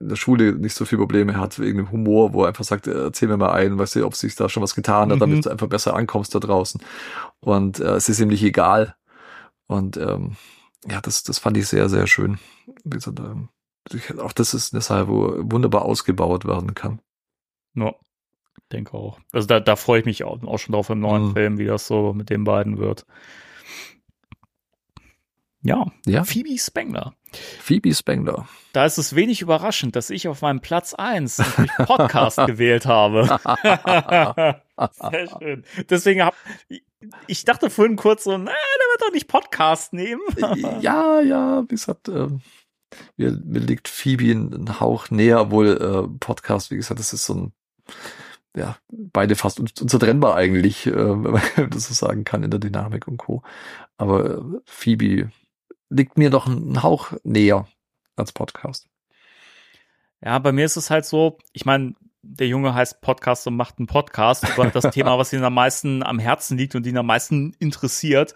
[0.00, 2.86] in der Schule nicht so viele Probleme hat wegen dem Humor, wo er einfach sagt,
[2.86, 5.20] äh, erzähl mir mal ein, weißt du, ob sich da schon was getan hat, Mhm.
[5.20, 6.80] damit du einfach besser ankommst da draußen.
[7.40, 8.94] Und äh, es ist ihm nicht egal.
[9.66, 10.36] Und ähm,
[10.88, 12.38] ja, das, das fand ich sehr, sehr schön.
[12.84, 13.48] Gesagt, ähm,
[14.20, 17.00] auch das ist eine Sache, wo wunderbar ausgebaut werden kann.
[17.74, 17.94] Ja,
[18.68, 19.18] denke auch.
[19.32, 21.32] Also da, da freue ich mich auch, auch schon drauf im neuen Mhm.
[21.34, 23.06] Film, wie das so mit den beiden wird.
[25.62, 26.24] Ja, Ja.
[26.24, 27.14] Phoebe Spengler.
[27.60, 28.48] Phoebe Spengler.
[28.72, 33.26] Da ist es wenig überraschend, dass ich auf meinem Platz 1 natürlich Podcast gewählt habe.
[35.10, 35.64] Sehr schön.
[35.90, 36.34] Deswegen hab
[37.26, 40.22] ich dachte vorhin kurz so, na, der wird doch nicht Podcast nehmen.
[40.80, 42.40] ja, ja, wie gesagt, ähm,
[43.16, 47.34] mir, mir liegt Phoebe ein Hauch näher, obwohl äh, Podcast, wie gesagt, das ist so
[47.34, 47.52] ein,
[48.56, 52.60] ja, beide fast un unzertrennbar eigentlich, äh, wenn man das so sagen kann in der
[52.60, 53.42] Dynamik und Co.
[53.96, 55.30] Aber äh, Phoebe
[55.90, 57.66] liegt mir doch ein Hauch näher
[58.16, 58.88] als Podcast.
[60.20, 63.78] Ja, bei mir ist es halt so, ich meine, der Junge heißt Podcast und macht
[63.78, 67.06] einen Podcast über das Thema, was ihm am meisten am Herzen liegt und ihn am
[67.06, 68.34] meisten interessiert.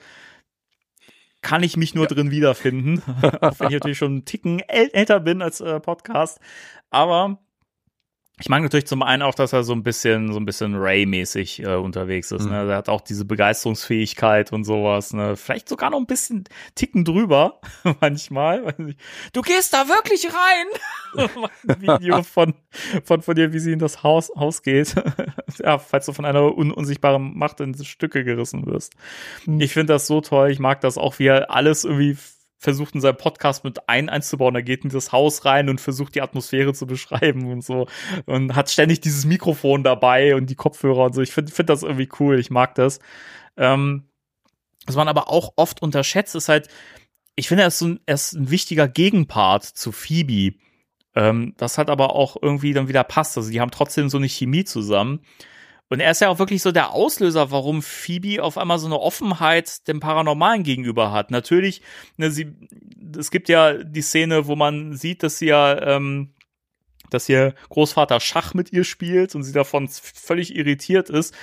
[1.40, 3.02] Kann ich mich nur drin wiederfinden,
[3.40, 6.38] auch wenn ich natürlich schon einen Ticken äl älter bin als äh, Podcast.
[6.90, 7.40] Aber
[8.40, 11.62] ich mag natürlich zum einen auch, dass er so ein bisschen, so ein bisschen Ray-mäßig
[11.62, 12.44] äh, unterwegs ist.
[12.44, 12.50] Mhm.
[12.50, 12.70] Ne?
[12.70, 15.12] Er hat auch diese Begeisterungsfähigkeit und sowas.
[15.12, 15.36] Ne?
[15.36, 16.44] Vielleicht sogar noch ein bisschen
[16.74, 17.60] Ticken drüber
[18.00, 18.74] manchmal.
[19.32, 21.28] Du gehst da wirklich rein.
[21.78, 22.54] Video von,
[23.04, 24.94] von, von dir, wie sie in das Haus, Haus geht.
[25.58, 28.94] ja, falls du von einer un unsichtbaren Macht in Stücke gerissen wirst.
[29.58, 30.50] Ich finde das so toll.
[30.50, 32.16] Ich mag das auch, wie er alles irgendwie
[32.62, 34.54] versucht in seinem Podcast mit ein einzubauen.
[34.54, 37.88] Er geht in das Haus rein und versucht die Atmosphäre zu beschreiben und so
[38.24, 41.22] und hat ständig dieses Mikrofon dabei und die Kopfhörer und so.
[41.22, 42.38] Ich finde find das irgendwie cool.
[42.38, 43.00] Ich mag das.
[43.56, 44.04] Ähm,
[44.86, 46.68] was man aber auch oft unterschätzt, ist halt,
[47.34, 50.56] ich finde, er ist, so ein, er ist ein wichtiger Gegenpart zu Phoebe.
[51.16, 53.36] Ähm, das hat aber auch irgendwie dann wieder passt.
[53.36, 55.20] Also die haben trotzdem so eine Chemie zusammen.
[55.92, 58.98] Und er ist ja auch wirklich so der Auslöser, warum Phoebe auf einmal so eine
[58.98, 61.30] Offenheit dem Paranormalen gegenüber hat.
[61.30, 61.82] Natürlich,
[62.16, 62.50] ne, sie,
[63.14, 66.32] es gibt ja die Szene, wo man sieht, dass sie ja, ähm,
[67.10, 71.34] dass ihr Großvater Schach mit ihr spielt und sie davon völlig irritiert ist.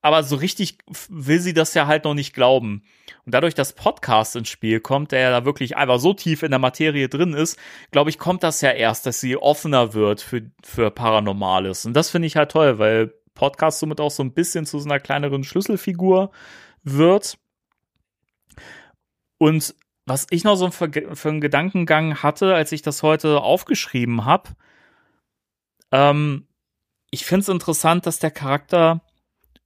[0.00, 2.84] Aber so richtig will sie das ja halt noch nicht glauben.
[3.26, 6.52] Und dadurch, dass Podcast ins Spiel kommt, der ja da wirklich einfach so tief in
[6.52, 7.58] der Materie drin ist,
[7.90, 11.84] glaube ich, kommt das ja erst, dass sie offener wird für, für Paranormales.
[11.84, 14.88] Und das finde ich halt toll, weil Podcast somit auch so ein bisschen zu so
[14.88, 16.30] einer kleineren Schlüsselfigur
[16.82, 17.38] wird.
[19.38, 19.74] Und
[20.04, 20.90] was ich noch so für,
[21.24, 24.50] einen Gedankengang hatte, als ich das heute aufgeschrieben habe,
[25.92, 26.48] ähm,
[27.10, 29.02] ich finde es interessant, dass der Charakter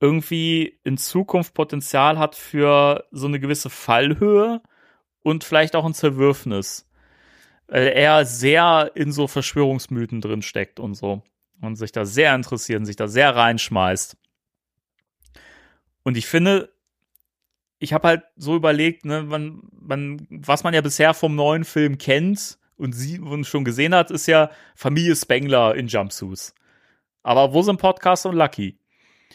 [0.00, 4.60] irgendwie in Zukunft Potenzial hat für so eine gewisse Fallhöhe
[5.22, 6.88] und vielleicht auch ein Zerwürfnis.
[7.68, 11.22] Weil er sehr in so Verschwörungsmythen drin steckt und so.
[11.62, 14.16] Und sich da sehr interessiert und sich da sehr reinschmeißt.
[16.02, 16.72] Und ich finde,
[17.78, 21.98] ich habe halt so überlegt, ne, man, man, was man ja bisher vom neuen Film
[21.98, 26.54] kennt und sie und schon gesehen hat, ist ja Familie Spengler in Jumpsuits.
[27.22, 28.78] Aber wo sind Podcast und Lucky?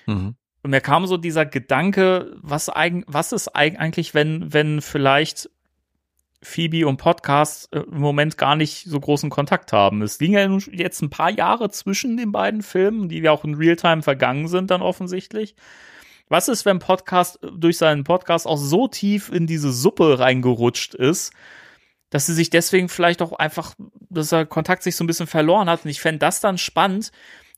[0.06, 0.36] Mhm.
[0.64, 5.50] Und mir kam so dieser Gedanke, was, eigen, was ist eigentlich, wenn, wenn vielleicht
[6.44, 10.02] Phoebe und Podcast äh, im Moment gar nicht so großen Kontakt haben.
[10.02, 13.56] Es liegen ja jetzt ein paar Jahre zwischen den beiden Filmen, die ja auch in
[13.56, 15.56] Realtime vergangen sind, dann offensichtlich.
[16.30, 21.34] Was ist, wenn Podcast durch seinen Podcast auch so tief in diese Suppe reingerutscht ist,
[22.10, 23.76] dass sie sich deswegen vielleicht auch einfach,
[24.10, 25.86] dass der Kontakt sich so ein bisschen verloren hat.
[25.86, 27.12] Und ich fände das dann spannend,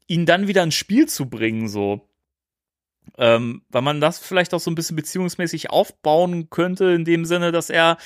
[0.07, 2.07] ihn dann wieder ins Spiel zu bringen, so.
[3.17, 7.51] Ähm, weil man das vielleicht auch so ein bisschen beziehungsmäßig aufbauen könnte, in dem Sinne,
[7.51, 7.97] dass er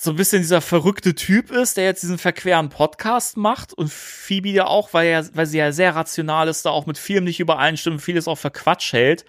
[0.00, 4.50] so ein bisschen dieser verrückte Typ ist, der jetzt diesen verqueren Podcast macht und Phoebe
[4.50, 7.40] ja auch, weil, er, weil sie ja sehr rational ist, da auch mit vielem nicht
[7.40, 9.24] übereinstimmt, vieles auch für Quatsch hält.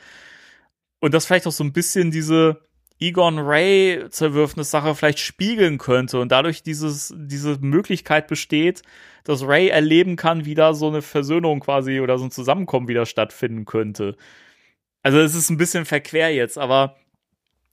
[0.99, 2.61] Und das vielleicht auch so ein bisschen diese
[2.99, 8.83] Egon Ray Zerwürfnis-Sache vielleicht spiegeln könnte und dadurch dieses, diese Möglichkeit besteht,
[9.23, 13.05] dass Ray erleben kann, wie da so eine Versöhnung quasi oder so ein Zusammenkommen wieder
[13.05, 14.17] stattfinden könnte.
[15.01, 16.97] Also es ist ein bisschen verquer jetzt, aber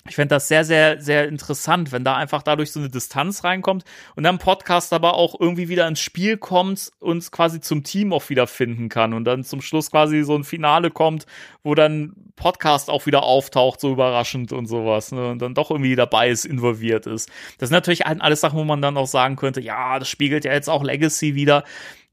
[0.08, 3.84] ich fände das sehr, sehr, sehr interessant, wenn da einfach dadurch so eine Distanz reinkommt
[4.14, 8.28] und dann Podcast aber auch irgendwie wieder ins Spiel kommt und quasi zum Team auch
[8.28, 11.26] wieder finden kann und dann zum Schluss quasi so ein Finale kommt,
[11.62, 15.96] wo dann Podcast auch wieder auftaucht, so überraschend und sowas, ne, und dann doch irgendwie
[15.96, 17.30] dabei ist, involviert ist.
[17.58, 20.52] Das sind natürlich alles Sachen, wo man dann auch sagen könnte, ja, das spiegelt ja
[20.52, 21.64] jetzt auch Legacy wieder.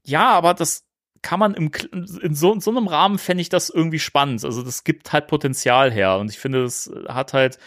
[0.02, 0.84] Ja, aber das
[1.24, 4.44] kann man im, in, so, in so einem Rahmen fände ich das irgendwie spannend.
[4.44, 7.58] Also das gibt halt Potenzial her und ich finde, das hat halt,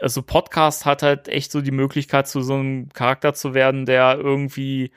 [0.00, 4.18] also Podcast hat halt echt so die Möglichkeit, zu so einem Charakter zu werden, der
[4.18, 4.92] irgendwie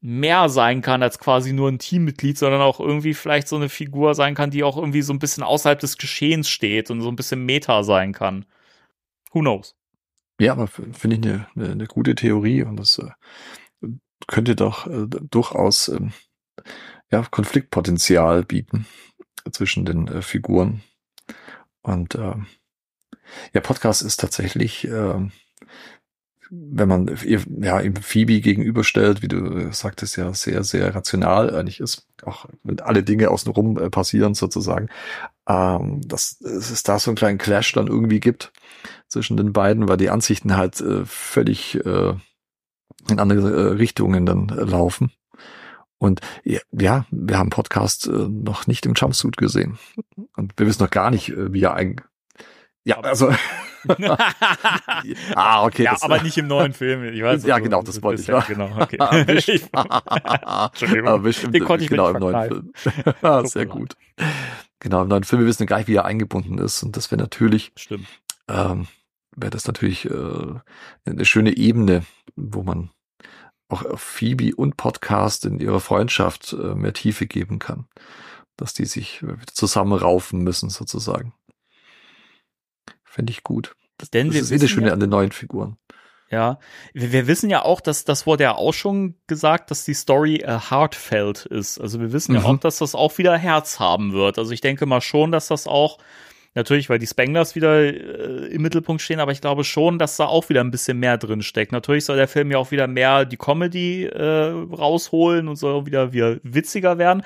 [0.00, 4.14] mehr sein kann als quasi nur ein Teammitglied, sondern auch irgendwie vielleicht so eine Figur
[4.14, 7.16] sein kann, die auch irgendwie so ein bisschen außerhalb des Geschehens steht und so ein
[7.16, 8.44] bisschen Meta sein kann.
[9.32, 9.74] Who knows?
[10.40, 13.88] Ja, aber finde ich eine, eine, eine gute Theorie und das äh,
[14.28, 16.12] könnte doch äh, durchaus ähm,
[17.10, 18.86] ja, Konfliktpotenzial bieten
[19.50, 20.82] zwischen den äh, Figuren.
[21.82, 22.34] Und äh,
[23.52, 25.28] ja, Podcast ist tatsächlich, äh,
[26.50, 27.14] wenn man
[27.60, 32.80] ja ihm Phoebe gegenüberstellt, wie du sagtest, ja sehr, sehr rational eigentlich ist, auch wenn
[32.80, 34.88] alle Dinge außenrum äh, passieren sozusagen,
[35.46, 38.52] ähm, dass es da so einen kleinen Clash dann irgendwie gibt
[39.08, 42.14] zwischen den beiden, weil die Ansichten halt äh, völlig äh,
[43.10, 45.12] in andere äh, Richtungen dann äh, laufen.
[45.98, 49.78] Und ja, wir haben Podcast äh, noch nicht im Jumpsuit gesehen.
[50.36, 52.06] Und wir wissen noch gar nicht, äh, wie er eigentlich.
[52.88, 53.30] Ja, also.
[55.34, 55.82] ah, okay.
[55.82, 57.04] Ja, aber nicht im neuen Film.
[57.12, 58.28] Ich weiß, ja, genau, das wollte ich.
[58.28, 58.96] Ja, genau, okay.
[59.26, 61.06] Entschuldigung.
[61.06, 62.72] Aber bestimmt, Den konnte ich genau, im neuen
[63.20, 63.46] Film.
[63.46, 63.94] Sehr gut.
[64.80, 66.82] Genau, im neuen Film, wir wissen gar nicht, wie er eingebunden ist.
[66.82, 68.06] Und das wäre natürlich, Stimmt.
[68.48, 68.86] ähm,
[69.36, 70.54] wäre das natürlich äh,
[71.04, 72.04] eine schöne Ebene,
[72.36, 72.88] wo man
[73.68, 77.86] auch auf Phoebe und Podcast in ihrer Freundschaft äh, mehr Tiefe geben kann.
[78.56, 81.34] Dass die sich wieder zusammenraufen müssen, sozusagen.
[83.18, 83.74] Fände ich gut.
[83.96, 85.76] Das, Denn das wir ist eh das Schöne ja- an den neuen Figuren.
[86.30, 86.60] Ja,
[86.92, 90.36] wir, wir wissen ja auch, dass das wurde ja auch schon gesagt, dass die Story
[90.36, 91.80] äh, heartfelt ist.
[91.80, 92.46] Also wir wissen ja Mhm.
[92.46, 94.38] auch, dass das auch wieder Herz haben wird.
[94.38, 95.98] Also ich denke mal schon, dass das auch
[96.54, 100.26] natürlich, weil die Spanglers wieder äh, im Mittelpunkt stehen, aber ich glaube schon, dass da
[100.26, 101.72] auch wieder ein bisschen mehr drin steckt.
[101.72, 106.12] Natürlich soll der Film ja auch wieder mehr die Comedy äh, rausholen und soll wieder
[106.12, 107.22] wieder witziger werden.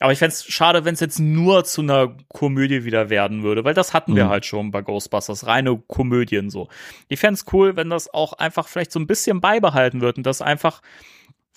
[0.00, 3.72] Aber ich fänd's schade, wenn es jetzt nur zu einer Komödie wieder werden würde, weil
[3.74, 4.28] das hatten wir Mhm.
[4.28, 6.68] halt schon bei Ghostbusters, reine Komödien so.
[7.08, 10.42] Ich fänd's cool, wenn das auch einfach vielleicht so ein bisschen beibehalten wird und das
[10.42, 10.82] einfach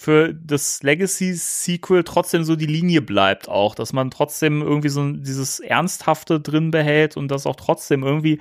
[0.01, 5.59] für das Legacy-Sequel trotzdem so die Linie bleibt auch, dass man trotzdem irgendwie so dieses
[5.59, 8.39] Ernsthafte drin behält und das auch trotzdem irgendwie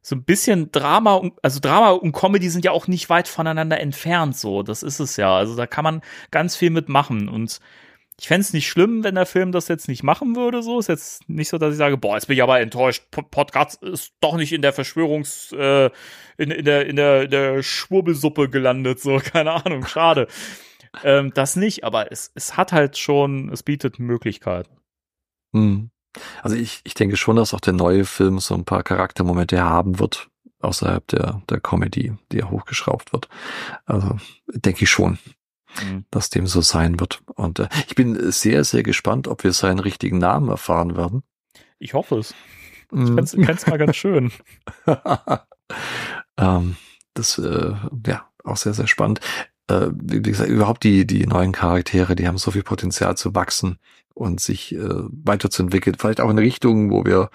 [0.00, 3.78] so ein bisschen Drama, und- also Drama und Comedy sind ja auch nicht weit voneinander
[3.78, 5.36] entfernt, so, das ist es ja.
[5.36, 6.00] Also da kann man
[6.30, 7.60] ganz viel mitmachen und
[8.18, 10.78] ich fänd's es nicht schlimm, wenn der Film das jetzt nicht machen würde, so.
[10.78, 13.04] Ist jetzt nicht so, dass ich sage, boah, jetzt bin ich aber enttäuscht.
[13.10, 15.90] Podcast ist doch nicht in der Verschwörungs, äh,
[16.38, 19.18] in, in der, in der, in der Schwurbelsuppe gelandet, so.
[19.22, 20.28] Keine Ahnung, schade.
[21.04, 24.76] Ähm, das nicht, aber es, es hat halt schon, es bietet Möglichkeiten.
[25.52, 25.90] Mhm.
[26.42, 29.98] Also ich, ich denke schon, dass auch der neue Film so ein paar Charaktermomente haben
[29.98, 30.28] wird,
[30.60, 33.28] außerhalb der, der Comedy, die ja hochgeschraubt wird.
[33.86, 34.16] Also
[34.48, 35.18] denke ich schon,
[35.82, 36.06] Mhm.
[36.10, 37.20] dass dem so sein wird.
[37.34, 41.22] Und äh, ich bin sehr, sehr gespannt, ob wir seinen richtigen Namen erfahren werden.
[41.78, 42.34] Ich hoffe es.
[42.90, 43.14] Ich Mhm.
[43.14, 44.32] fänd's, fänd's mal ganz schön.
[46.38, 46.76] ähm,
[47.14, 47.74] das, äh,
[48.06, 49.20] ja, auch sehr, sehr spannend.
[49.68, 53.78] Äh, wie gesagt, überhaupt die, die neuen Charaktere, die haben so viel Potenzial zu wachsen
[54.14, 55.96] und sich äh, weiterzuentwickeln.
[55.98, 57.30] Vielleicht auch in eine Richtung, wo wir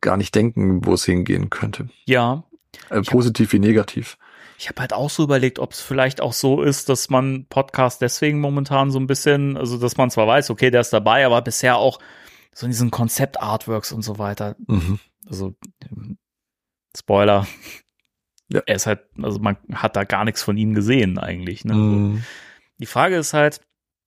[0.00, 1.88] gar nicht denken, wo es hingehen könnte.
[2.06, 2.44] Ja,
[2.90, 4.18] Äh, Ich hab- positiv wie negativ.
[4.58, 8.00] Ich habe halt auch so überlegt, ob es vielleicht auch so ist, dass man Podcast
[8.00, 11.42] deswegen momentan so ein bisschen, also dass man zwar weiß, okay, der ist dabei, aber
[11.42, 11.98] bisher auch
[12.54, 14.56] so in diesen Konzept-Artworks und so weiter.
[14.66, 14.98] Mhm.
[15.28, 15.54] Also
[15.90, 16.16] ähm,
[16.96, 17.46] Spoiler.
[18.52, 18.62] Ja.
[18.66, 21.64] Er ist halt, also man hat da gar nichts von ihm gesehen eigentlich.
[21.64, 21.74] Ne?
[21.74, 22.24] Mhm.
[22.78, 23.60] Die Frage ist halt,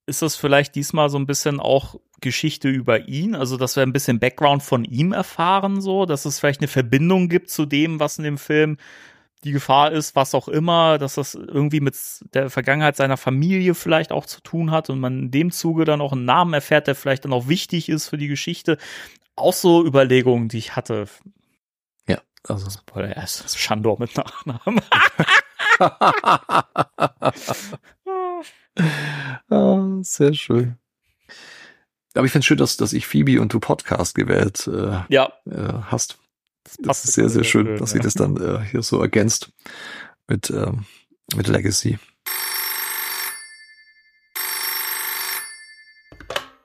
[0.06, 3.36] ist das vielleicht diesmal so ein bisschen auch Geschichte über ihn?
[3.36, 7.30] Also, dass wir ein bisschen Background von ihm erfahren, so, dass es vielleicht eine Verbindung
[7.30, 8.78] gibt zu dem, was in dem Film
[9.44, 11.96] die Gefahr ist, was auch immer, dass das irgendwie mit
[12.34, 16.02] der Vergangenheit seiner Familie vielleicht auch zu tun hat und man in dem Zuge dann
[16.02, 18.78] auch einen Namen erfährt, der vielleicht dann auch wichtig ist für die Geschichte.
[19.38, 21.06] Auch so Überlegungen, die ich hatte.
[22.48, 24.82] Also, Boah, er ist Schandor mit Nachnamen.
[29.50, 30.78] ah, sehr schön.
[32.14, 35.74] Aber ich finde schön, dass, dass ich Phoebe und du Podcast gewählt äh, ja, äh,
[35.84, 36.18] hast.
[36.64, 38.04] Das passt ist sehr, sehr schön, dass sie ja.
[38.04, 39.52] das dann äh, hier so ergänzt
[40.28, 40.86] mit, ähm,
[41.36, 42.00] mit Legacy.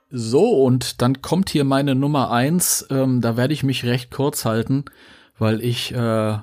[0.09, 2.85] So, und dann kommt hier meine Nummer eins.
[2.89, 4.85] Ähm, da werde ich mich recht kurz halten,
[5.37, 6.37] weil ich äh,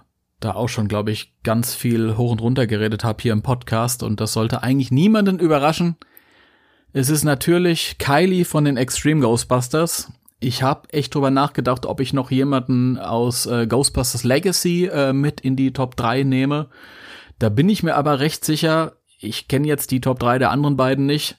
[0.45, 4.03] da auch schon, glaube ich, ganz viel hoch und runter geredet habe hier im Podcast
[4.03, 5.97] und das sollte eigentlich niemanden überraschen.
[6.93, 10.13] Es ist natürlich Kylie von den Extreme Ghostbusters.
[10.41, 15.41] Ich habe echt drüber nachgedacht, ob ich noch jemanden aus äh, Ghostbusters Legacy äh, mit
[15.41, 16.69] in die Top 3 nehme.
[17.39, 20.77] Da bin ich mir aber recht sicher, ich kenne jetzt die Top 3 der anderen
[20.77, 21.39] beiden nicht,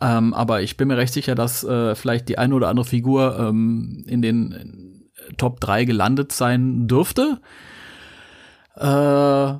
[0.00, 3.38] ähm, aber ich bin mir recht sicher, dass äh, vielleicht die eine oder andere Figur
[3.38, 4.93] ähm, in den
[5.36, 7.40] Top 3 gelandet sein dürfte.
[8.76, 9.54] Äh,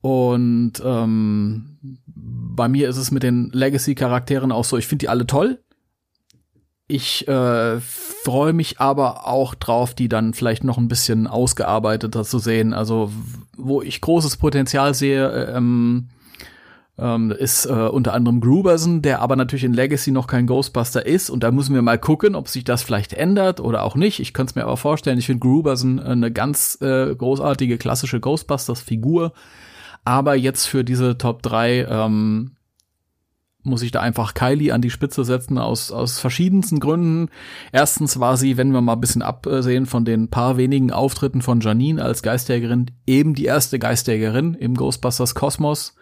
[0.00, 5.26] und ähm, bei mir ist es mit den Legacy-Charakteren auch so, ich finde die alle
[5.26, 5.60] toll.
[6.88, 12.38] Ich äh, freue mich aber auch drauf, die dann vielleicht noch ein bisschen ausgearbeiteter zu
[12.38, 12.74] sehen.
[12.74, 13.10] Also,
[13.56, 16.08] wo ich großes Potenzial sehe, äh, ähm,
[17.02, 21.30] Ähm, ist äh, unter anderem Gruberson, der aber natürlich in Legacy noch kein Ghostbuster ist.
[21.30, 24.20] Und da müssen wir mal gucken, ob sich das vielleicht ändert oder auch nicht.
[24.20, 25.18] Ich könnte es mir aber vorstellen.
[25.18, 29.32] Ich finde Gruberson eine ganz äh, großartige klassische Ghostbusters-Figur.
[30.04, 32.52] Aber jetzt für diese Top 3 ähm,
[33.64, 37.30] muss ich da einfach Kylie an die Spitze setzen aus, aus verschiedensten Gründen.
[37.72, 41.60] Erstens war sie, wenn wir mal ein bisschen absehen von den paar wenigen Auftritten von
[41.60, 45.96] Janine als Geistjägerin, eben die erste Geistjägerin im Ghostbusters Kosmos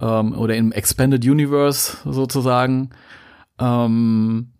[0.00, 2.90] ähm, oder im Expanded Universe sozusagen.
[3.58, 4.52] Ähm,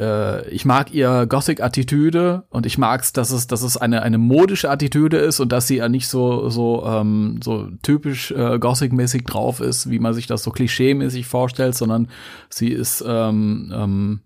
[0.00, 4.70] äh, ich mag ihr Gothic-Attitüde und ich mag's, dass es, dass es eine, eine modische
[4.70, 9.60] Attitüde ist und dass sie ja nicht so, so, ähm, so typisch äh, Gothic-mäßig drauf
[9.60, 12.08] ist, wie man sich das so klischee-mäßig vorstellt, sondern
[12.48, 14.20] sie ist ähm, ähm,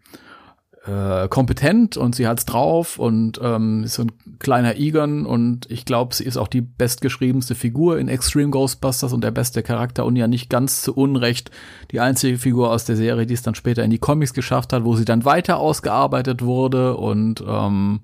[0.86, 5.86] äh, kompetent und sie hat's drauf und ähm, ist so ein kleiner Egon und ich
[5.86, 10.16] glaube, sie ist auch die bestgeschriebenste Figur in Extreme Ghostbusters und der beste Charakter und
[10.16, 11.50] ja nicht ganz zu Unrecht
[11.90, 14.84] die einzige Figur aus der Serie, die es dann später in die Comics geschafft hat,
[14.84, 18.00] wo sie dann weiter ausgearbeitet wurde und ähm,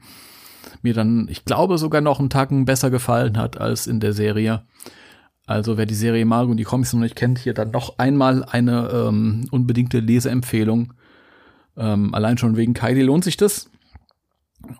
[0.80, 4.62] mir dann, ich glaube, sogar noch einen Tacken besser gefallen hat als in der Serie.
[5.46, 8.44] Also wer die Serie mag und die Comics noch nicht kennt, hier dann noch einmal
[8.44, 10.94] eine ähm, unbedingte Leseempfehlung.
[11.80, 13.70] Ähm, allein schon wegen Kylie lohnt sich das.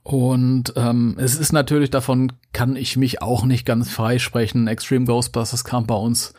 [0.02, 4.68] Und ähm, es ist natürlich, davon kann ich mich auch nicht ganz freisprechen.
[4.68, 6.35] Extreme Ghostbusters kam bei uns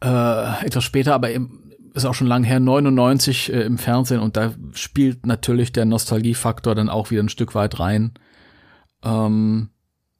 [0.00, 4.36] äh, etwas später, aber eben, ist auch schon lang her, 99 äh, im Fernsehen und
[4.36, 8.12] da spielt natürlich der Nostalgiefaktor dann auch wieder ein Stück weit rein.
[9.02, 9.70] Ähm,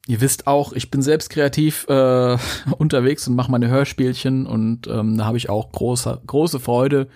[0.07, 2.37] ihr wisst auch, ich bin selbst kreativ äh,
[2.77, 7.07] unterwegs und mache meine Hörspielchen und ähm, da habe ich auch große, große Freude,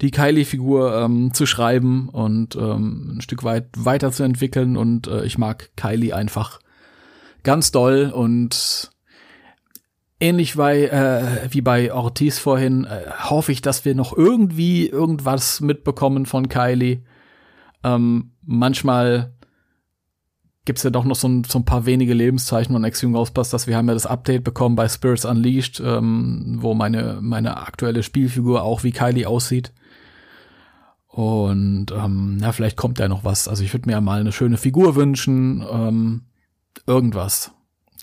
[0.00, 4.76] die Kylie-Figur ähm, zu schreiben und ähm, ein Stück weit weiterzuentwickeln.
[4.76, 6.60] Und äh, ich mag Kylie einfach
[7.42, 8.90] ganz doll und
[10.20, 15.60] ähnlich bei, äh, wie bei Ortiz vorhin, äh, hoffe ich, dass wir noch irgendwie irgendwas
[15.60, 17.02] mitbekommen von Kylie.
[17.84, 19.32] Ähm, manchmal
[20.64, 23.66] gibt's ja doch noch so ein, so ein paar wenige Lebenszeichen von Extreme Ghostbusters.
[23.66, 28.62] Wir haben ja das Update bekommen bei Spirits Unleashed, ähm, wo meine, meine aktuelle Spielfigur
[28.62, 29.72] auch wie Kylie aussieht.
[31.18, 33.48] Und ähm, na, vielleicht kommt da noch was.
[33.48, 35.66] Also ich würde mir ja mal eine schöne Figur wünschen.
[35.68, 36.26] Ähm,
[36.86, 37.50] irgendwas.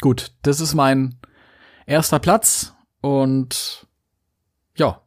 [0.01, 1.15] Gut, das ist mein
[1.85, 2.73] erster Platz.
[2.99, 3.87] Und
[4.75, 5.01] ja,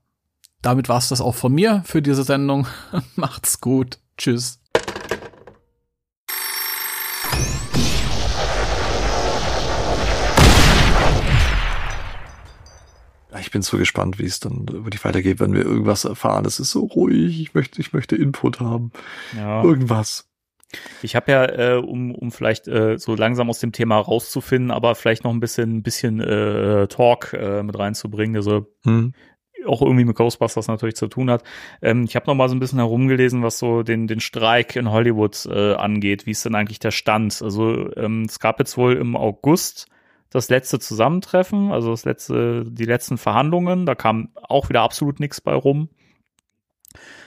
[0.62, 2.66] damit war's das auch von mir für diese Sendung.
[3.16, 3.98] Macht's gut.
[4.16, 4.57] Tschüss.
[13.40, 16.44] Ich bin so gespannt, wie es dann wirklich weitergeht, wenn wir irgendwas erfahren.
[16.44, 17.40] Es ist so ruhig.
[17.40, 18.92] Ich möchte, ich möchte Input haben.
[19.36, 19.62] Ja.
[19.62, 20.28] Irgendwas.
[21.00, 24.94] Ich habe ja, äh, um, um vielleicht äh, so langsam aus dem Thema rauszufinden, aber
[24.94, 29.14] vielleicht noch ein bisschen, bisschen äh, Talk äh, mit reinzubringen, also Hm.
[29.66, 31.42] auch irgendwie mit Ghostbusters natürlich zu tun hat.
[31.80, 34.90] Ähm, ich habe noch mal so ein bisschen herumgelesen, was so den, den Streik in
[34.90, 36.26] Hollywood äh, angeht.
[36.26, 37.40] Wie ist denn eigentlich der Stand?
[37.40, 39.86] Also ähm, es gab jetzt wohl im August
[40.30, 43.86] das letzte Zusammentreffen, also das letzte, die letzten Verhandlungen.
[43.86, 45.88] Da kam auch wieder absolut nichts bei rum.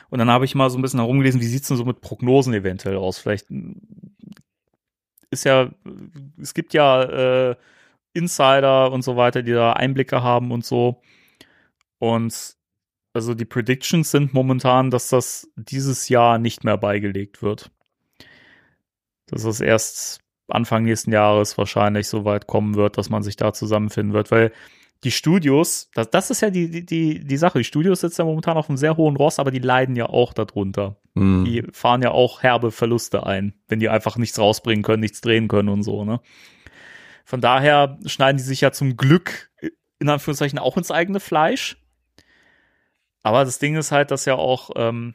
[0.09, 2.53] Und dann habe ich mal so ein bisschen herumgelesen, wie sieht's denn so mit Prognosen
[2.53, 3.17] eventuell aus?
[3.17, 3.47] Vielleicht
[5.31, 5.71] ist ja,
[6.39, 7.55] es gibt ja äh,
[8.13, 11.01] Insider und so weiter, die da Einblicke haben und so.
[11.97, 12.57] Und
[13.13, 17.71] also die Predictions sind momentan, dass das dieses Jahr nicht mehr beigelegt wird.
[19.27, 20.19] Dass es erst
[20.51, 24.51] Anfang nächsten Jahres wahrscheinlich so weit kommen wird, dass man sich da zusammenfinden wird, weil
[25.03, 27.57] die Studios, das, das ist ja die, die, die, die Sache.
[27.57, 30.33] Die Studios sitzen ja momentan auf einem sehr hohen Ross, aber die leiden ja auch
[30.33, 30.97] darunter.
[31.15, 31.43] Hm.
[31.45, 35.47] Die fahren ja auch herbe Verluste ein, wenn die einfach nichts rausbringen können, nichts drehen
[35.47, 36.19] können und so, ne?
[37.25, 39.51] Von daher schneiden die sich ja zum Glück
[39.99, 41.77] in Anführungszeichen auch ins eigene Fleisch.
[43.23, 45.13] Aber das Ding ist halt, dass ja auch ähm,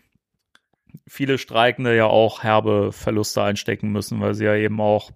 [1.06, 5.10] viele Streikende ja auch herbe Verluste einstecken müssen, weil sie ja eben auch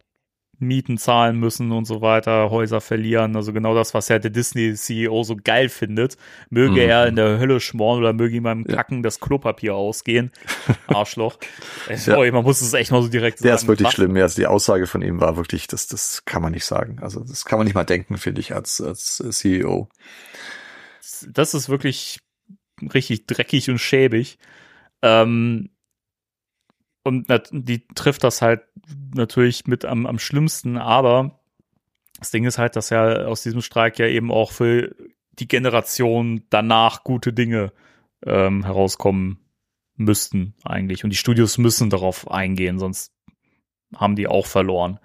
[0.61, 3.35] Mieten zahlen müssen und so weiter, Häuser verlieren.
[3.35, 6.17] Also genau das, was ja der Disney-CEO so geil findet.
[6.51, 6.79] Möge Mhm.
[6.91, 8.77] er in der Hölle schmoren oder möge ihm beim Ja.
[8.77, 10.31] Kacken das Klopapier ausgehen.
[10.87, 11.39] Arschloch.
[11.89, 11.97] Ja.
[11.97, 13.47] sorry, man muss es echt mal so direkt sagen.
[13.49, 14.17] Der ist wirklich Was- schlimm.
[14.17, 16.99] Ja, also die Aussage von ihm war wirklich, das, das kann man nicht sagen.
[17.01, 19.89] Also das kann man nicht mal denken, finde ich, als, als äh, CEO.
[21.29, 22.21] das ist wirklich
[22.95, 24.39] richtig dreckig und schäbig.
[25.03, 25.71] Ähm,
[27.03, 28.63] und die trifft das halt
[29.15, 31.41] natürlich mit am, am schlimmsten, aber
[32.19, 34.95] das Ding ist halt, dass ja aus diesem Streik ja eben auch für
[35.33, 37.73] die Generation danach gute Dinge
[38.25, 39.39] ähm, herauskommen
[39.97, 41.05] müssten eigentlich.
[41.05, 43.15] Und die Studios müssen darauf eingehen, sonst
[43.97, 44.99] haben die auch verloren.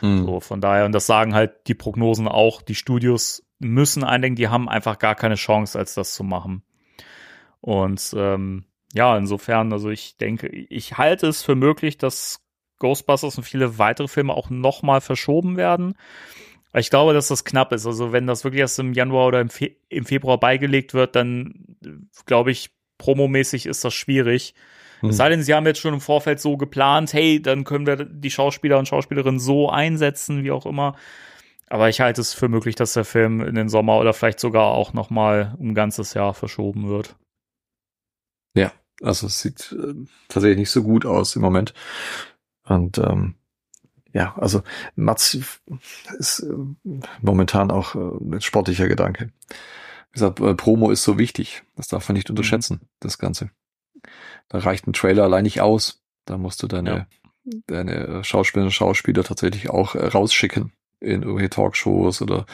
[0.00, 0.24] Hm.
[0.24, 4.48] So, von daher, und das sagen halt die Prognosen auch, die Studios müssen eindenken, die
[4.48, 6.62] haben einfach gar keine Chance, als das zu machen.
[7.60, 8.64] Und ähm,
[8.94, 12.40] ja, insofern, also ich denke, ich halte es für möglich, dass
[12.78, 15.94] Ghostbusters und viele weitere Filme auch nochmal verschoben werden.
[16.74, 17.86] Ich glaube, dass das knapp ist.
[17.86, 21.76] Also wenn das wirklich erst im Januar oder im, Fe im Februar beigelegt wird, dann
[22.26, 24.54] glaube ich, promomäßig ist das schwierig.
[25.00, 25.10] Hm.
[25.10, 28.04] Es sei denn, sie haben jetzt schon im Vorfeld so geplant, hey, dann können wir
[28.04, 30.96] die Schauspieler und Schauspielerinnen so einsetzen, wie auch immer.
[31.68, 34.66] Aber ich halte es für möglich, dass der Film in den Sommer oder vielleicht sogar
[34.66, 37.16] auch noch mal um ein ganzes Jahr verschoben wird.
[38.54, 38.72] Ja,
[39.02, 39.94] also es sieht äh,
[40.28, 41.74] tatsächlich nicht so gut aus im Moment.
[42.64, 43.34] Und ähm,
[44.12, 44.62] ja, also
[44.96, 45.38] Mats
[46.18, 46.54] ist äh,
[47.20, 49.30] momentan auch äh, ein sportlicher Gedanke.
[49.48, 51.62] Wie gesagt, äh, Promo ist so wichtig.
[51.76, 53.50] Das darf man nicht unterschätzen, das Ganze.
[54.48, 56.02] Da reicht ein Trailer allein nicht aus.
[56.24, 57.06] Da musst du deine,
[57.44, 57.58] Ja.
[57.66, 62.46] deine Schauspielerinnen und Schauspieler tatsächlich auch äh, rausschicken in irgendwelche Talkshows oder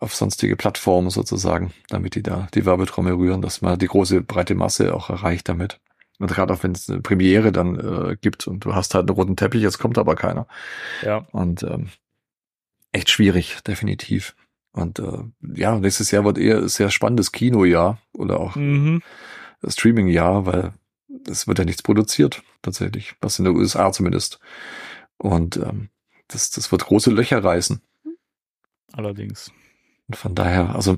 [0.00, 4.54] auf sonstige Plattformen sozusagen, damit die da die Werbetrommel rühren, dass man die große breite
[4.54, 5.80] Masse auch erreicht damit.
[6.18, 9.16] Und gerade auch wenn es eine Premiere dann äh, gibt und du hast halt einen
[9.16, 10.46] roten Teppich, jetzt kommt aber keiner.
[11.02, 11.26] Ja.
[11.32, 11.88] Und ähm,
[12.92, 14.34] echt schwierig, definitiv.
[14.72, 15.18] Und äh,
[15.54, 19.02] ja, nächstes Jahr wird eher ein sehr spannendes Kinojahr oder auch Mhm.
[19.66, 20.72] Streaming-Jahr, weil
[21.28, 24.40] es wird ja nichts produziert, tatsächlich, was in der USA zumindest.
[25.18, 25.88] Und ähm,
[26.28, 27.80] das, das wird große Löcher reißen.
[28.92, 29.52] Allerdings.
[30.08, 30.96] Und von daher, also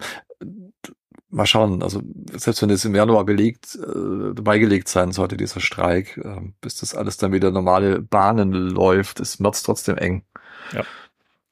[1.35, 2.01] mal schauen, also
[2.33, 6.95] selbst wenn es im Januar belegt, äh, beigelegt sein sollte, dieser Streik, äh, bis das
[6.95, 10.25] alles dann wieder normale Bahnen läuft, ist März trotzdem eng.
[10.73, 10.85] Ja.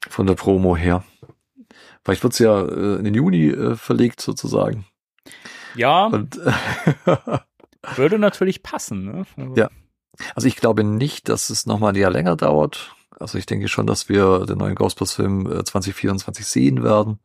[0.09, 1.05] Von der Promo her.
[2.05, 4.87] Vielleicht wird's ja äh, in den Juni äh, verlegt sozusagen.
[5.75, 6.39] Ja, Und
[7.97, 9.05] würde natürlich passen.
[9.05, 9.27] Ne?
[9.37, 9.71] Also, Ja.
[10.35, 12.95] Also ich glaube nicht, dass es nochmal ein Jahr länger dauert.
[13.21, 17.19] Also ich denke schon, dass wir den neuen Ghostbusters-Film äh, 2024 sehen werden.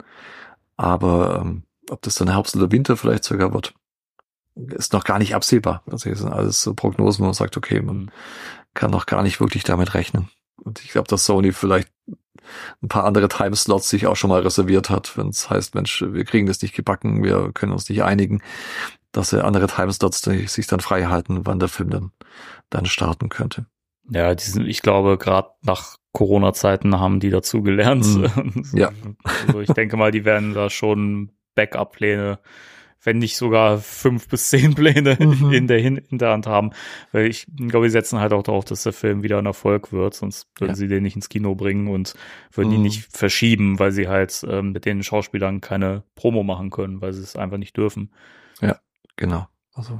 [0.77, 3.73] Aber ähm, ob das dann Herbst oder Winter vielleicht sogar wird,
[4.55, 5.83] ist noch gar nicht absehbar.
[5.89, 8.11] Also das sind alles so Prognosen, wo man sagt, okay, man Mhm.
[8.73, 10.29] kann noch gar nicht wirklich damit rechnen.
[10.57, 11.89] Und ich glaube, dass Sony vielleicht
[12.81, 16.25] ein paar andere Timeslots sich auch schon mal reserviert hat, wenn es heißt, Mensch, wir
[16.25, 18.41] kriegen das nicht gebacken, wir können uns nicht einigen,
[19.11, 22.11] dass er andere Timeslots sich dann frei halten, wann der Film dann,
[22.69, 23.65] dann starten könnte.
[24.09, 28.05] Ja, die sind, ich glaube, gerade nach Corona-Zeiten haben die dazu gelernt.
[28.05, 28.63] Mhm.
[28.73, 28.91] Ja.
[29.47, 32.39] Also ich denke mal, die werden da schon Backup-Pläne,
[33.03, 35.51] wenn nicht sogar fünf bis zehn Pläne Mhm.
[35.53, 36.71] in der Hin Hinterhand haben.
[37.11, 40.13] Weil ich glaube, die setzen halt auch darauf, dass der Film wieder ein Erfolg wird,
[40.15, 40.75] sonst würden Ja.
[40.75, 42.15] sie den nicht ins Kino bringen und
[42.51, 42.83] würden ihn Mhm.
[42.83, 47.21] nicht verschieben, weil sie halt ähm, mit den Schauspielern keine Promo machen können, weil sie
[47.21, 48.11] es einfach nicht dürfen.
[49.19, 49.47] Genau.
[49.73, 49.99] Also,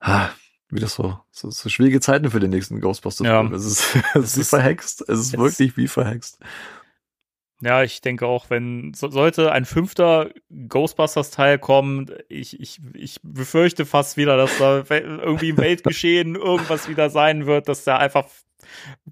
[0.00, 0.28] ah,
[0.72, 3.26] wieder so, so, so schwierige Zeiten für den nächsten Ghostbusters.
[3.26, 3.42] Ja.
[3.52, 5.02] Es ist, es ist verhext.
[5.08, 6.38] Es ist wirklich wie verhext.
[7.62, 10.30] Ja, ich denke auch, wenn so, sollte ein fünfter
[10.68, 17.10] Ghostbusters-Teil kommen, ich, ich, ich befürchte fast wieder, dass da irgendwie im Weltgeschehen irgendwas wieder
[17.10, 18.24] sein wird, dass der einfach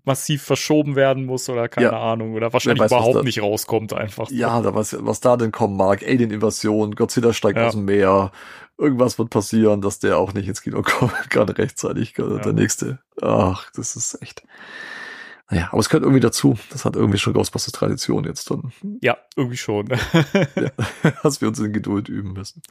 [0.04, 2.00] massiv verschoben werden muss oder keine Ja.
[2.00, 4.30] Ahnung oder wahrscheinlich weiß, überhaupt da- nicht rauskommt einfach.
[4.30, 6.02] Ja, da was, was da denn kommen mag.
[6.02, 7.66] Alien-Invasion, Godzilla steigt Ja.
[7.66, 8.30] aus dem Meer.
[8.78, 12.14] Irgendwas wird passieren, dass der auch nicht ins Kino kommt, gerade rechtzeitig.
[12.16, 12.38] Ja.
[12.38, 13.00] Der nächste.
[13.20, 14.44] Ach, das ist echt.
[15.50, 16.58] Naja, aber es gehört irgendwie dazu.
[16.70, 18.72] Das hat irgendwie schon Ghostbusters-Tradition jetzt dann.
[19.00, 19.88] Ja, irgendwie schon.
[20.54, 20.70] ja,
[21.22, 22.62] dass wir uns in Geduld üben müssen.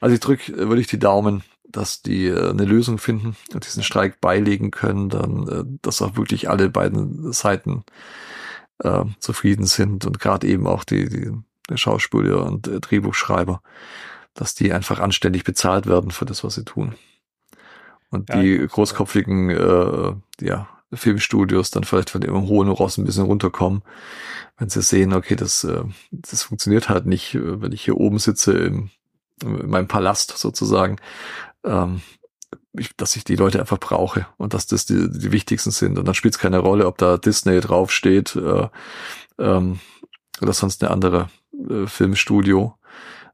[0.00, 3.82] Also ich drücke äh, wirklich die Daumen, dass die äh, eine Lösung finden und diesen
[3.82, 7.84] Streik beilegen können, dann, äh, dass auch wirklich alle beiden Seiten
[8.80, 11.32] äh, zufrieden sind und gerade eben auch die, die
[11.70, 13.62] der Schauspieler und äh, Drehbuchschreiber,
[14.34, 16.94] dass die einfach anständig bezahlt werden für das, was sie tun.
[18.10, 23.24] Und Ja, die großkopfigen äh, ja, Filmstudios dann vielleicht von ihrem hohen Ross ein bisschen
[23.24, 23.82] runterkommen,
[24.58, 28.18] wenn sie sehen, okay, das, äh, das funktioniert halt nicht, äh, wenn ich hier oben
[28.18, 28.90] sitze im,
[29.42, 30.96] in meinem Palast sozusagen,
[31.64, 32.02] ähm,
[32.74, 35.98] ich, dass ich die Leute einfach brauche und dass das die, die wichtigsten sind.
[35.98, 38.68] Und dann spielt es keine Rolle, ob da Disney draufsteht äh,
[39.38, 39.80] ähm,
[40.40, 41.28] oder sonst eine andere
[41.68, 42.74] äh, Filmstudio,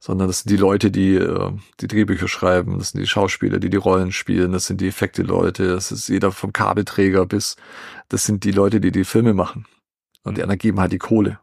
[0.01, 3.70] sondern das sind die Leute, die äh, die Drehbücher schreiben, das sind die Schauspieler, die
[3.70, 7.57] die Rollen spielen, das sind die Effekte-Leute, das ist jeder vom Kabelträger bis,
[8.09, 9.67] das sind die Leute, die die Filme machen.
[10.25, 11.41] Und die anderen geben halt die Kohle.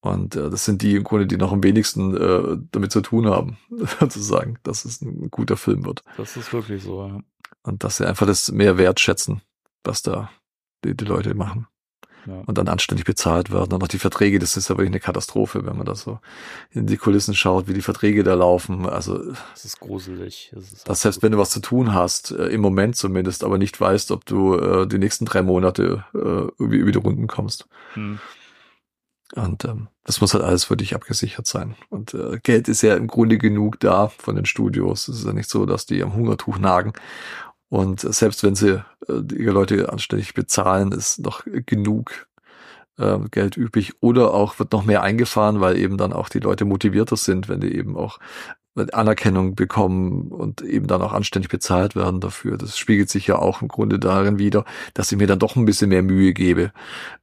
[0.00, 3.28] Und äh, das sind die im Grunde, die noch am wenigsten äh, damit zu tun
[3.28, 3.56] haben,
[4.00, 6.02] sozusagen, dass es ein guter Film wird.
[6.16, 7.20] Das ist wirklich so, ja.
[7.62, 9.40] Und dass sie einfach das mehr wertschätzen,
[9.84, 10.30] was da
[10.84, 11.68] die, die Leute machen.
[12.26, 12.42] Ja.
[12.46, 13.72] Und dann anständig bezahlt werden.
[13.72, 16.20] Und auch die Verträge, das ist ja wirklich eine Katastrophe, wenn man da so
[16.70, 18.88] in die Kulissen schaut, wie die Verträge da laufen.
[18.88, 20.52] Also, Das ist gruselig.
[20.54, 23.58] Das ist dass selbst wenn du was zu tun hast, äh, im Moment zumindest, aber
[23.58, 27.66] nicht weißt, ob du äh, die nächsten drei Monate äh, irgendwie über die Runden kommst.
[27.94, 28.18] Hm.
[29.34, 31.74] Und ähm, das muss halt alles wirklich abgesichert sein.
[31.88, 35.08] Und äh, Geld ist ja im Grunde genug da von den Studios.
[35.08, 36.92] Es ist ja nicht so, dass die am Hungertuch nagen.
[37.72, 42.26] Und selbst wenn sie äh, die Leute anständig bezahlen, ist noch genug
[42.98, 43.94] äh, Geld übrig.
[44.00, 47.60] Oder auch wird noch mehr eingefahren, weil eben dann auch die Leute motivierter sind, wenn
[47.60, 48.18] die eben auch
[48.74, 52.58] Anerkennung bekommen und eben dann auch anständig bezahlt werden dafür.
[52.58, 55.64] Das spiegelt sich ja auch im Grunde darin wieder, dass ich mir dann doch ein
[55.64, 56.72] bisschen mehr Mühe gebe,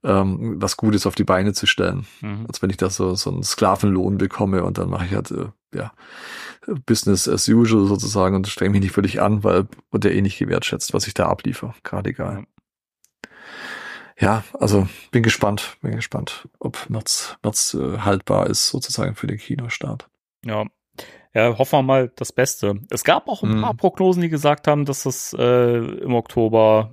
[0.03, 2.45] ähm, was Gutes auf die Beine zu stellen, Mhm.
[2.47, 5.45] als wenn ich da so, so einen Sklavenlohn bekomme und dann mache ich halt, äh,
[5.75, 5.91] ja,
[6.85, 10.37] Business as usual sozusagen und streng mich nicht völlig an, weil wird ja eh nicht
[10.39, 11.73] gewertschätzt, was ich da abliefer.
[11.83, 12.45] Gerade egal.
[14.19, 19.37] Ja, also bin gespannt, bin gespannt, ob März, März äh, haltbar ist sozusagen für den
[19.37, 20.09] Kinostart.
[20.43, 20.65] Ja.
[21.33, 22.79] Ja, hoffen wir mal das Beste.
[22.89, 23.61] Es gab auch ein Mhm.
[23.61, 26.91] paar Prognosen, die gesagt haben, dass das äh, im Oktober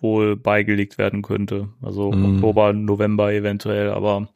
[0.00, 1.70] wohl beigelegt werden könnte.
[1.80, 2.34] Also Mhm.
[2.34, 4.28] Oktober, November eventuell, aber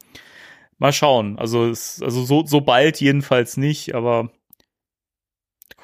[0.79, 1.37] mal schauen.
[1.37, 4.31] Also, es, also so, so bald jedenfalls nicht, aber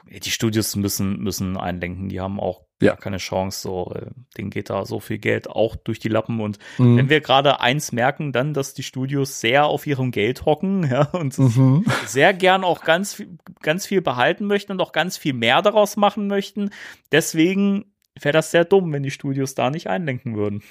[0.10, 2.10] die Studios müssen, müssen einlenken.
[2.10, 2.95] Die haben auch Ja.
[2.95, 3.61] keine Chance.
[3.61, 6.98] So, äh, denen geht da so viel Geld auch durch die Lappen und Mhm.
[6.98, 11.02] wenn wir gerade eins merken, dann, dass die Studios sehr auf ihrem Geld hocken, ja,
[11.11, 11.86] und Mhm.
[12.06, 13.24] sehr gern auch ganz
[13.61, 16.69] ganz viel behalten möchten und auch ganz viel mehr daraus machen möchten.
[17.11, 17.86] Deswegen
[18.19, 20.61] wäre das sehr dumm, wenn die Studios da nicht einlenken würden.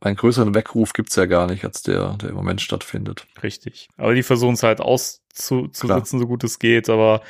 [0.00, 3.26] Einen größeren Weckruf gibt's ja gar nicht, als der, der im Moment stattfindet.
[3.42, 3.88] Richtig.
[3.96, 7.22] Aber die versuchen es halt auszusitzen, so gut es geht, aber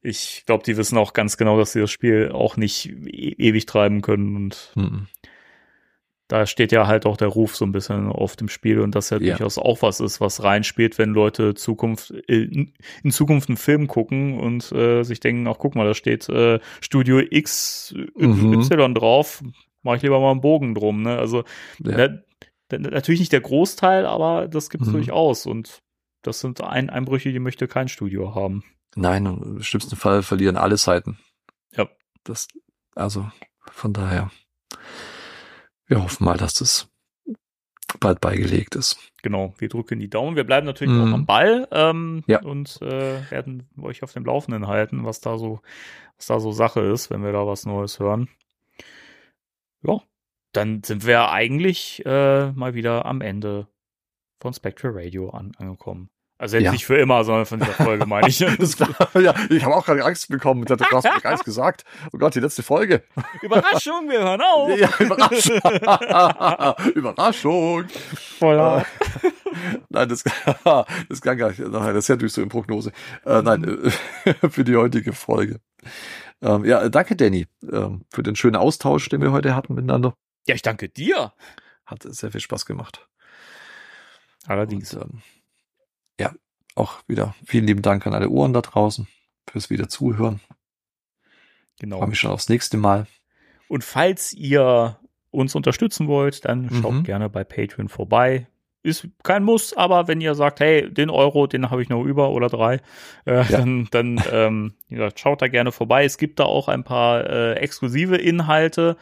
[0.00, 3.66] ich glaube, die wissen auch ganz genau, dass sie das Spiel auch nicht e ewig
[3.66, 5.06] treiben können und Mhm.
[6.28, 9.10] da steht ja halt auch der Ruf so ein bisschen auf dem Spiel und das
[9.10, 9.36] ja, Ja.
[9.36, 14.38] durchaus auch was ist, was reinspielt, wenn Leute Zukunft in, in Zukunft einen Film gucken
[14.38, 18.54] und äh, sich denken, ach guck mal, da steht äh, Studio X Mhm.
[18.54, 19.42] Y drauf,
[19.84, 21.02] mache ich lieber mal einen Bogen drum.
[21.02, 21.16] Ne?
[21.16, 21.44] Also
[21.82, 22.08] Ja.
[22.70, 24.92] na- natürlich nicht der Großteil, aber das gibt's Mhm.
[24.94, 25.78] durchaus und
[26.22, 28.64] das sind ein Einbrüche, die möchte kein Studio haben.
[28.96, 31.18] Nein, im schlimmsten Fall verlieren alle Seiten.
[31.76, 31.88] Ja.
[32.24, 32.48] Das,
[32.96, 33.30] also
[33.70, 34.30] von daher,
[35.86, 36.88] wir hoffen mal, dass das
[38.00, 38.98] bald beigelegt ist.
[39.22, 40.36] Genau, wir drücken die Daumen.
[40.36, 41.00] Wir bleiben natürlich Mhm.
[41.02, 42.40] auch am Ball ähm, Ja.
[42.42, 45.60] und äh, werden euch auf dem Laufenden halten, was da so,
[46.16, 48.28] was da so Sache ist, wenn wir da was Neues hören.
[49.86, 50.00] Ja,
[50.52, 53.68] dann sind wir eigentlich äh, mal wieder am Ende
[54.40, 56.10] von Spectral Radio an, angekommen.
[56.36, 56.72] Also jetzt Ja.
[56.72, 58.40] nicht für immer, sondern von dieser Folge meine ich.
[58.42, 60.64] War, ja, ich habe auch gerade Angst bekommen.
[60.64, 61.84] Ich mir gar nichts gesagt.
[62.12, 63.04] Oh Gott, die letzte Folge.
[63.40, 64.76] Überraschung, wir hören auf.
[64.76, 65.60] Ja, Überraschung.
[66.94, 67.84] Überraschung.
[68.38, 68.84] Voller.
[69.88, 70.24] Nein, das,
[71.08, 71.60] das kann gar nicht.
[71.60, 72.90] Nein, das ist ja durch so in Prognose.
[73.24, 73.64] Äh, nein,
[74.24, 75.60] äh, für die heutige Folge.
[76.44, 80.14] Ähm, ja, danke, Danny, ähm, für den schönen Austausch, den wir heute hatten miteinander.
[80.46, 81.32] Ja, ich danke dir.
[81.86, 83.08] Hat sehr viel Spaß gemacht.
[84.46, 84.92] Allerdings.
[84.94, 85.22] Und, ähm,
[86.20, 86.32] ja,
[86.74, 89.08] auch wieder vielen lieben Dank an alle Ohren da draußen
[89.48, 90.40] fürs wieder zuhören.
[91.80, 91.98] Genau.
[91.98, 93.06] Freue mich schon aufs nächste Mal.
[93.68, 94.98] Und falls ihr
[95.30, 97.02] uns unterstützen wollt, dann schaut Mhm.
[97.04, 98.46] gerne bei Patreon vorbei.
[98.84, 102.30] Ist kein Muss, aber wenn ihr sagt, hey, den Euro, den habe ich noch über
[102.30, 102.80] oder drei,
[103.24, 103.44] äh, Ja.
[103.44, 106.04] dann, dann ähm, gesagt, schaut da gerne vorbei.
[106.04, 108.96] Es gibt da auch ein paar äh, exklusive Inhalte.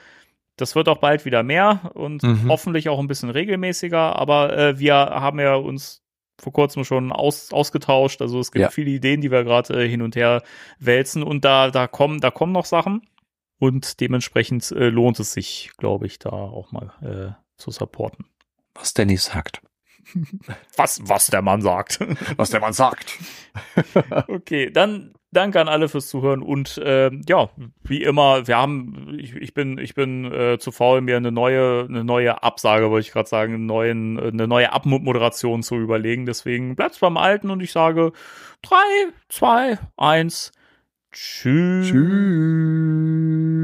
[0.57, 2.49] Das wird auch bald wieder mehr und Mhm.
[2.49, 4.17] hoffentlich auch ein bisschen regelmäßiger.
[4.17, 6.03] Aber äh, wir haben ja uns
[6.41, 8.23] vor kurzem schon aus, ausgetauscht.
[8.23, 8.71] Also es gibt Ja.
[8.71, 10.43] viele Ideen, die wir gerade äh, hin und her
[10.79, 13.03] wälzen und da, da kommen, da kommen noch Sachen.
[13.59, 18.27] Und dementsprechend äh, lohnt es sich, glaube ich, da auch mal äh, zu supporten.
[18.75, 19.61] Was Danny sagt.
[20.77, 22.01] Was, was der Mann sagt.
[22.37, 23.19] Was der Mann sagt.
[24.29, 27.51] okay, dann danke an alle fürs Zuhören und äh, ja,
[27.85, 31.87] wie immer, wir haben, ich, ich bin, ich bin äh, zu faul, mir eine neue,
[31.89, 36.27] eine neue Absage, wollte ich gerade sagen, einen neuen, eine neue Abmoderation zu überlegen.
[36.27, 38.13] Deswegen bleibt's beim Alten und ich sage
[38.61, 38.77] drei,
[39.29, 40.53] zwei, eins,
[41.13, 41.89] tschüss.
[41.89, 43.62] Tschüss.